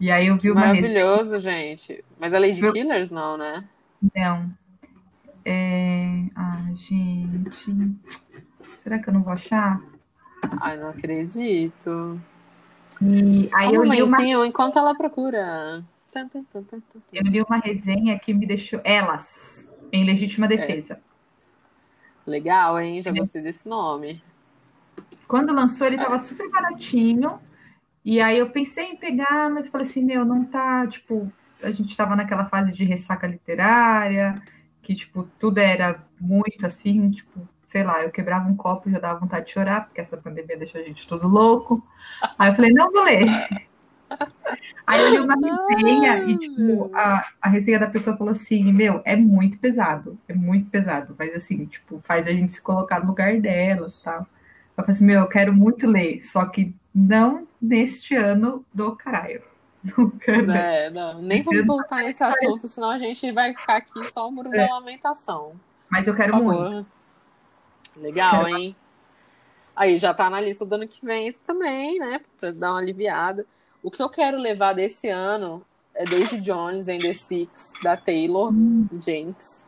E 0.00 0.10
aí 0.10 0.28
eu 0.28 0.38
vi 0.38 0.50
uma 0.50 0.60
Maravilhoso, 0.60 1.38
gente. 1.38 2.04
Mas 2.20 2.32
a 2.32 2.38
Lady 2.38 2.62
eu... 2.62 2.72
Killers 2.72 3.10
não, 3.10 3.36
né? 3.36 3.60
Não. 4.14 4.50
É... 5.44 6.24
Ah, 6.36 6.66
gente. 6.74 7.74
Será 8.78 8.98
que 8.98 9.08
eu 9.08 9.14
não 9.14 9.22
vou 9.22 9.32
achar? 9.32 9.80
Ai, 10.60 10.76
não 10.76 10.90
acredito. 10.90 12.20
E 13.02 13.50
aí 13.54 13.66
Só 13.66 13.74
eu 13.74 13.82
li 13.82 14.02
uma... 14.02 14.46
enquanto 14.46 14.78
ela 14.78 14.94
procura. 14.94 15.82
Eu 17.12 17.22
li 17.22 17.42
uma 17.42 17.58
resenha 17.58 18.18
que 18.18 18.32
me 18.32 18.46
deixou. 18.46 18.80
Elas, 18.84 19.70
em 19.92 20.04
legítima 20.04 20.48
defesa. 20.48 20.94
É. 20.94 21.07
Legal, 22.28 22.78
hein? 22.78 23.02
Já 23.02 23.10
gostei 23.10 23.42
desse 23.42 23.68
nome. 23.68 24.22
Quando 25.26 25.52
lançou, 25.52 25.86
ele 25.86 25.96
estava 25.96 26.16
é. 26.16 26.18
super 26.18 26.50
baratinho. 26.50 27.40
E 28.04 28.20
aí 28.20 28.38
eu 28.38 28.50
pensei 28.50 28.86
em 28.86 28.96
pegar, 28.96 29.50
mas 29.50 29.68
falei 29.68 29.86
assim, 29.86 30.02
meu, 30.02 30.24
não 30.24 30.44
tá, 30.44 30.86
tipo, 30.86 31.30
a 31.62 31.70
gente 31.70 31.90
estava 31.90 32.16
naquela 32.16 32.46
fase 32.46 32.72
de 32.72 32.84
ressaca 32.84 33.26
literária, 33.26 34.34
que, 34.80 34.94
tipo, 34.94 35.24
tudo 35.38 35.58
era 35.58 36.02
muito 36.18 36.64
assim, 36.64 37.10
tipo, 37.10 37.46
sei 37.66 37.82
lá, 37.84 38.02
eu 38.02 38.10
quebrava 38.10 38.48
um 38.48 38.56
copo 38.56 38.88
e 38.88 38.92
já 38.92 38.98
dava 38.98 39.20
vontade 39.20 39.46
de 39.46 39.52
chorar, 39.52 39.84
porque 39.84 40.00
essa 40.00 40.16
pandemia 40.16 40.56
deixa 40.56 40.78
a 40.78 40.82
gente 40.82 41.06
todo 41.06 41.28
louco. 41.28 41.86
Aí 42.38 42.50
eu 42.50 42.54
falei, 42.54 42.72
não, 42.72 42.90
vou 42.90 43.04
ler. 43.04 43.26
Aí 44.86 45.00
eu 45.02 45.10
li 45.10 45.18
uma 45.18 45.34
resenha 45.34 46.24
e, 46.24 46.38
tipo, 46.38 46.90
a, 46.94 47.26
a 47.42 47.48
resenha 47.48 47.78
da 47.78 47.90
pessoa 47.90 48.16
falou 48.16 48.32
assim: 48.32 48.72
Meu, 48.72 49.02
é 49.04 49.14
muito 49.16 49.58
pesado, 49.58 50.18
é 50.26 50.34
muito 50.34 50.70
pesado, 50.70 51.14
mas 51.18 51.34
assim, 51.34 51.66
tipo, 51.66 52.00
faz 52.04 52.26
a 52.26 52.30
gente 52.30 52.54
se 52.54 52.62
colocar 52.62 53.00
no 53.00 53.08
lugar 53.08 53.38
delas 53.40 53.98
tal. 53.98 54.20
Eu 54.20 54.84
falei 54.84 54.90
assim: 54.90 55.04
Meu, 55.04 55.20
eu 55.20 55.28
quero 55.28 55.52
muito 55.52 55.86
ler, 55.86 56.20
só 56.22 56.46
que 56.46 56.74
não 56.94 57.46
neste 57.60 58.14
ano 58.14 58.64
do 58.72 58.96
caralho. 58.96 59.42
É, 60.26 60.90
não, 60.90 61.22
nem 61.22 61.42
vamos 61.42 61.66
voltar 61.66 62.02
nesse 62.02 62.22
assunto, 62.22 62.66
senão 62.66 62.90
a 62.90 62.98
gente 62.98 63.30
vai 63.30 63.54
ficar 63.54 63.76
aqui 63.76 64.10
só 64.10 64.28
o 64.28 64.30
muro 64.30 64.52
é. 64.52 64.66
da 64.66 64.74
lamentação. 64.74 65.52
Mas 65.88 66.08
eu 66.08 66.14
quero 66.14 66.42
muito. 66.42 66.84
Legal, 67.96 68.44
quero... 68.44 68.58
hein? 68.58 68.76
Aí 69.74 69.96
já 69.96 70.12
tá 70.12 70.28
na 70.28 70.40
lista 70.40 70.64
do 70.64 70.74
ano 70.74 70.88
que 70.88 71.04
vem 71.06 71.28
isso 71.28 71.40
também, 71.46 71.98
né? 71.98 72.20
Pra 72.40 72.50
dar 72.50 72.72
uma 72.72 72.80
aliviada. 72.80 73.46
O 73.82 73.90
que 73.90 74.02
eu 74.02 74.08
quero 74.08 74.38
levar 74.38 74.72
desse 74.72 75.08
ano 75.08 75.64
é 75.94 76.04
Daisy 76.04 76.40
Jones 76.40 76.88
and 76.88 76.98
the 76.98 77.12
Six, 77.12 77.72
da 77.82 77.96
Taylor 77.96 78.52
hum. 78.52 78.88
Jenks. 79.00 79.64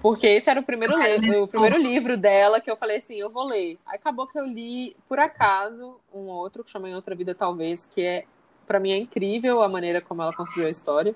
Porque 0.00 0.26
esse 0.26 0.48
era 0.48 0.60
o 0.60 0.62
primeiro, 0.62 0.94
o 1.42 1.48
primeiro 1.48 1.76
livro 1.76 2.16
dela 2.16 2.60
que 2.60 2.70
eu 2.70 2.76
falei 2.76 2.96
assim, 2.96 3.16
eu 3.16 3.28
vou 3.28 3.44
ler. 3.44 3.78
Aí 3.86 3.96
acabou 3.96 4.26
que 4.26 4.38
eu 4.38 4.46
li, 4.46 4.96
por 5.08 5.18
acaso, 5.18 5.96
um 6.12 6.28
outro, 6.28 6.64
que 6.64 6.70
chama 6.70 6.88
Em 6.88 6.94
Outra 6.94 7.14
Vida 7.14 7.34
Talvez, 7.34 7.86
que 7.86 8.00
é, 8.02 8.24
para 8.66 8.80
mim, 8.80 8.92
é 8.92 8.98
incrível 8.98 9.62
a 9.62 9.68
maneira 9.68 10.00
como 10.00 10.22
ela 10.22 10.32
construiu 10.32 10.66
a 10.66 10.70
história. 10.70 11.14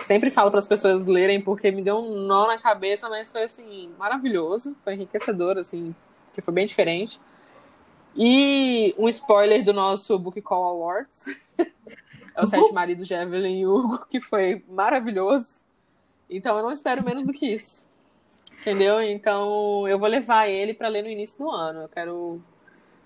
Sempre 0.00 0.30
falo 0.30 0.50
para 0.50 0.58
as 0.58 0.66
pessoas 0.66 1.06
lerem 1.06 1.40
porque 1.40 1.70
me 1.70 1.82
deu 1.82 1.98
um 1.98 2.26
nó 2.26 2.46
na 2.46 2.58
cabeça, 2.58 3.08
mas 3.08 3.30
foi, 3.30 3.44
assim, 3.44 3.90
maravilhoso. 3.98 4.74
Foi 4.82 4.94
enriquecedor, 4.94 5.58
assim, 5.58 5.94
que 6.32 6.42
foi 6.42 6.52
bem 6.52 6.66
diferente. 6.66 7.20
E 8.16 8.94
um 8.98 9.08
spoiler 9.08 9.64
do 9.64 9.72
nosso 9.72 10.18
Book 10.18 10.40
Call 10.42 10.64
Awards. 10.64 11.26
é 11.58 12.42
o 12.42 12.46
Sete 12.46 12.72
Maridos 12.72 13.06
de 13.06 13.14
Evelyn 13.14 13.66
Hugo, 13.66 14.06
que 14.06 14.20
foi 14.20 14.64
maravilhoso. 14.68 15.60
Então 16.28 16.56
eu 16.56 16.62
não 16.62 16.72
espero 16.72 17.04
menos 17.04 17.26
do 17.26 17.32
que 17.32 17.46
isso. 17.46 17.88
Entendeu? 18.60 19.00
Então 19.00 19.88
eu 19.88 19.98
vou 19.98 20.08
levar 20.08 20.48
ele 20.48 20.74
para 20.74 20.88
ler 20.88 21.02
no 21.02 21.08
início 21.08 21.38
do 21.38 21.50
ano. 21.50 21.82
Eu 21.82 21.88
quero 21.88 22.42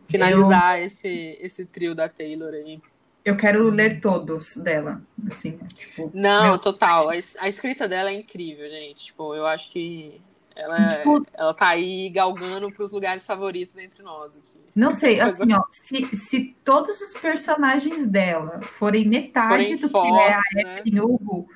finalizar 0.06 0.78
eu... 0.78 0.86
esse, 0.86 1.38
esse 1.40 1.64
trio 1.64 1.94
da 1.94 2.08
Taylor 2.08 2.52
aí. 2.52 2.80
Eu 3.24 3.36
quero 3.38 3.70
ler 3.70 4.02
todos 4.02 4.54
dela, 4.58 5.00
assim, 5.30 5.56
tipo, 5.74 6.10
Não, 6.12 6.50
meu... 6.50 6.58
total. 6.58 7.08
A, 7.08 7.14
a, 7.38 7.48
escrita 7.48 7.88
dela 7.88 8.10
é 8.10 8.12
incrível, 8.12 8.68
gente. 8.68 9.06
Tipo, 9.06 9.34
eu 9.34 9.46
acho 9.46 9.70
que 9.70 10.20
ela, 10.54 10.96
tipo, 10.96 11.26
ela 11.32 11.54
tá 11.54 11.68
aí 11.68 12.10
galgando 12.10 12.70
para 12.70 12.82
os 12.82 12.92
lugares 12.92 13.24
favoritos 13.24 13.78
entre 13.78 14.02
nós 14.02 14.36
aqui. 14.36 14.63
Não 14.74 14.92
sei, 14.92 15.20
assim, 15.20 15.52
ó, 15.52 15.62
se, 15.70 16.16
se 16.16 16.56
todos 16.64 17.00
os 17.00 17.12
personagens 17.14 18.08
dela 18.08 18.60
forem 18.72 19.06
metade 19.06 19.48
forem 19.48 19.76
do 19.76 19.88
que 19.88 19.96
é 19.96 20.34
a 20.34 20.42
né? 20.54 20.78
Evelyn 20.80 21.00
Hugo, 21.00 21.48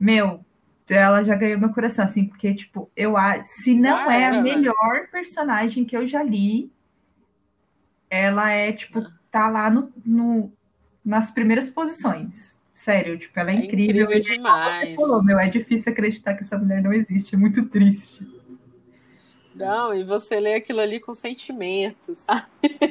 meu, 0.00 0.42
ela 0.88 1.22
já 1.22 1.34
ganhou 1.34 1.60
meu 1.60 1.68
coração, 1.68 2.04
assim, 2.04 2.26
porque, 2.26 2.54
tipo, 2.54 2.90
eu 2.96 3.14
se 3.44 3.74
não 3.74 4.08
ah, 4.08 4.14
é 4.14 4.26
a 4.26 4.40
melhor 4.40 5.08
personagem 5.10 5.84
que 5.84 5.96
eu 5.96 6.06
já 6.06 6.22
li, 6.22 6.72
ela 8.08 8.50
é, 8.50 8.72
tipo, 8.72 9.02
tá 9.30 9.48
lá 9.48 9.70
no, 9.70 9.92
no, 10.04 10.52
nas 11.04 11.30
primeiras 11.30 11.68
posições. 11.68 12.58
Sério, 12.72 13.18
tipo, 13.18 13.38
ela 13.38 13.50
é, 13.50 13.54
é 13.54 13.64
incrível. 13.66 14.04
incrível 14.04 14.22
demais. 14.22 14.96
Falou, 14.96 15.22
meu, 15.22 15.38
é 15.38 15.48
difícil 15.48 15.92
acreditar 15.92 16.34
que 16.34 16.40
essa 16.42 16.56
mulher 16.58 16.82
não 16.82 16.92
existe, 16.92 17.34
é 17.34 17.38
muito 17.38 17.66
triste. 17.66 18.26
Não, 19.54 19.94
e 19.94 20.04
você 20.04 20.40
lê 20.40 20.54
aquilo 20.54 20.80
ali 20.80 20.98
com 20.98 21.14
sentimento, 21.14 22.14
sabe? 22.16 22.46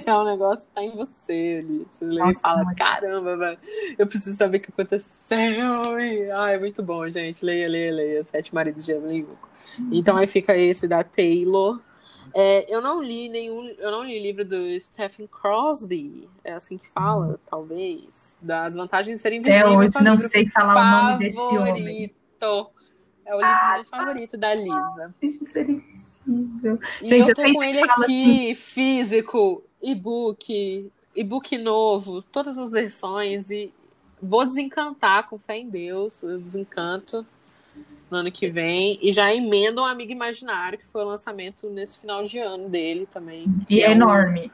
É 0.06 0.16
um 0.16 0.24
negócio 0.24 0.66
que 0.66 0.74
tá 0.74 0.84
em 0.84 0.96
você 0.96 1.60
ali. 1.64 1.88
Você 1.90 2.06
lê 2.06 2.20
Nossa, 2.20 2.40
e 2.40 2.42
fala, 2.42 2.76
caramba, 2.76 3.38
velho, 3.38 3.60
eu 3.98 4.08
preciso 4.08 4.38
saber 4.38 4.58
o 4.58 4.62
que 4.62 4.70
aconteceu. 4.70 6.00
E, 6.00 6.32
ai, 6.32 6.56
é 6.56 6.60
muito 6.60 6.84
bom, 6.84 7.08
gente. 7.10 7.44
Leia, 7.44 7.68
leia, 7.68 7.92
leia. 7.92 8.24
Sete 8.24 8.54
Maridos 8.54 8.86
de 8.86 8.92
Evelyn 8.92 9.24
Hugo. 9.24 9.38
Uhum. 9.80 9.90
Então 9.92 10.18
aí 10.18 10.28
fica 10.28 10.56
esse 10.58 10.88
da 10.88 11.04
Taylor. 11.04 11.80
É, 12.34 12.74
eu 12.74 12.82
não 12.82 13.02
li 13.02 13.28
nenhum, 13.28 13.68
eu 13.78 13.92
não 13.92 14.04
li 14.04 14.18
livro 14.18 14.46
do 14.46 14.80
Stephen 14.80 15.28
Crosby, 15.28 16.30
é 16.46 16.54
assim 16.54 16.78
que 16.78 16.88
fala, 16.88 17.38
talvez, 17.46 18.38
das 18.42 18.76
vantagens 18.76 19.18
de 19.18 19.22
ser 19.22 19.34
invisível. 19.34 19.68
É 19.68 19.78
hoje 19.78 20.02
não 20.02 20.18
sei 20.18 20.50
falar 20.50 20.74
favorito. 20.74 21.38
o 21.38 21.44
nome 21.44 21.68
desse 21.70 21.82
homem. 21.82 22.16
É 23.26 23.36
o 23.36 23.38
livro 23.38 23.54
ah, 23.54 23.82
favorito 23.90 24.38
da 24.38 24.56
Lisa. 24.56 25.12
Gente, 25.22 25.46
ser 25.46 25.68
E 26.28 27.08
Gente, 27.08 27.30
eu 27.30 27.36
tô 27.36 27.42
eu 27.42 27.54
com 27.54 27.64
ele 27.64 27.80
aqui, 27.80 28.52
assim... 28.52 28.56
físico, 28.56 29.64
e-book, 29.82 30.92
e-book 31.16 31.58
novo, 31.58 32.22
todas 32.22 32.58
as 32.58 32.72
versões 32.72 33.50
e 33.50 33.74
vou 34.22 34.46
desencantar 34.46 35.28
com 35.28 35.38
fé 35.38 35.58
em 35.58 35.70
Deus, 35.70 36.22
eu 36.22 36.40
desencanto 36.40 37.26
no 38.10 38.18
ano 38.18 38.32
que 38.32 38.48
vem. 38.48 39.00
E 39.02 39.12
já 39.12 39.34
emenda 39.34 39.82
um 39.82 39.86
Amigo 39.86 40.12
Imaginário, 40.12 40.78
que 40.78 40.86
foi 40.86 41.04
o 41.04 41.08
lançamento 41.08 41.70
nesse 41.70 41.98
final 41.98 42.26
de 42.26 42.38
ano 42.38 42.70
dele 42.70 43.08
também. 43.12 43.46
E 43.70 43.82
é, 43.82 43.88
é 43.88 43.92
enorme. 43.92 44.52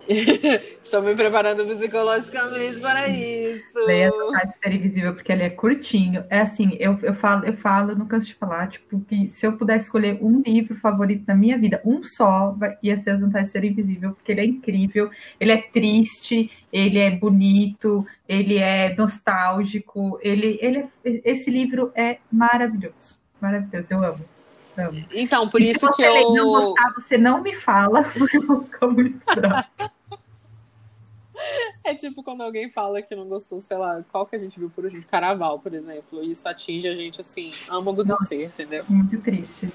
Estou 0.82 1.02
me 1.02 1.14
preparando 1.14 1.66
psicologicamente 1.66 2.78
para 2.80 3.08
isso. 3.08 3.66
Leia 3.86 4.10
a 4.34 4.48
Ser 4.48 4.72
Invisível, 4.72 5.14
porque 5.14 5.32
ele 5.32 5.42
é 5.42 5.50
curtinho. 5.50 6.24
É 6.28 6.40
assim, 6.40 6.76
eu, 6.78 6.98
eu 7.02 7.14
falo, 7.14 7.44
eu 7.44 7.54
falo, 7.54 7.94
não 7.94 8.06
canso 8.06 8.26
de 8.28 8.34
falar, 8.34 8.68
tipo, 8.68 9.00
que 9.00 9.28
se 9.30 9.46
eu 9.46 9.56
pudesse 9.56 9.86
escolher 9.86 10.18
um 10.22 10.40
livro 10.40 10.74
favorito 10.74 11.24
da 11.24 11.34
minha 11.34 11.58
vida, 11.58 11.80
um 11.84 12.02
só, 12.04 12.56
ia 12.82 12.96
ser 12.96 13.10
As 13.10 13.20
Vantagens 13.20 13.48
de 13.48 13.52
Ser 13.52 13.64
Invisível, 13.64 14.12
porque 14.12 14.32
ele 14.32 14.40
é 14.40 14.44
incrível, 14.44 15.10
ele 15.38 15.52
é 15.52 15.62
triste, 15.62 16.50
ele 16.72 16.98
é 16.98 17.10
bonito, 17.10 18.06
ele 18.28 18.58
é 18.58 18.94
nostálgico, 18.96 20.18
ele, 20.22 20.58
ele 20.60 20.78
é, 20.78 20.88
esse 21.24 21.50
livro 21.50 21.92
é 21.94 22.18
maravilhoso. 22.30 23.20
Maravilhoso, 23.40 23.92
eu 23.92 24.04
amo. 24.04 24.24
Então, 25.12 25.48
por 25.48 25.60
e 25.60 25.70
isso 25.70 25.90
que 25.92 26.02
eu. 26.02 26.16
Se 26.16 26.34
não 26.34 26.46
gostar, 26.46 26.92
você 26.94 27.18
não 27.18 27.42
me 27.42 27.54
fala, 27.54 28.04
porque 28.16 28.38
eu 28.38 28.46
vou 28.46 28.64
ficar 28.64 28.86
muito 28.88 29.24
bravo. 29.34 29.66
É 31.82 31.92
tipo 31.92 32.22
quando 32.22 32.42
alguém 32.42 32.70
fala 32.70 33.02
que 33.02 33.16
não 33.16 33.26
gostou, 33.26 33.60
sei 33.60 33.76
lá, 33.76 34.04
qual 34.12 34.24
que 34.24 34.36
a 34.36 34.38
gente 34.38 34.60
viu 34.60 34.70
por 34.70 34.84
hoje? 34.84 35.02
Caraval, 35.02 35.58
por 35.58 35.74
exemplo. 35.74 36.22
E 36.22 36.30
isso 36.30 36.48
atinge 36.48 36.86
a 36.86 36.94
gente 36.94 37.20
assim, 37.20 37.52
âmago 37.68 38.04
do 38.04 38.16
ser, 38.16 38.44
entendeu? 38.44 38.84
Muito 38.88 39.20
triste. 39.20 39.72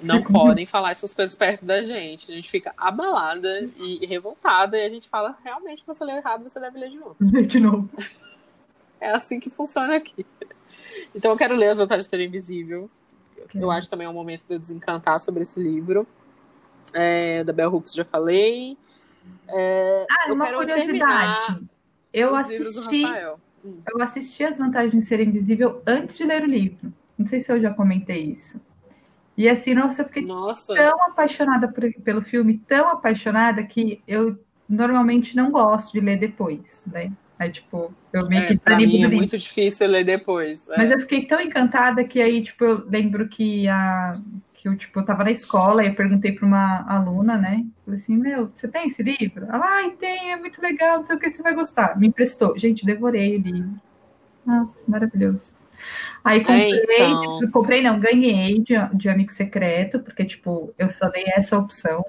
Não 0.00 0.22
podem 0.22 0.64
falar 0.64 0.92
essas 0.92 1.12
coisas 1.12 1.34
perto 1.34 1.64
da 1.64 1.82
gente. 1.82 2.30
A 2.30 2.34
gente 2.34 2.48
fica 2.48 2.72
abalada 2.76 3.68
e 3.76 4.06
revoltada 4.06 4.78
e 4.78 4.86
a 4.86 4.88
gente 4.88 5.08
fala, 5.08 5.36
realmente, 5.44 5.82
você 5.84 6.04
leu 6.04 6.16
errado, 6.16 6.44
você 6.44 6.60
deve 6.60 6.78
ler 6.78 6.90
de 6.90 6.96
novo. 6.98 7.16
De 7.20 7.60
novo. 7.60 7.90
É 9.00 9.12
assim 9.12 9.38
que 9.38 9.48
funciona 9.48 9.94
aqui. 9.94 10.26
Então 11.14 11.30
eu 11.30 11.36
quero 11.36 11.54
ler 11.54 11.68
As 11.68 11.78
Vantagens 11.78 12.06
de 12.06 12.10
Ser 12.10 12.20
Invisível. 12.20 12.90
Eu 13.54 13.70
acho 13.70 13.88
também 13.88 14.06
é 14.06 14.10
um 14.10 14.14
momento 14.14 14.44
de 14.46 14.54
eu 14.54 14.58
desencantar 14.58 15.18
sobre 15.20 15.42
esse 15.42 15.60
livro. 15.60 16.06
É, 16.92 17.44
da 17.44 17.52
Bell 17.52 17.72
Hooks 17.72 17.92
já 17.94 18.04
falei. 18.04 18.76
É, 19.48 20.06
ah, 20.10 20.32
uma 20.32 20.52
curiosidade. 20.52 21.64
Eu 22.12 22.34
assisti, 22.34 23.04
hum. 23.64 23.80
eu 23.90 24.02
assisti 24.02 24.44
As 24.44 24.58
Vantagens 24.58 24.94
de 24.94 25.08
Ser 25.08 25.20
Invisível 25.20 25.82
antes 25.86 26.16
de 26.16 26.24
ler 26.24 26.42
o 26.42 26.46
livro. 26.46 26.92
Não 27.18 27.26
sei 27.26 27.40
se 27.40 27.52
eu 27.52 27.60
já 27.60 27.72
comentei 27.72 28.22
isso. 28.22 28.60
E 29.36 29.48
assim, 29.48 29.74
nossa, 29.74 30.02
eu 30.02 30.06
fiquei 30.06 30.24
nossa. 30.24 30.74
tão 30.74 31.02
apaixonada 31.04 31.68
por, 31.68 31.92
pelo 32.02 32.22
filme, 32.22 32.58
tão 32.66 32.88
apaixonada 32.88 33.62
que 33.62 34.02
eu 34.06 34.36
normalmente 34.68 35.36
não 35.36 35.50
gosto 35.50 35.92
de 35.92 36.00
ler 36.00 36.18
depois, 36.18 36.84
né? 36.86 37.12
Aí, 37.38 37.50
tipo, 37.50 37.94
eu 38.12 38.28
meio 38.28 38.42
é, 38.42 38.46
que 38.48 38.56
desanimo 38.56 39.04
é 39.04 39.08
muito 39.08 39.38
difícil 39.38 39.86
ler 39.86 40.04
depois. 40.04 40.68
É. 40.70 40.76
Mas 40.76 40.90
eu 40.90 40.98
fiquei 41.00 41.24
tão 41.24 41.40
encantada 41.40 42.02
que 42.02 42.20
aí, 42.20 42.42
tipo, 42.42 42.64
eu 42.64 42.84
lembro 42.88 43.28
que 43.28 43.68
a 43.68 44.12
que 44.58 44.68
eu, 44.68 44.76
tipo, 44.76 44.98
eu 44.98 45.04
tava 45.04 45.22
na 45.22 45.30
escola 45.30 45.84
e 45.84 45.86
eu 45.86 45.94
perguntei 45.94 46.32
para 46.32 46.44
uma 46.44 46.84
aluna, 46.88 47.38
né? 47.38 47.64
Falei 47.84 48.00
assim, 48.00 48.16
meu, 48.16 48.50
você 48.52 48.66
tem 48.66 48.88
esse 48.88 49.02
livro? 49.04 49.46
Ela, 49.46 49.64
ai, 49.64 49.90
tem, 49.92 50.32
é 50.32 50.36
muito 50.36 50.60
legal, 50.60 50.98
não 50.98 51.04
sei 51.04 51.14
o 51.14 51.18
que 51.18 51.30
você 51.30 51.42
vai 51.42 51.54
gostar. 51.54 51.96
Me 51.96 52.08
emprestou. 52.08 52.58
Gente, 52.58 52.84
devorei 52.84 53.36
o 53.36 53.40
livro. 53.40 53.70
Nossa, 54.44 54.82
maravilhoso. 54.88 55.56
Aí 56.24 56.40
comprei, 56.40 56.82
então... 57.04 57.50
comprei 57.52 57.80
não, 57.80 58.00
ganhei 58.00 58.58
de, 58.58 58.74
de 58.94 59.08
amigo 59.08 59.30
secreto, 59.30 60.00
porque, 60.00 60.24
tipo, 60.24 60.74
eu 60.76 60.90
só 60.90 61.08
dei 61.08 61.24
essa 61.28 61.56
opção, 61.56 62.04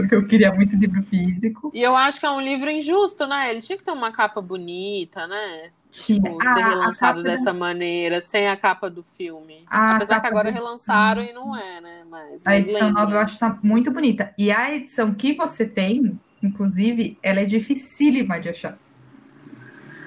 porque 0.00 0.14
eu 0.14 0.26
queria 0.26 0.52
muito 0.52 0.76
livro 0.76 1.02
físico. 1.04 1.70
E 1.74 1.82
eu 1.82 1.96
acho 1.96 2.20
que 2.20 2.26
é 2.26 2.30
um 2.30 2.40
livro 2.40 2.70
injusto, 2.70 3.26
né? 3.26 3.50
Ele 3.50 3.60
tinha 3.60 3.78
que 3.78 3.84
ter 3.84 3.90
uma 3.90 4.12
capa 4.12 4.40
bonita, 4.40 5.26
né? 5.26 5.70
Tipo, 5.92 6.38
ah, 6.40 6.54
ser 6.54 6.64
relançado 6.64 7.22
dessa 7.22 7.52
maneira, 7.52 8.20
sem 8.20 8.48
a 8.48 8.56
capa 8.56 8.88
do 8.88 9.02
filme. 9.02 9.64
Ah, 9.66 9.96
Apesar 9.96 10.20
que 10.20 10.26
agora 10.26 10.50
relançaram 10.50 11.22
e 11.22 11.32
não 11.32 11.56
é, 11.56 11.80
né? 11.80 12.02
Mas, 12.08 12.46
a 12.46 12.56
edição 12.56 12.92
nova 12.92 13.12
eu 13.12 13.18
acho 13.18 13.34
que 13.34 13.40
tá 13.40 13.58
muito 13.62 13.90
bonita. 13.90 14.32
E 14.38 14.52
a 14.52 14.72
edição 14.72 15.12
que 15.12 15.34
você 15.34 15.66
tem, 15.66 16.18
inclusive, 16.42 17.18
ela 17.22 17.40
é 17.40 17.44
dificílima 17.44 18.38
de 18.40 18.50
achar. 18.50 18.78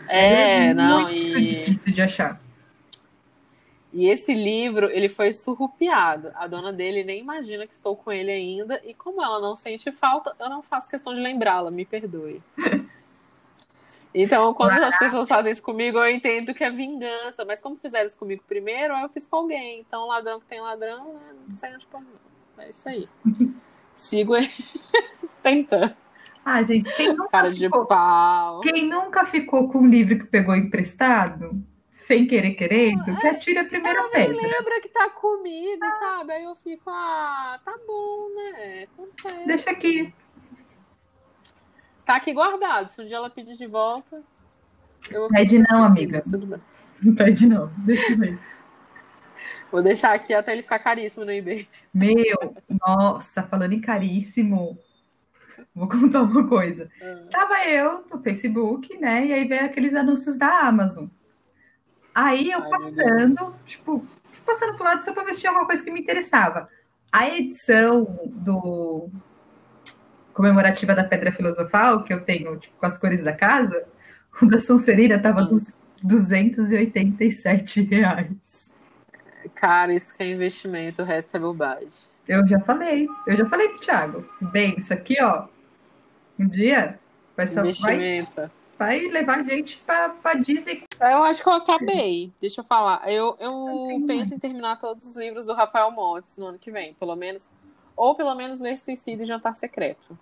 É, 0.07 0.67
é 0.67 0.73
não, 0.73 1.01
muito 1.01 1.37
e... 1.37 1.65
difícil 1.65 1.93
de 1.93 2.01
achar. 2.01 2.42
E 3.93 4.07
esse 4.07 4.33
livro, 4.33 4.89
ele 4.89 5.07
foi 5.07 5.31
surrupiado. 5.33 6.31
A 6.33 6.47
dona 6.47 6.73
dele 6.73 7.03
nem 7.03 7.19
imagina 7.19 7.67
que 7.67 7.73
estou 7.73 7.95
com 7.95 8.11
ele 8.11 8.31
ainda. 8.31 8.81
E 8.83 8.93
como 8.93 9.23
ela 9.23 9.39
não 9.39 9.55
sente 9.55 9.91
falta, 9.91 10.35
eu 10.39 10.49
não 10.49 10.63
faço 10.63 10.89
questão 10.89 11.13
de 11.13 11.19
lembrá-la, 11.19 11.69
me 11.69 11.85
perdoe. 11.85 12.41
Então, 14.15 14.53
quando 14.53 14.73
as 14.73 14.99
pessoas 14.99 15.27
fazem 15.27 15.51
isso 15.51 15.63
comigo, 15.63 15.97
eu 15.97 16.07
entendo 16.15 16.53
que 16.53 16.63
é 16.63 16.69
vingança. 16.69 17.43
Mas 17.45 17.59
como 17.59 17.75
fizeram 17.77 18.05
isso 18.05 18.15
comigo 18.15 18.43
primeiro, 18.47 18.93
eu 18.93 19.09
fiz 19.09 19.25
com 19.25 19.37
alguém. 19.37 19.79
Então, 19.79 20.07
ladrão 20.07 20.39
que 20.39 20.45
tem 20.45 20.61
ladrão, 20.61 21.13
né? 21.15 21.33
não 21.47 21.55
sei 21.55 21.73
onde 21.73 21.87
não. 21.91 22.63
É 22.63 22.69
isso 22.69 22.87
aí. 22.87 23.09
Sigo 23.91 24.33
tentando. 25.41 25.95
Ah, 26.45 26.61
gente, 26.61 26.95
quem 26.95 27.09
nunca, 27.09 27.29
Cara 27.29 27.51
ficou... 27.51 27.81
de 27.81 27.87
pau. 27.87 28.59
quem 28.59 28.87
nunca 28.87 29.25
ficou 29.25 29.69
com 29.69 29.79
um 29.79 29.87
livro 29.87 30.19
que 30.19 30.25
pegou 30.25 30.55
emprestado, 30.55 31.59
sem 32.03 32.27
querer 32.27 32.53
querendo, 32.55 33.15
que 33.15 33.27
atira 33.27 33.61
a 33.61 33.65
primeira 33.65 33.99
ela 33.99 34.09
pedra. 34.09 34.35
lembra 34.35 34.81
que 34.81 34.89
tá 34.89 35.09
comigo, 35.09 35.83
ah. 35.83 35.91
sabe? 35.91 36.33
Aí 36.33 36.43
eu 36.43 36.55
fico, 36.55 36.89
ah, 36.89 37.59
tá 37.63 37.73
bom, 37.87 38.29
né? 38.35 38.83
Acontece. 38.83 39.47
Deixa 39.47 39.71
aqui. 39.71 40.13
Tá 42.05 42.17
aqui 42.17 42.33
guardado. 42.33 42.89
Se 42.89 43.01
um 43.01 43.07
dia 43.07 43.15
ela 43.15 43.29
pedir 43.29 43.55
de 43.55 43.67
volta. 43.67 44.21
Pede 45.31 45.59
não, 45.59 45.83
amiga. 45.83 46.19
Tudo 46.21 46.45
bem. 46.45 46.61
Pede 47.15 47.47
não. 47.47 47.71
Deixa 47.77 48.13
eu. 48.13 48.37
Vou 49.71 49.81
deixar 49.81 50.13
aqui 50.13 50.33
até 50.33 50.51
ele 50.51 50.61
ficar 50.61 50.79
caríssimo 50.79 51.25
no 51.25 51.31
eBay. 51.31 51.67
Meu, 51.93 52.55
nossa, 52.85 53.43
falando 53.43 53.73
em 53.73 53.81
caríssimo, 53.81 54.77
vou 55.73 55.87
contar 55.87 56.21
uma 56.21 56.47
coisa. 56.47 56.89
Ah. 57.01 57.27
Tava 57.31 57.65
eu 57.65 58.05
no 58.11 58.21
Facebook, 58.21 58.97
né? 58.97 59.25
E 59.25 59.33
aí 59.33 59.47
veio 59.47 59.65
aqueles 59.65 59.95
anúncios 59.95 60.37
da 60.37 60.67
Amazon. 60.67 61.07
Aí 62.13 62.51
eu 62.51 62.61
passando, 62.69 63.55
tipo, 63.65 64.05
passando 64.45 64.75
pro 64.75 64.83
lado 64.83 65.03
só 65.03 65.13
para 65.13 65.23
ver 65.23 65.33
se 65.33 65.41
tinha 65.41 65.49
alguma 65.51 65.65
coisa 65.65 65.83
que 65.83 65.91
me 65.91 65.99
interessava. 65.99 66.69
A 67.11 67.27
edição 67.27 68.19
do 68.25 69.09
comemorativa 70.33 70.93
da 70.93 71.03
Pedra 71.03 71.31
Filosofal, 71.31 72.03
que 72.03 72.13
eu 72.13 72.19
tenho 72.19 72.57
tipo, 72.57 72.75
com 72.77 72.85
as 72.85 72.97
cores 72.97 73.23
da 73.23 73.33
casa, 73.33 73.85
o 74.41 74.45
da 74.45 74.59
Sonserina 74.59 75.19
tava 75.19 75.43
dos 75.43 75.73
287 76.03 77.81
reais. 77.83 78.73
Cara, 79.55 79.93
isso 79.93 80.15
que 80.15 80.23
é 80.23 80.31
investimento, 80.31 81.01
o 81.01 81.05
resto 81.05 81.35
é 81.35 81.39
bobagem. 81.39 82.13
Eu 82.27 82.47
já 82.47 82.59
falei, 82.59 83.07
eu 83.27 83.35
já 83.35 83.45
falei 83.45 83.69
pro 83.69 83.79
Thiago. 83.79 84.29
Bem, 84.39 84.75
isso 84.77 84.93
aqui, 84.93 85.21
ó, 85.21 85.47
um 86.39 86.47
dia 86.47 86.97
vai 87.35 87.47
ser 87.47 87.59
investimento. 87.59 88.35
Vai 88.37 88.51
vai 88.83 89.07
levar 89.07 89.43
gente 89.43 89.77
pra, 89.85 90.09
pra 90.09 90.33
Disney. 90.35 90.83
Eu 90.99 91.23
acho 91.23 91.41
que 91.41 91.49
eu 91.49 91.53
acabei. 91.53 92.31
Deixa 92.39 92.61
eu 92.61 92.65
falar. 92.65 93.11
Eu, 93.11 93.35
eu 93.39 94.03
penso 94.05 94.33
em 94.33 94.39
terminar 94.39 94.77
todos 94.77 95.05
os 95.07 95.15
livros 95.15 95.45
do 95.45 95.53
Rafael 95.53 95.91
Montes 95.91 96.37
no 96.37 96.47
ano 96.47 96.59
que 96.59 96.71
vem, 96.71 96.93
pelo 96.95 97.15
menos. 97.15 97.49
Ou 97.95 98.15
pelo 98.15 98.33
menos 98.35 98.59
ler 98.59 98.79
Suicídio 98.79 99.23
e 99.23 99.25
Jantar 99.25 99.55
Secreto. 99.55 100.17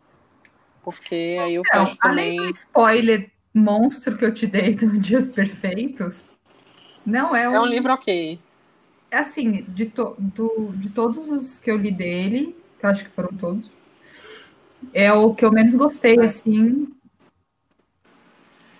Porque 0.84 1.38
aí 1.42 1.56
eu 1.56 1.64
fecho 1.64 1.98
também. 1.98 2.38
Do 2.38 2.50
spoiler 2.50 3.32
monstro 3.54 4.18
que 4.18 4.26
eu 4.26 4.34
te 4.34 4.48
dei 4.48 4.74
do 4.74 4.88
Dias 5.00 5.30
Perfeitos, 5.30 6.30
não 7.06 7.36
é 7.36 7.48
um. 7.48 7.54
É 7.54 7.62
um 7.62 7.66
livro 7.66 7.94
ok. 7.94 8.40
É 9.10 9.18
assim, 9.18 9.64
de, 9.68 9.88
to, 9.88 10.16
do, 10.18 10.72
de 10.76 10.90
todos 10.90 11.30
os 11.30 11.60
que 11.60 11.70
eu 11.70 11.78
li 11.78 11.92
dele, 11.92 12.56
que 12.80 12.86
eu 12.86 12.90
acho 12.90 13.04
que 13.04 13.12
foram 13.12 13.30
todos, 13.30 13.78
é 14.94 15.12
o 15.12 15.34
que 15.34 15.44
eu 15.44 15.52
menos 15.52 15.76
gostei, 15.76 16.18
é. 16.18 16.26
assim, 16.26 16.88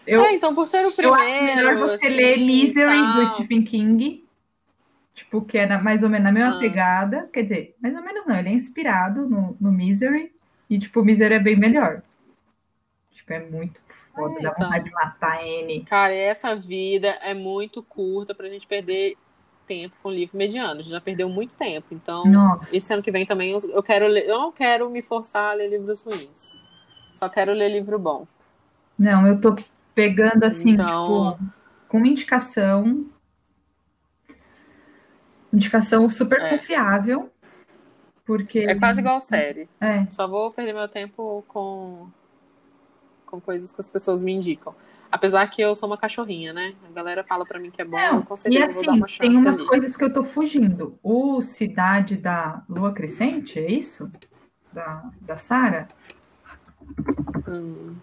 eu, 0.06 0.24
é, 0.24 0.34
então, 0.34 0.56
por 0.56 0.68
ser 0.68 0.86
o 0.86 0.92
primeiro. 0.92 1.22
Eu 1.22 1.56
melhor 1.56 1.78
você 1.78 2.08
assim, 2.08 2.16
ler 2.16 2.38
Misery 2.38 3.14
do 3.16 3.28
Stephen 3.28 3.64
King. 3.64 4.26
Tipo, 5.14 5.42
que 5.42 5.58
é 5.58 5.68
mais 5.82 6.04
ou 6.04 6.10
menos 6.10 6.24
na 6.24 6.32
mesma 6.32 6.56
ah. 6.56 6.60
pegada. 6.60 7.30
Quer 7.32 7.44
dizer, 7.44 7.76
mais 7.82 7.96
ou 7.96 8.02
menos 8.02 8.26
não, 8.26 8.38
ele 8.38 8.50
é 8.50 8.54
inspirado 8.54 9.30
no, 9.30 9.56
no 9.60 9.72
Misery. 9.72 10.32
E, 10.70 10.80
tipo, 10.80 11.02
o 11.02 11.06
Misery 11.06 11.36
é 11.36 11.40
bem 11.40 11.56
melhor. 11.56 12.02
Tipo, 13.12 13.34
é 13.34 13.40
muito 13.40 13.80
foda, 14.16 14.40
é, 14.40 14.42
dá 14.42 14.50
então. 14.50 14.66
vontade 14.66 14.86
de 14.86 14.92
matar 14.92 15.46
ele. 15.46 15.84
Cara, 15.86 16.14
essa 16.14 16.56
vida 16.56 17.08
é 17.22 17.34
muito 17.34 17.84
curta 17.84 18.34
pra 18.34 18.50
gente 18.50 18.66
perder 18.66 19.16
tempo 19.68 19.96
com 20.02 20.12
livro 20.12 20.38
mediano. 20.38 20.82
Já 20.84 21.00
perdeu 21.00 21.30
muito 21.30 21.54
tempo. 21.56 21.88
Então, 21.92 22.26
Nossa. 22.26 22.76
esse 22.76 22.92
ano 22.94 23.04
que 23.04 23.12
vem 23.12 23.26
também 23.26 23.52
eu 23.52 23.84
quero 23.84 24.08
ler. 24.08 24.28
Eu 24.28 24.40
não 24.40 24.52
quero 24.52 24.90
me 24.90 25.02
forçar 25.02 25.52
a 25.52 25.54
ler 25.54 25.70
livros 25.70 26.02
ruins. 26.02 26.60
Só 27.12 27.30
quero 27.30 27.54
ler 27.54 27.70
livro 27.70 28.00
bom. 28.00 28.28
Não, 28.98 29.26
eu 29.26 29.40
tô 29.40 29.56
pegando 29.96 30.44
assim, 30.44 30.72
Então- 30.72 31.34
tipo, 31.38 31.52
com 31.88 31.98
uma 31.98 32.08
indicação. 32.08 33.06
Indicação 35.54 36.10
super 36.10 36.40
É. 36.42 36.50
confiável. 36.58 37.30
Porque. 38.26 38.60
É 38.60 38.76
quase 38.76 39.02
igual 39.02 39.20
série. 39.20 39.68
É. 39.80 40.06
Só 40.12 40.28
vou 40.28 40.52
perder 40.52 40.74
meu 40.74 40.88
tempo 40.88 41.44
com, 41.48 42.08
com 43.26 43.42
coisas 43.42 43.72
que 43.72 43.82
as 43.82 43.90
pessoas 43.90 44.24
me 44.24 44.32
indicam. 44.32 44.74
Apesar 45.12 45.46
que 45.48 45.62
eu 45.62 45.76
sou 45.76 45.90
uma 45.90 45.98
cachorrinha, 45.98 46.54
né? 46.54 46.74
A 46.90 46.92
galera 46.94 47.22
fala 47.26 47.46
pra 47.46 47.60
mim 47.60 47.70
que 47.70 47.82
é 47.82 47.86
bom, 47.86 47.98
Não, 47.98 48.22
com 48.22 48.36
e 48.48 48.56
eu 48.56 48.62
vou 48.62 48.62
dar 48.62 48.68
assim, 48.68 48.90
uma 48.92 49.08
chance 49.08 49.20
tem 49.20 49.38
umas 49.38 49.58
ali. 49.58 49.68
coisas 49.68 49.98
que 49.98 50.04
eu 50.06 50.14
tô 50.14 50.24
fugindo. 50.24 50.98
O 51.04 51.42
Cidade 51.42 52.16
da 52.16 52.64
Lua 52.70 52.94
Crescente, 52.94 53.60
é 53.60 53.70
isso? 53.70 54.10
Da, 54.72 55.04
da 55.20 55.36
Sara? 55.36 55.90
Hum, 57.46 57.96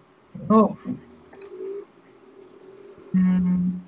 Novo. 0.47 0.95
Hum, 3.19 3.79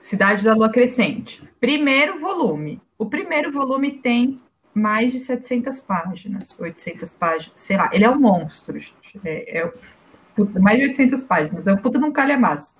Cidade 0.00 0.44
da 0.44 0.54
Lua 0.54 0.70
Crescente. 0.70 1.42
Primeiro 1.60 2.20
volume. 2.20 2.80
O 2.98 3.06
primeiro 3.06 3.52
volume 3.52 3.92
tem 3.92 4.36
mais 4.74 5.12
de 5.12 5.20
700 5.20 5.80
páginas, 5.80 6.58
800 6.58 7.14
páginas, 7.14 7.52
sei 7.56 7.76
lá. 7.76 7.88
Ele 7.92 8.04
é 8.04 8.10
um 8.10 8.18
monstro, 8.18 8.78
gente. 8.78 9.20
É, 9.24 9.60
é- 9.60 9.72
puta, 10.34 10.58
mais 10.60 10.78
de 10.78 10.86
800 10.86 11.22
páginas. 11.22 11.66
É 11.66 11.72
um 11.72 11.76
puta 11.76 11.98
de 11.98 12.04
um 12.04 12.12
calhamaço. 12.12 12.76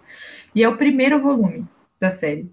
E 0.55 0.63
é 0.63 0.69
o 0.69 0.77
primeiro 0.77 1.21
volume 1.21 1.67
da 2.01 2.11
série. 2.11 2.51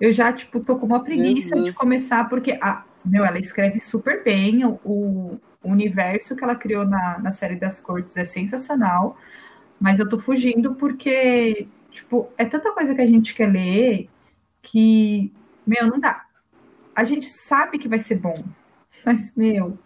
Eu 0.00 0.12
já, 0.12 0.32
tipo, 0.32 0.60
tô 0.60 0.76
com 0.76 0.86
uma 0.86 1.02
preguiça 1.02 1.54
de 1.56 1.66
Jesus. 1.66 1.76
começar, 1.78 2.28
porque, 2.28 2.58
a, 2.60 2.84
meu, 3.04 3.24
ela 3.24 3.38
escreve 3.38 3.80
super 3.80 4.22
bem. 4.22 4.64
O, 4.64 4.78
o 4.84 5.70
universo 5.70 6.36
que 6.36 6.44
ela 6.44 6.54
criou 6.54 6.84
na, 6.84 7.18
na 7.18 7.32
série 7.32 7.56
das 7.56 7.80
cortes 7.80 8.16
é 8.16 8.24
sensacional. 8.24 9.16
Mas 9.80 9.98
eu 9.98 10.08
tô 10.08 10.18
fugindo 10.18 10.74
porque, 10.74 11.66
tipo, 11.96 12.30
é 12.36 12.44
tanta 12.44 12.72
coisa 12.72 12.94
que 12.94 13.00
a 13.00 13.06
gente 13.06 13.34
quer 13.34 13.50
ler 13.50 14.08
que, 14.62 15.32
meu, 15.66 15.86
não 15.86 15.98
dá. 15.98 16.26
A 16.94 17.04
gente 17.04 17.26
sabe 17.26 17.78
que 17.78 17.88
vai 17.88 18.00
ser 18.00 18.16
bom, 18.16 18.34
mas, 19.04 19.34
meu, 19.34 19.78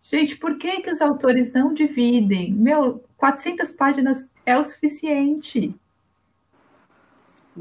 gente, 0.00 0.36
por 0.36 0.56
que 0.56 0.80
que 0.80 0.90
os 0.90 1.00
autores 1.00 1.52
não 1.52 1.74
dividem? 1.74 2.52
Meu, 2.52 3.04
400 3.16 3.72
páginas 3.72 4.28
é 4.46 4.56
o 4.56 4.62
suficiente. 4.62 5.70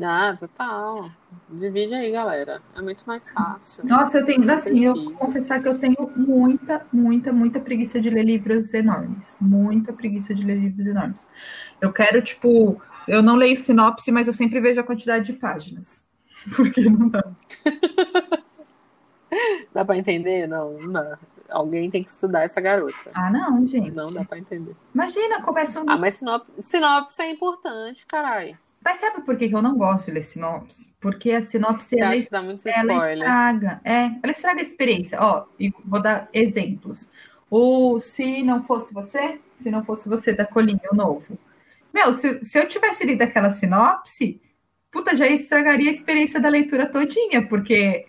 Ah, 0.02 0.36
total. 0.40 1.10
Divide 1.50 1.96
aí, 1.96 2.12
galera. 2.12 2.62
É 2.76 2.82
muito 2.82 3.04
mais 3.06 3.30
fácil. 3.30 3.86
Nossa, 3.86 4.20
eu 4.20 4.26
tenho, 4.26 4.50
assim, 4.52 4.86
eu 4.86 4.94
vou 4.94 5.14
confessar 5.14 5.62
que 5.62 5.68
eu 5.68 5.78
tenho 5.78 6.10
muita, 6.16 6.86
muita, 6.94 7.34
muita 7.34 7.60
preguiça 7.60 8.00
de 8.00 8.10
ler 8.10 8.24
livros 8.24 8.74
enormes. 8.74 9.36
Muita 9.42 9.92
preguiça 9.92 10.34
de 10.34 10.44
ler 10.44 10.58
livros 10.58 10.86
enormes. 10.86 11.28
Eu 11.82 11.92
quero, 11.92 12.22
tipo, 12.22 12.82
eu 13.10 13.22
não 13.24 13.36
leio 13.36 13.58
sinopse, 13.58 14.12
mas 14.12 14.28
eu 14.28 14.34
sempre 14.34 14.60
vejo 14.60 14.80
a 14.80 14.84
quantidade 14.84 15.26
de 15.26 15.34
páginas. 15.34 16.06
Porque 16.56 16.82
não 16.82 17.10
dá. 17.10 17.24
Dá 19.74 19.86
pra 19.86 19.98
entender? 19.98 20.48
Não, 20.48 20.80
não. 20.82 21.18
Alguém 21.50 21.90
tem 21.90 22.04
que 22.04 22.10
estudar 22.10 22.44
essa 22.44 22.60
garota. 22.60 23.12
Ah, 23.14 23.30
não, 23.30 23.68
gente. 23.68 23.92
Não 23.92 24.12
dá 24.12 24.24
pra 24.24 24.38
entender. 24.40 24.76
Imagina, 24.94 25.42
começa 25.42 25.82
um. 25.82 25.86
Ah, 25.88 25.98
mas 25.98 26.16
sinopse, 26.16 26.52
sinopse 26.60 27.22
é 27.22 27.30
importante, 27.30 28.06
caralho. 28.06 28.58
Mas 28.84 28.98
sabe 28.98 29.22
por 29.22 29.38
que 29.38 29.50
que 29.50 29.56
eu 29.56 29.62
não 29.62 29.78
gosto 29.78 30.06
de 30.06 30.12
ler 30.14 30.24
sinopse? 30.24 30.92
Porque 31.00 31.32
a 31.32 31.42
sinopse 31.42 31.90
Você 31.90 32.02
ela, 32.02 32.12
acha 32.12 32.24
que 32.24 32.30
dá 32.32 32.42
muito 32.42 32.68
ela 32.68 32.94
spoiler? 32.94 33.18
estraga. 33.18 33.82
É, 33.84 34.06
ela 34.24 34.32
estraga 34.32 34.60
a 34.60 34.64
experiência. 34.64 35.20
Ó, 35.22 35.46
e 35.60 35.72
vou 35.86 36.02
dar 36.02 36.30
exemplos. 36.34 37.10
O 37.52 38.00
Se 38.00 38.42
Não 38.42 38.64
Fosse 38.64 38.94
Você, 38.94 39.40
Se 39.56 39.70
Não 39.70 39.84
Fosse 39.84 40.08
Você, 40.08 40.34
da 40.34 40.46
Colinha, 40.46 40.82
o 40.92 40.96
novo. 40.96 41.38
Meu, 41.94 42.14
se, 42.14 42.44
se 42.44 42.60
eu 42.60 42.68
tivesse 42.68 43.06
lido 43.06 43.22
aquela 43.22 43.50
sinopse, 43.50 44.42
puta, 44.92 45.16
já 45.16 45.28
estragaria 45.28 45.90
a 45.90 45.92
experiência 45.92 46.40
da 46.40 46.50
leitura 46.50 46.88
todinha, 46.88 47.48
porque 47.48 48.08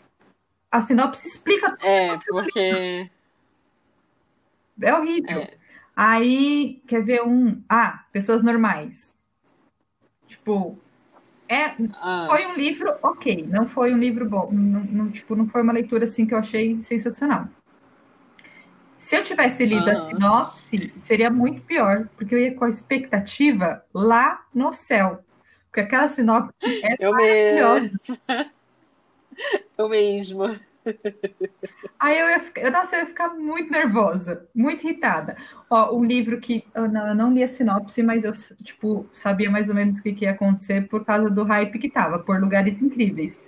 a 0.70 0.81
sinopse 0.81 1.28
explica 1.28 1.70
tudo. 1.70 1.87
É, 1.87 2.18
porque. 2.28 3.11
É 4.83 4.95
horrível. 4.95 5.41
É, 5.41 5.61
Aí, 5.95 6.83
quer 6.87 7.05
ver 7.05 7.22
um? 7.22 7.62
Ah, 7.68 8.05
Pessoas 8.12 8.43
Normais. 8.43 9.14
Tipo, 10.26 10.78
é, 11.51 11.74
ah, 12.01 12.26
Foi 12.31 12.47
um 12.47 12.55
livro 12.55 12.97
ok, 13.03 13.45
não 13.51 13.68
foi 13.68 13.93
um 13.93 13.99
livro 13.99 14.24
bom, 14.24 14.51
não, 14.53 14.85
não, 14.85 15.11
tipo, 15.11 15.35
não 15.35 15.49
foi 15.49 15.62
uma 15.62 15.72
leitura 15.72 16.05
assim 16.05 16.24
que 16.24 16.33
eu 16.33 16.39
achei 16.39 16.81
sensacional. 16.81 17.49
Se 19.11 19.17
eu 19.17 19.25
tivesse 19.25 19.67
lido 19.67 19.91
a 19.91 19.95
Aham. 19.95 20.07
sinopse, 20.07 20.79
seria 21.03 21.29
muito 21.29 21.63
pior, 21.63 22.09
porque 22.17 22.33
eu 22.33 22.39
ia 22.39 22.55
com 22.55 22.65
a 22.65 22.69
expectativa 22.69 23.85
lá 23.93 24.41
no 24.55 24.73
céu. 24.73 25.25
Porque 25.67 25.81
aquela 25.81 26.07
sinopse 26.07 26.53
é 26.85 26.95
eu 27.05 27.11
maravilhosa. 27.11 27.91
mesmo. 27.91 28.19
Eu 29.77 29.89
mesmo. 29.89 30.45
Aí 31.99 32.21
eu 32.21 32.31
ia 32.31 32.39
ficar, 32.39 32.71
nossa, 32.71 32.95
eu 32.95 33.01
ia 33.01 33.07
ficar 33.07 33.31
muito 33.31 33.73
nervosa, 33.73 34.49
muito 34.55 34.87
irritada. 34.87 35.37
Ó, 35.69 35.93
um 35.97 36.05
livro 36.05 36.41
que 36.41 36.63
eu 36.73 36.89
não, 36.89 37.09
eu 37.09 37.15
não 37.17 37.35
li 37.35 37.43
a 37.43 37.49
sinopse, 37.49 38.05
mas 38.05 38.23
eu 38.23 38.31
tipo, 38.63 39.05
sabia 39.13 39.51
mais 39.51 39.69
ou 39.69 39.75
menos 39.75 39.99
o 39.99 40.05
que, 40.05 40.13
que 40.13 40.25
ia 40.25 40.31
acontecer 40.31 40.87
por 40.87 41.05
causa 41.05 41.29
do 41.29 41.43
hype 41.43 41.81
que 41.81 41.91
tava, 41.91 42.21
por 42.21 42.41
lugares 42.41 42.81
incríveis. 42.81 43.41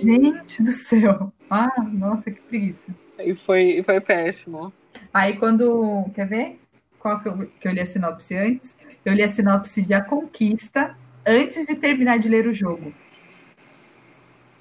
Gente 0.00 0.62
do 0.62 0.70
céu! 0.70 1.32
Ah, 1.50 1.82
nossa, 1.94 2.30
que 2.30 2.40
preguiça. 2.42 2.94
E 3.18 3.34
foi, 3.34 3.80
e 3.80 3.82
foi 3.82 4.00
péssimo. 4.00 4.72
Aí 5.12 5.36
quando. 5.36 6.04
Quer 6.14 6.26
ver? 6.28 6.60
Qual 6.98 7.20
que 7.20 7.28
eu, 7.28 7.46
que 7.60 7.66
eu 7.68 7.72
li 7.72 7.80
a 7.80 7.86
sinopse 7.86 8.36
antes? 8.36 8.76
Eu 9.04 9.14
li 9.14 9.22
a 9.22 9.28
sinopse 9.28 9.82
de 9.82 9.94
A 9.94 10.02
Conquista 10.04 10.96
antes 11.26 11.66
de 11.66 11.74
terminar 11.76 12.18
de 12.18 12.28
ler 12.28 12.46
o 12.46 12.52
jogo. 12.52 12.92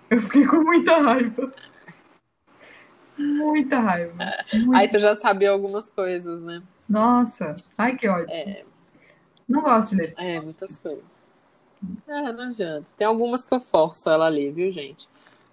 Eu 0.09 0.21
fiquei 0.21 0.45
com 0.45 0.61
muita 0.63 0.97
raiva. 1.01 1.53
Muita 3.17 3.79
raiva. 3.79 4.13
Muita- 4.53 4.77
Aí 4.77 4.89
você 4.89 4.99
já 4.99 5.13
sabia 5.13 5.51
algumas 5.51 5.89
coisas, 5.89 6.43
né? 6.43 6.63
Nossa, 6.87 7.55
ai 7.77 7.95
que 7.97 8.07
ódio. 8.07 8.29
É, 8.31 8.63
Não 9.47 9.61
gosto 9.61 9.91
de 9.95 9.97
ler. 9.97 10.13
é, 10.17 10.39
muitas 10.39 10.77
coisas. 10.79 11.03
É, 12.07 12.31
não 12.31 12.43
adianta. 12.45 12.89
Tem 12.97 13.05
algumas 13.05 13.45
que 13.45 13.53
eu 13.53 13.59
forço 13.59 14.09
ela 14.09 14.25
a 14.25 14.29
ler, 14.29 14.51
viu, 14.53 14.71
gente? 14.71 15.07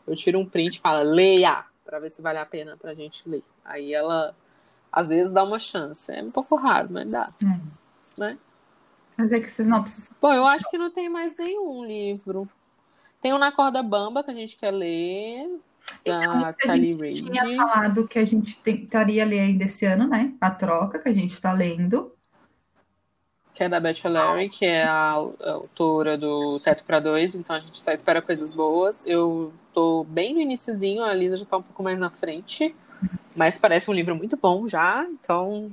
Eu 0.07 0.15
tiro 0.15 0.39
um 0.39 0.47
print 0.47 0.77
e 0.77 0.81
falo, 0.81 1.03
leia, 1.11 1.65
pra 1.85 1.99
ver 1.99 2.09
se 2.11 2.23
vale 2.23 2.39
a 2.39 2.47
pena 2.47 2.77
pra 2.77 2.95
gente 2.95 3.29
ler. 3.29 3.43
Aí 3.65 3.93
ela, 3.93 4.35
às 4.97 5.11
vezes, 5.11 5.33
dá 5.33 5.45
uma 5.45 5.59
chance. 5.59 6.11
É 6.11 6.23
um 6.23 6.31
pouco 6.31 6.57
raro, 6.57 6.89
mas 6.91 7.11
dá, 7.13 7.25
Hum. 7.45 7.61
né? 8.19 8.39
Mas 9.17 9.31
é 9.33 9.41
que 9.41 9.51
sinopse. 9.51 10.11
Pô, 10.21 10.33
eu 10.33 10.47
acho 10.47 10.69
que 10.71 10.77
não 10.79 10.91
tem 10.91 11.09
mais 11.09 11.37
nenhum 11.37 11.85
livro. 11.85 12.49
Tem 13.21 13.33
um 13.33 13.39
Na 13.39 13.53
Corda 13.53 13.83
Bamba 13.83 14.23
que 14.23 14.31
a 14.31 14.35
gente 14.35 14.57
quer 14.57 14.71
ler, 14.71 15.59
Então, 16.05 16.41
da 16.41 16.53
Kelly 16.53 16.89
gente 16.93 17.01
Reid. 17.01 17.23
tinha 17.31 17.57
falado 17.57 18.07
que 18.09 18.19
a 18.19 18.25
gente 18.25 18.59
tentaria 18.59 19.25
ler 19.25 19.41
ainda 19.41 19.65
esse 19.65 19.85
ano, 19.87 20.07
né? 20.07 20.33
A 20.41 20.51
troca 20.51 20.99
que 20.99 21.09
a 21.09 21.13
gente 21.13 21.41
tá 21.41 21.53
lendo. 21.53 22.13
que 23.55 23.65
é 23.65 23.71
da 23.71 23.81
Beth 23.81 24.03
O'Leary, 24.05 24.51
que 24.51 24.67
é 24.67 24.85
a 24.85 25.13
autora 25.13 26.19
do 26.19 26.61
Teto 26.61 26.85
para 26.85 27.01
Dois, 27.01 27.35
então 27.35 27.57
a 27.57 27.59
gente 27.61 27.79
só 27.79 27.91
espera 27.93 28.21
coisas 28.21 28.53
boas. 28.53 29.03
Eu 29.07 29.51
tô 29.73 30.05
bem 30.05 30.35
no 30.35 30.41
iniciozinho, 30.41 31.03
a 31.03 31.15
Lisa 31.15 31.39
já 31.39 31.47
tá 31.47 31.57
um 31.57 31.63
pouco 31.63 31.83
mais 31.83 31.99
na 31.99 32.11
frente, 32.11 32.77
mas 33.37 33.59
parece 33.59 33.91
um 33.91 33.95
livro 33.95 34.15
muito 34.15 34.37
bom 34.37 34.67
já, 34.67 35.07
então... 35.11 35.71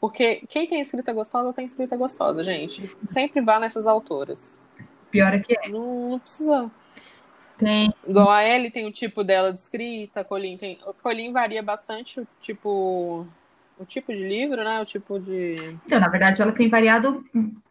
Porque 0.00 0.42
quem 0.48 0.66
tem 0.66 0.80
escrita 0.80 1.12
gostosa, 1.12 1.52
tem 1.52 1.66
escrita 1.66 1.96
gostosa, 1.96 2.42
gente. 2.42 2.96
Sempre 3.06 3.42
vá 3.42 3.60
nessas 3.60 3.86
autoras. 3.86 4.58
Pior 5.10 5.34
é 5.34 5.40
que 5.40 5.54
é. 5.58 5.68
Não, 5.68 6.10
não 6.10 6.18
precisa... 6.18 6.70
Tem. 7.58 7.92
Igual 8.08 8.30
a 8.30 8.42
Ellie 8.42 8.70
tem 8.70 8.86
o 8.86 8.92
tipo 8.92 9.22
dela 9.22 9.52
de 9.52 9.60
escrita, 9.60 10.20
a 10.20 10.24
Colin 10.24 10.56
tem... 10.56 10.78
A 10.86 10.94
Colin 10.94 11.32
varia 11.32 11.62
bastante 11.62 12.20
o 12.20 12.26
tipo... 12.40 13.26
O 13.78 13.84
tipo 13.86 14.12
de 14.12 14.26
livro, 14.26 14.62
né? 14.62 14.78
O 14.80 14.84
tipo 14.84 15.18
de... 15.18 15.54
Então, 15.86 15.98
na 15.98 16.08
verdade, 16.08 16.42
ela 16.42 16.52
tem 16.52 16.68
variado 16.68 17.24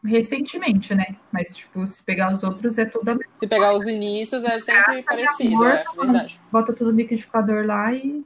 recentemente, 0.03 0.95
né? 0.95 1.15
Mas, 1.31 1.55
tipo, 1.55 1.85
se 1.85 2.01
pegar 2.01 2.33
os 2.33 2.43
outros, 2.43 2.79
é 2.79 2.85
tudo 2.85 3.09
a 3.09 3.15
mesma. 3.15 3.31
Se 3.39 3.45
pegar 3.45 3.73
os 3.75 3.85
inícios, 3.85 4.43
é 4.43 4.57
sempre 4.57 5.03
parecido, 5.03 5.55
amor, 5.55 5.67
é 5.67 5.85
verdade. 5.95 6.41
Bota 6.51 6.73
tudo 6.73 6.91
no 6.91 6.97
liquidificador 6.97 7.63
lá 7.63 7.93
e, 7.93 8.25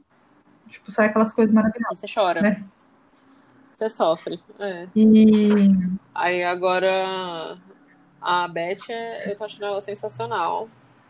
tipo, 0.74 0.92
sai 0.92 1.06
aquelas 1.06 1.32
coisas 1.32 1.52
maravilhosas. 1.54 1.98
Você 1.98 2.06
chora. 2.12 2.42
Né? 2.42 2.62
Você 3.72 3.88
sofre. 3.88 4.38
É. 4.60 4.86
E 4.94 5.68
Aí 6.14 6.44
agora 6.44 7.58
a 8.20 8.46
Beth, 8.48 8.88
é- 8.90 9.30
eu 9.30 9.36
tô 9.36 9.44
achando 9.44 9.64
ela 9.64 9.80
sensacional. 9.80 10.68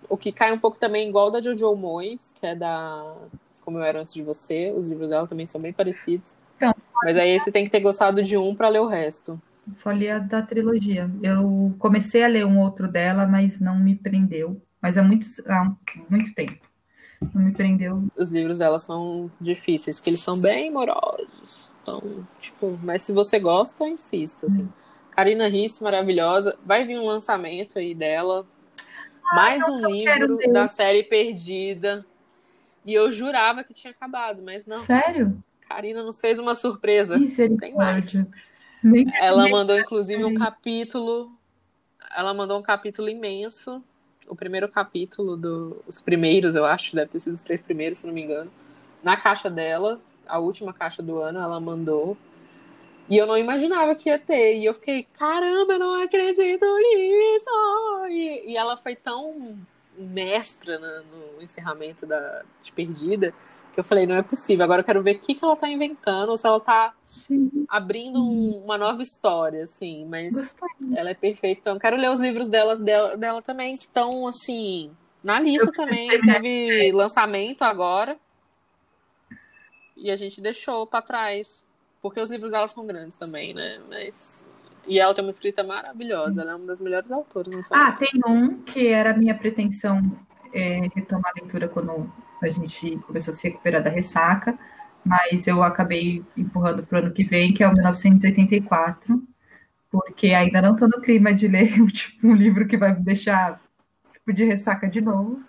O 0.09 0.17
que 0.17 0.33
cai 0.33 0.53
um 0.53 0.59
pouco 0.59 0.79
também 0.79 1.09
igual 1.09 1.31
da 1.31 1.41
Jojo 1.41 1.75
Moyes, 1.75 2.33
que 2.35 2.47
é 2.47 2.55
da 2.55 3.15
Como 3.63 3.79
Eu 3.79 3.83
Era 3.85 4.01
Antes 4.01 4.15
de 4.15 4.23
Você. 4.23 4.73
Os 4.77 4.89
livros 4.89 5.09
dela 5.09 5.27
também 5.27 5.47
são 5.47 5.61
bem 5.61 5.73
parecidos. 5.73 6.37
Então. 6.57 6.75
Mas 7.03 7.17
aí 7.17 7.39
você 7.39 7.51
tem 7.53 7.65
que 7.65 7.71
ter 7.71 7.81
gostado 7.81 8.23
de 8.23 8.37
um 8.37 8.55
pra 8.55 8.69
ler 8.69 8.81
o 8.81 8.87
resto. 8.87 9.41
só 9.77 9.91
li 9.91 10.09
a 10.09 10.19
da 10.19 10.43
trilogia. 10.43 11.11
Eu 11.23 11.75
comecei 11.79 12.23
a 12.25 12.29
ler 12.29 12.47
um 12.47 12.59
outro 12.61 12.87
dela, 12.89 13.27
mas 13.27 13.61
não 13.61 13.79
me 13.79 13.95
prendeu. 13.95 14.61
Mas 14.81 14.97
há 14.99 15.03
muito, 15.03 15.27
há 15.49 15.73
muito 16.09 16.35
tempo. 16.35 16.59
Não 17.33 17.43
me 17.43 17.53
prendeu. 17.53 18.05
Os 18.17 18.31
livros 18.31 18.59
dela 18.59 18.79
são 18.79 19.31
difíceis, 19.41 20.01
que 20.01 20.11
eles 20.11 20.21
são 20.21 20.39
bem 20.41 20.71
morosos. 20.71 21.73
Então, 21.83 22.27
tipo, 22.41 22.79
mas 22.83 23.03
se 23.03 23.13
você 23.13 23.39
gosta, 23.39 23.87
insista, 23.87 24.47
assim. 24.47 24.69
Karina 25.11 25.47
Risse, 25.49 25.83
maravilhosa. 25.83 26.59
Vai 26.65 26.85
vir 26.85 26.99
um 26.99 27.05
lançamento 27.05 27.79
aí 27.79 27.95
dela. 27.95 28.47
Mais 29.35 29.63
Ai, 29.63 29.71
um 29.71 29.87
livro 29.87 30.53
da 30.53 30.67
série 30.67 31.05
Perdida. 31.05 32.05
E 32.85 32.93
eu 32.93 33.13
jurava 33.13 33.65
que 33.65 33.73
tinha 33.73 33.93
acabado, 33.93 34.43
mas 34.43 34.67
não. 34.67 34.81
Sério? 34.81 35.43
Karina 35.69 36.03
nos 36.03 36.21
fez 36.21 36.39
uma 36.39 36.55
surpresa. 36.55 37.19
Tem 37.61 37.75
mais. 37.75 38.13
Nem 38.83 39.07
Ela 39.17 39.49
mandou, 39.49 39.79
inclusive, 39.79 40.25
um 40.25 40.35
capítulo. 40.35 41.33
Ela 42.15 42.35
mandou 42.35 42.59
um 42.59 42.63
capítulo 42.63 43.09
imenso. 43.09 43.83
O 44.29 44.35
primeiro 44.35 44.69
capítulo 44.69 45.37
do. 45.37 45.83
Os 45.87 46.01
primeiros, 46.01 46.55
eu 46.55 46.65
acho, 46.65 46.95
deve 46.95 47.11
ter 47.11 47.21
sido 47.21 47.35
os 47.35 47.43
três 47.43 47.61
primeiros, 47.61 47.99
se 47.99 48.07
não 48.07 48.15
me 48.15 48.23
engano. 48.23 48.51
Na 49.03 49.17
caixa 49.17 49.51
dela, 49.51 50.01
a 50.27 50.39
última 50.39 50.73
caixa 50.73 51.03
do 51.03 51.19
ano, 51.21 51.39
ela 51.39 51.61
mandou. 51.61 52.17
E 53.09 53.17
eu 53.19 53.27
não 53.27 53.37
imaginava 53.37 53.95
que 53.95 54.09
ia 54.09 54.19
ter. 54.19 54.57
E 54.59 54.65
eu 54.65 54.73
fiquei, 54.73 55.07
caramba, 55.19 55.75
eu 55.75 55.79
não 55.79 56.03
acredito 56.03 56.65
nisso! 56.65 58.07
E, 58.09 58.53
e 58.53 58.57
ela 58.57 58.77
foi 58.79 58.97
tão 58.97 59.59
mestra 59.97 60.79
na- 60.79 61.03
no 61.03 61.43
encerramento 61.43 62.07
da, 62.07 62.43
de 62.63 62.73
Perdida 62.73 63.33
que 63.75 63.81
eu 63.81 63.85
falei, 63.85 64.07
não 64.07 64.15
é 64.15 64.23
possível. 64.23 64.65
Agora 64.65 64.81
eu 64.81 64.85
quero 64.85 65.03
ver 65.03 65.17
o 65.17 65.19
que, 65.19 65.35
que 65.35 65.45
ela 65.45 65.57
tá 65.57 65.69
inventando, 65.69 66.31
ou 66.31 66.37
se 66.37 66.47
ela 66.47 66.61
tá 66.61 66.95
Sim, 67.05 67.67
abrindo 67.69 68.19
um- 68.25 68.63
uma 68.65 68.79
nova 68.79 69.03
história, 69.03 69.63
assim, 69.65 70.07
mas 70.07 70.55
ela 70.95 71.11
é 71.11 71.15
perfeita. 71.15 71.61
Então, 71.61 71.79
quero 71.79 71.97
ler 71.97 72.11
os 72.11 72.21
livros 72.21 72.49
dela, 72.49 72.77
dela, 72.77 73.17
dela 73.17 73.43
também, 73.43 73.77
que 73.77 73.83
estão, 73.85 74.27
assim, 74.27 74.91
na 75.23 75.39
lista 75.41 75.71
também. 75.73 76.09
Teve 76.23 76.93
lançamento 76.93 77.63
agora. 77.63 78.17
E 79.97 80.11
a 80.11 80.17
gente 80.17 80.41
deixou 80.41 80.87
pra 80.87 81.03
trás. 81.03 81.67
Porque 82.03 82.21
os 82.21 82.31
livros 82.31 82.53
dela 82.53 82.67
são 82.67 82.87
grandes 82.87 83.17
também, 83.17 83.55
né? 83.55 83.79
Mas. 83.89 84.45
E 84.87 85.01
ela 85.01 85.15
tem 85.15 85.25
uma 85.25 85.31
escrita 85.31 85.65
maravilhosa, 85.65 86.43
ela 86.43 86.53
é 86.53 86.55
uma 86.55 86.67
das 86.67 86.79
melhores 86.81 87.11
autoras, 87.11 87.55
não. 87.55 87.63
Ah, 87.73 87.93
tem 87.93 88.11
um 88.27 88.61
que 88.63 88.89
era 88.89 89.13
a 89.13 89.17
minha 89.17 89.35
pretensão 89.35 90.03
é, 90.53 90.81
retomar 90.95 91.33
a 91.35 91.41
leitura 91.41 91.67
quando 91.69 92.13
a 92.45 92.51
gente 92.51 92.97
começou 93.07 93.33
a 93.33 93.37
se 93.37 93.49
recuperar 93.49 93.83
da 93.83 93.91
ressaca, 93.91 94.59
mas 95.05 95.47
eu 95.47 95.63
acabei 95.63 96.23
empurrando 96.37 96.85
para 96.85 97.01
o 97.01 97.03
ano 97.05 97.13
que 97.15 97.25
vem, 97.25 97.53
que 97.53 97.63
é 97.63 97.69
o 97.69 97.73
1984, 97.73 99.23
porque 99.91 100.29
ainda 100.29 100.63
não 100.63 100.73
estou 100.73 100.89
no 100.89 101.01
clima 101.01 101.33
de 101.35 101.49
ler 101.49 101.69
tipo, 101.93 102.27
um 102.27 102.35
livro 102.35 102.67
que 102.67 102.77
vai 102.77 102.95
me 102.95 103.01
deixar 103.05 103.61
tipo, 104.13 104.33
de 104.33 104.45
ressaca 104.45 104.89
de 104.89 105.01
novo. 105.01 105.43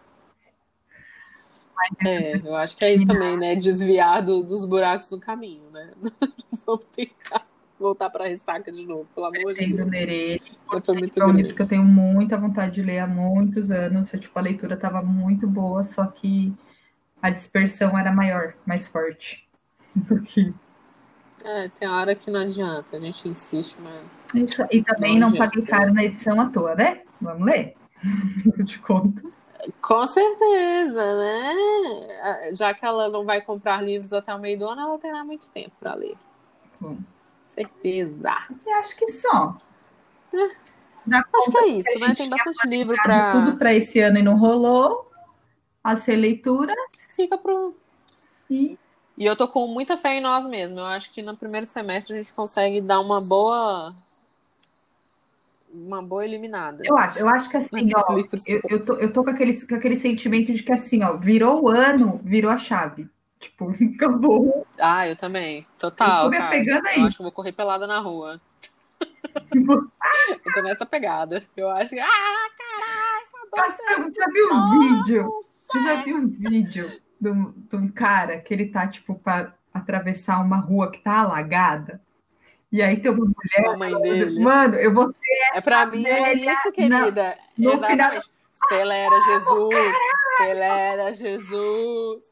É, 2.05 2.37
eu 2.37 2.55
acho 2.55 2.75
que 2.77 2.85
é 2.85 2.93
isso 2.93 3.05
também, 3.05 3.37
né? 3.37 3.55
Desviar 3.55 4.23
do- 4.23 4.43
dos 4.43 4.65
buracos 4.65 5.09
do 5.09 5.19
caminho, 5.19 5.69
né? 5.71 5.93
Vamos 6.65 6.85
tentar 6.95 7.45
voltar 7.79 8.09
pra 8.09 8.27
ressaca 8.27 8.71
de 8.71 8.85
novo, 8.85 9.07
pelo 9.13 9.27
amor 9.27 9.53
de 9.53 9.67
Deus. 9.67 9.89
ler 9.91 10.09
ele, 10.09 10.41
Já 10.71 10.81
foi 10.81 10.95
muito 10.95 11.21
é 11.21 11.25
um 11.25 11.31
livro 11.31 11.55
que 11.55 11.61
eu 11.61 11.67
tenho 11.67 11.83
muita 11.83 12.37
vontade 12.37 12.75
de 12.75 12.81
ler 12.81 12.99
há 12.99 13.07
muitos 13.07 13.69
anos. 13.69 14.11
Tipo, 14.11 14.39
a 14.39 14.41
leitura 14.41 14.75
estava 14.75 15.01
muito 15.01 15.47
boa, 15.47 15.83
só 15.83 16.05
que 16.07 16.53
a 17.21 17.29
dispersão 17.29 17.97
era 17.97 18.11
maior, 18.11 18.53
mais 18.65 18.87
forte 18.87 19.47
do 19.95 20.21
que 20.21 20.53
É, 21.43 21.69
tem 21.69 21.87
hora 21.87 22.15
que 22.15 22.29
não 22.31 22.41
adianta, 22.41 22.97
a 22.97 22.99
gente 22.99 23.27
insiste, 23.29 23.77
mas. 23.81 24.03
Isso, 24.33 24.65
E 24.71 24.83
também 24.83 25.19
não 25.19 25.29
Não 25.29 25.37
paguei 25.37 25.63
caro 25.63 25.93
na 25.93 26.03
edição 26.03 26.39
à 26.41 26.49
toa, 26.49 26.75
né? 26.75 27.01
Vamos 27.21 27.45
ler? 27.45 27.75
Eu 28.57 28.65
te 28.65 28.79
conto. 28.79 29.31
Com 29.81 30.05
certeza, 30.05 31.15
né? 31.15 31.53
Já 32.53 32.73
que 32.73 32.85
ela 32.85 33.09
não 33.09 33.25
vai 33.25 33.41
comprar 33.41 33.81
livros 33.81 34.13
até 34.13 34.33
o 34.35 34.39
meio 34.39 34.59
do 34.59 34.67
ano, 34.67 34.81
ela 34.81 34.99
terá 34.99 35.23
muito 35.23 35.49
tempo 35.49 35.71
para 35.79 35.95
ler. 35.95 36.15
Bom. 36.79 36.97
Certeza. 37.47 38.29
Eu 38.65 38.73
acho 38.75 38.95
que 38.95 39.07
só. 39.07 39.57
Dá 41.05 41.23
Acho 41.33 41.51
que 41.51 41.57
é 41.57 41.67
isso, 41.67 41.89
que 41.93 41.99
né? 41.99 42.13
Tem 42.15 42.29
bastante 42.29 42.67
livro 42.67 42.95
planejado 43.01 43.37
tudo 43.37 43.51
para. 43.51 43.57
para 43.59 43.73
esse 43.73 43.99
ano 43.99 44.19
e 44.19 44.23
não 44.23 44.37
rolou. 44.37 45.09
As 45.83 46.05
releituras 46.05 46.75
Fica 47.15 47.37
pro. 47.37 47.73
e 48.49 48.77
E 49.17 49.25
eu 49.25 49.35
tô 49.35 49.47
com 49.47 49.67
muita 49.67 49.95
fé 49.97 50.15
em 50.15 50.21
nós 50.21 50.45
mesmos. 50.45 50.77
Eu 50.77 50.85
acho 50.85 51.11
que 51.13 51.21
no 51.21 51.37
primeiro 51.37 51.65
semestre 51.65 52.13
a 52.13 52.21
gente 52.21 52.33
consegue 52.33 52.81
dar 52.81 52.99
uma 52.99 53.21
boa. 53.21 53.93
Uma 55.71 56.01
boa 56.01 56.23
eliminada. 56.23 56.83
eu 56.85 56.97
acho, 56.97 57.19
eu 57.19 57.27
acho 57.27 57.49
que 57.49 57.57
assim, 57.57 57.91
ó, 57.93 58.17
eu, 58.47 58.61
eu, 58.69 58.83
tô, 58.83 58.93
eu 58.95 59.11
tô 59.11 59.23
com 59.25 59.29
aquele, 59.29 59.67
com 59.67 59.75
aquele 59.75 59.95
sentimento 59.97 60.53
de 60.53 60.63
que 60.63 60.71
assim, 60.71 61.03
ó, 61.03 61.17
virou 61.17 61.63
o 61.63 61.69
ano, 61.69 62.19
virou 62.23 62.49
a 62.49 62.57
chave. 62.57 63.09
Tipo, 63.39 63.73
acabou. 63.95 64.65
Ah, 64.79 65.07
eu 65.07 65.17
também. 65.17 65.59
Eu 65.59 65.65
Total, 65.77 66.25
tô 66.25 66.29
me 66.29 66.37
cara. 66.37 66.47
apegando 66.47 66.87
a 66.87 66.97
Eu 66.97 67.05
acho 67.05 67.17
que 67.17 67.21
eu 67.21 67.25
vou 67.25 67.31
correr 67.31 67.51
pelada 67.51 67.87
na 67.87 67.99
rua. 67.99 68.39
Eu 70.45 70.53
tô 70.53 70.61
nessa 70.61 70.85
pegada. 70.85 71.43
Eu 71.57 71.69
acho 71.69 71.89
que. 71.89 71.99
Ah, 71.99 72.07
Nossa, 73.55 73.83
você 73.83 74.11
já 74.13 74.27
viu 74.31 74.53
um 74.53 74.69
vídeo? 74.69 75.29
Você 75.41 75.83
já 75.83 75.95
viu 75.95 76.17
um 76.17 76.27
vídeo 76.27 77.04
de 77.19 77.29
um, 77.29 77.51
de 77.55 77.75
um 77.75 77.87
cara 77.89 78.39
que 78.39 78.53
ele 78.53 78.67
tá, 78.67 78.87
tipo, 78.87 79.15
pra 79.15 79.53
atravessar 79.73 80.41
uma 80.43 80.57
rua 80.57 80.91
que 80.91 80.99
tá 80.99 81.19
alagada? 81.21 82.01
E 82.71 82.81
aí 82.81 82.99
tem 82.99 83.11
uma 83.11 83.25
mulher. 83.25 83.73
a 83.73 83.77
mãe 83.77 84.01
dele. 84.01 84.39
Mano, 84.43 84.75
eu 84.75 84.93
vou 84.93 85.13
ser 85.13 85.21
É 85.53 85.61
pra 85.61 85.85
mim 85.85 86.05
é 86.05 86.33
isso, 86.33 86.71
querida. 86.73 87.37
no 87.57 87.73
Exatamente. 87.73 88.29
Celera 88.67 89.19
Jesus. 89.21 89.97
Celera 90.37 91.13
Jesus. 91.13 92.23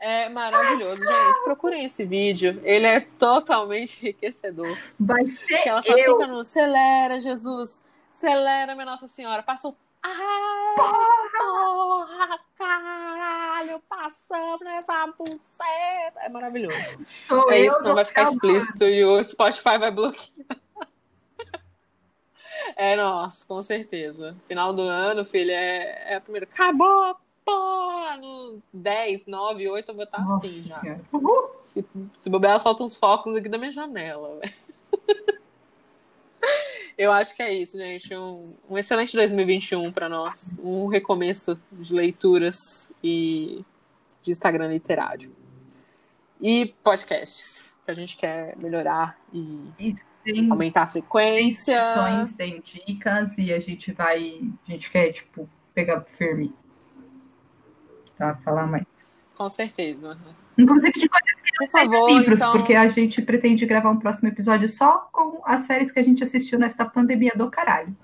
É 0.00 0.28
maravilhoso, 0.28 1.04
gente. 1.04 1.44
Procurem 1.44 1.84
esse 1.84 2.04
vídeo. 2.04 2.60
Ele 2.64 2.86
é 2.86 3.00
totalmente 3.00 3.98
enriquecedor. 4.02 4.76
Vai 4.98 5.24
ser 5.26 5.62
Que 5.62 5.68
ela 5.68 5.82
só 5.82 5.96
eu. 5.96 6.14
fica 6.18 6.26
no 6.26 6.44
Celera 6.44 7.18
Jesus. 7.20 7.82
Celera, 8.10 8.74
minha 8.74 8.86
Nossa 8.86 9.06
Senhora. 9.06 9.42
Passou. 9.42 9.76
Ai, 10.10 11.30
porra, 11.38 12.40
caralho, 12.56 13.82
passamos 13.88 14.60
nessa 14.60 15.06
buceta. 15.08 16.20
É 16.20 16.28
maravilhoso. 16.28 17.06
Sou 17.24 17.50
É 17.52 17.66
isso, 17.66 17.82
não 17.82 17.94
vai 17.94 18.04
ficar 18.04 18.24
explícito 18.24 18.84
e 18.84 19.04
o 19.04 19.22
Spotify 19.22 19.78
vai 19.78 19.90
bloquear. 19.90 20.28
É, 22.76 22.96
nossa, 22.96 23.46
com 23.46 23.62
certeza. 23.62 24.36
Final 24.46 24.74
do 24.74 24.82
ano, 24.82 25.24
filho, 25.24 25.50
é, 25.50 26.12
é 26.12 26.16
a 26.16 26.20
primeira. 26.20 26.46
Acabou, 26.46 27.16
porra! 27.44 28.16
No 28.16 28.60
10, 28.72 29.26
9, 29.26 29.68
8 29.68 29.90
eu 29.90 29.94
vou 29.94 30.04
estar 30.04 30.20
Nossa 30.20 30.46
assim 30.46 30.68
já. 30.68 30.98
Se, 31.62 31.84
se 32.18 32.28
bobear, 32.28 32.58
solta 32.58 32.82
uns 32.82 32.96
focos 32.96 33.36
aqui 33.36 33.48
da 33.48 33.58
minha 33.58 33.72
janela. 33.72 34.38
velho. 34.40 34.54
Eu 36.98 37.12
acho 37.12 37.36
que 37.36 37.42
é 37.42 37.54
isso, 37.54 37.78
gente. 37.78 38.12
Um, 38.12 38.56
um 38.68 38.76
excelente 38.76 39.14
2021 39.14 39.92
para 39.92 40.08
nós. 40.08 40.50
Um 40.58 40.88
recomeço 40.88 41.56
de 41.70 41.94
leituras 41.94 42.56
e 43.02 43.64
de 44.20 44.32
Instagram 44.32 44.66
literário. 44.72 45.30
E 46.40 46.74
podcasts, 46.82 47.76
que 47.84 47.90
a 47.92 47.94
gente 47.94 48.16
quer 48.16 48.56
melhorar 48.56 49.16
e 49.32 49.70
Isso, 49.78 50.04
Tem, 50.24 50.50
aumentar 50.50 50.82
a 50.82 50.86
tem 50.86 50.92
frequência. 51.00 51.78
sugestões, 51.78 52.34
tem 52.34 52.60
dicas 52.60 53.38
e 53.38 53.52
a 53.52 53.60
gente 53.60 53.92
vai. 53.92 54.40
A 54.66 54.70
gente 54.72 54.90
quer, 54.90 55.12
tipo, 55.12 55.48
pegar 55.72 56.00
firme. 56.16 56.52
Tá? 58.16 58.34
Falar 58.44 58.66
mais. 58.66 58.84
Com 59.36 59.48
certeza. 59.48 60.18
Inclusive 60.58 60.98
de 60.98 61.08
coisas 61.08 61.40
que 61.40 61.47
Por 61.58 61.66
favor, 61.66 62.10
livros, 62.10 62.40
então. 62.40 62.52
porque 62.52 62.74
a 62.74 62.88
gente 62.88 63.20
pretende 63.20 63.66
gravar 63.66 63.90
um 63.90 63.98
próximo 63.98 64.28
episódio 64.28 64.68
só 64.68 65.08
com 65.12 65.42
as 65.44 65.62
séries 65.62 65.90
que 65.90 65.98
a 65.98 66.02
gente 66.02 66.22
assistiu 66.22 66.58
nesta 66.58 66.84
pandemia 66.84 67.32
do 67.34 67.50
caralho. 67.50 67.94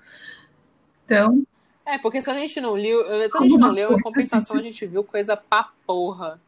Então, 1.05 1.43
É, 1.85 1.97
porque 1.97 2.19
se 2.21 2.29
a 2.29 2.33
gente 2.33 2.59
não 2.59 2.73
leu, 2.73 3.05
se 3.29 3.37
a 3.37 3.41
gente 3.41 3.57
não 3.57 3.71
leu, 3.71 3.93
em 3.93 4.01
compensação 4.01 4.57
a 4.57 4.61
gente. 4.61 4.79
gente 4.79 4.87
viu 4.87 5.03
coisa 5.03 5.37
pra 5.37 5.69
porra. 5.85 6.41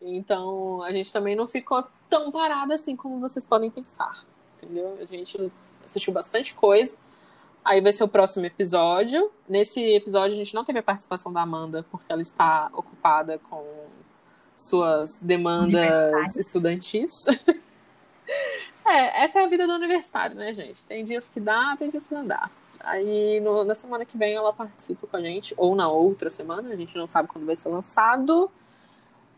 Então, 0.00 0.82
a 0.82 0.90
gente 0.92 1.12
também 1.12 1.36
não 1.36 1.46
ficou 1.46 1.86
tão 2.10 2.32
parada 2.32 2.74
assim 2.74 2.96
como 2.96 3.20
vocês 3.20 3.44
podem 3.44 3.70
pensar. 3.70 4.24
Entendeu? 4.56 4.98
A 5.00 5.04
gente 5.04 5.52
assistiu 5.84 6.12
bastante 6.12 6.54
coisa. 6.54 6.96
Aí 7.64 7.80
vai 7.80 7.92
ser 7.92 8.02
o 8.02 8.08
próximo 8.08 8.44
episódio. 8.44 9.30
Nesse 9.48 9.80
episódio 9.80 10.34
a 10.34 10.38
gente 10.38 10.54
não 10.54 10.64
teve 10.64 10.80
a 10.80 10.82
participação 10.82 11.32
da 11.32 11.42
Amanda, 11.42 11.84
porque 11.90 12.12
ela 12.12 12.22
está 12.22 12.68
ocupada 12.72 13.38
com 13.38 13.64
suas 14.68 15.18
demandas 15.20 16.36
estudantis. 16.36 17.12
É, 18.84 19.24
essa 19.24 19.38
é 19.40 19.44
a 19.44 19.48
vida 19.48 19.64
do 19.66 19.74
universitário, 19.74 20.34
né, 20.34 20.52
gente? 20.52 20.84
Tem 20.84 21.04
dias 21.04 21.28
que 21.28 21.38
dá, 21.38 21.76
tem 21.78 21.88
dias 21.88 22.04
que 22.06 22.12
não 22.14 22.26
dá. 22.26 22.50
Aí 22.80 23.38
no- 23.40 23.62
na 23.64 23.74
semana 23.76 24.04
que 24.04 24.18
vem 24.18 24.34
ela 24.34 24.52
participa 24.52 25.06
com 25.06 25.16
a 25.16 25.20
gente, 25.20 25.54
ou 25.56 25.74
na 25.76 25.88
outra 25.88 26.28
semana, 26.30 26.68
a 26.72 26.76
gente 26.76 26.96
não 26.98 27.06
sabe 27.06 27.28
quando 27.28 27.46
vai 27.46 27.54
ser 27.54 27.68
lançado. 27.68 28.50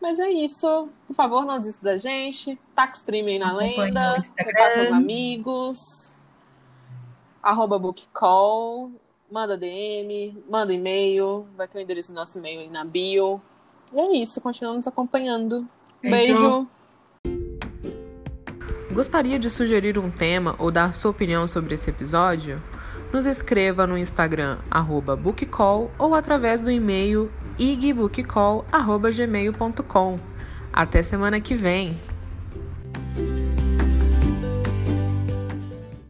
Mas 0.01 0.19
é 0.19 0.29
isso. 0.31 0.89
Por 1.07 1.15
favor, 1.15 1.45
não 1.45 1.59
desista 1.59 1.83
da 1.83 1.95
gente. 1.97 2.57
Tax 2.75 2.99
stream 2.99 3.27
aí 3.27 3.37
na 3.39 3.53
lenda. 3.53 4.15
Repasse 4.37 4.79
aos 4.79 4.91
amigos. 4.91 5.77
Arroba 7.41 7.77
bookcall. 7.77 8.91
Manda 9.31 9.55
DM, 9.57 10.43
manda 10.49 10.73
e-mail. 10.73 11.43
Vai 11.55 11.67
ter 11.67 11.77
o 11.77 11.81
endereço 11.81 12.11
do 12.11 12.15
nosso 12.15 12.37
e-mail 12.39 12.61
aí 12.61 12.69
na 12.69 12.83
bio. 12.83 13.39
E 13.93 13.99
é 13.99 14.21
isso, 14.21 14.41
continua 14.41 14.73
nos 14.73 14.87
acompanhando. 14.87 15.67
Beijo. 16.01 16.33
Beijo. 16.33 16.67
Gostaria 18.91 19.37
de 19.37 19.49
sugerir 19.49 19.99
um 19.99 20.09
tema 20.09 20.55
ou 20.57 20.71
dar 20.71 20.93
sua 20.93 21.11
opinião 21.11 21.45
sobre 21.47 21.73
esse 21.73 21.89
episódio? 21.89 22.63
Nos 23.11 23.25
escreva 23.25 23.85
no 23.85 23.97
Instagram 23.97 24.59
bookcall 25.21 25.91
ou 25.99 26.15
através 26.15 26.61
do 26.61 26.71
e-mail 26.71 27.29
igbookcall.gmail.com. 27.59 30.19
Até 30.71 31.03
semana 31.03 31.41
que 31.41 31.55
vem! 31.55 31.99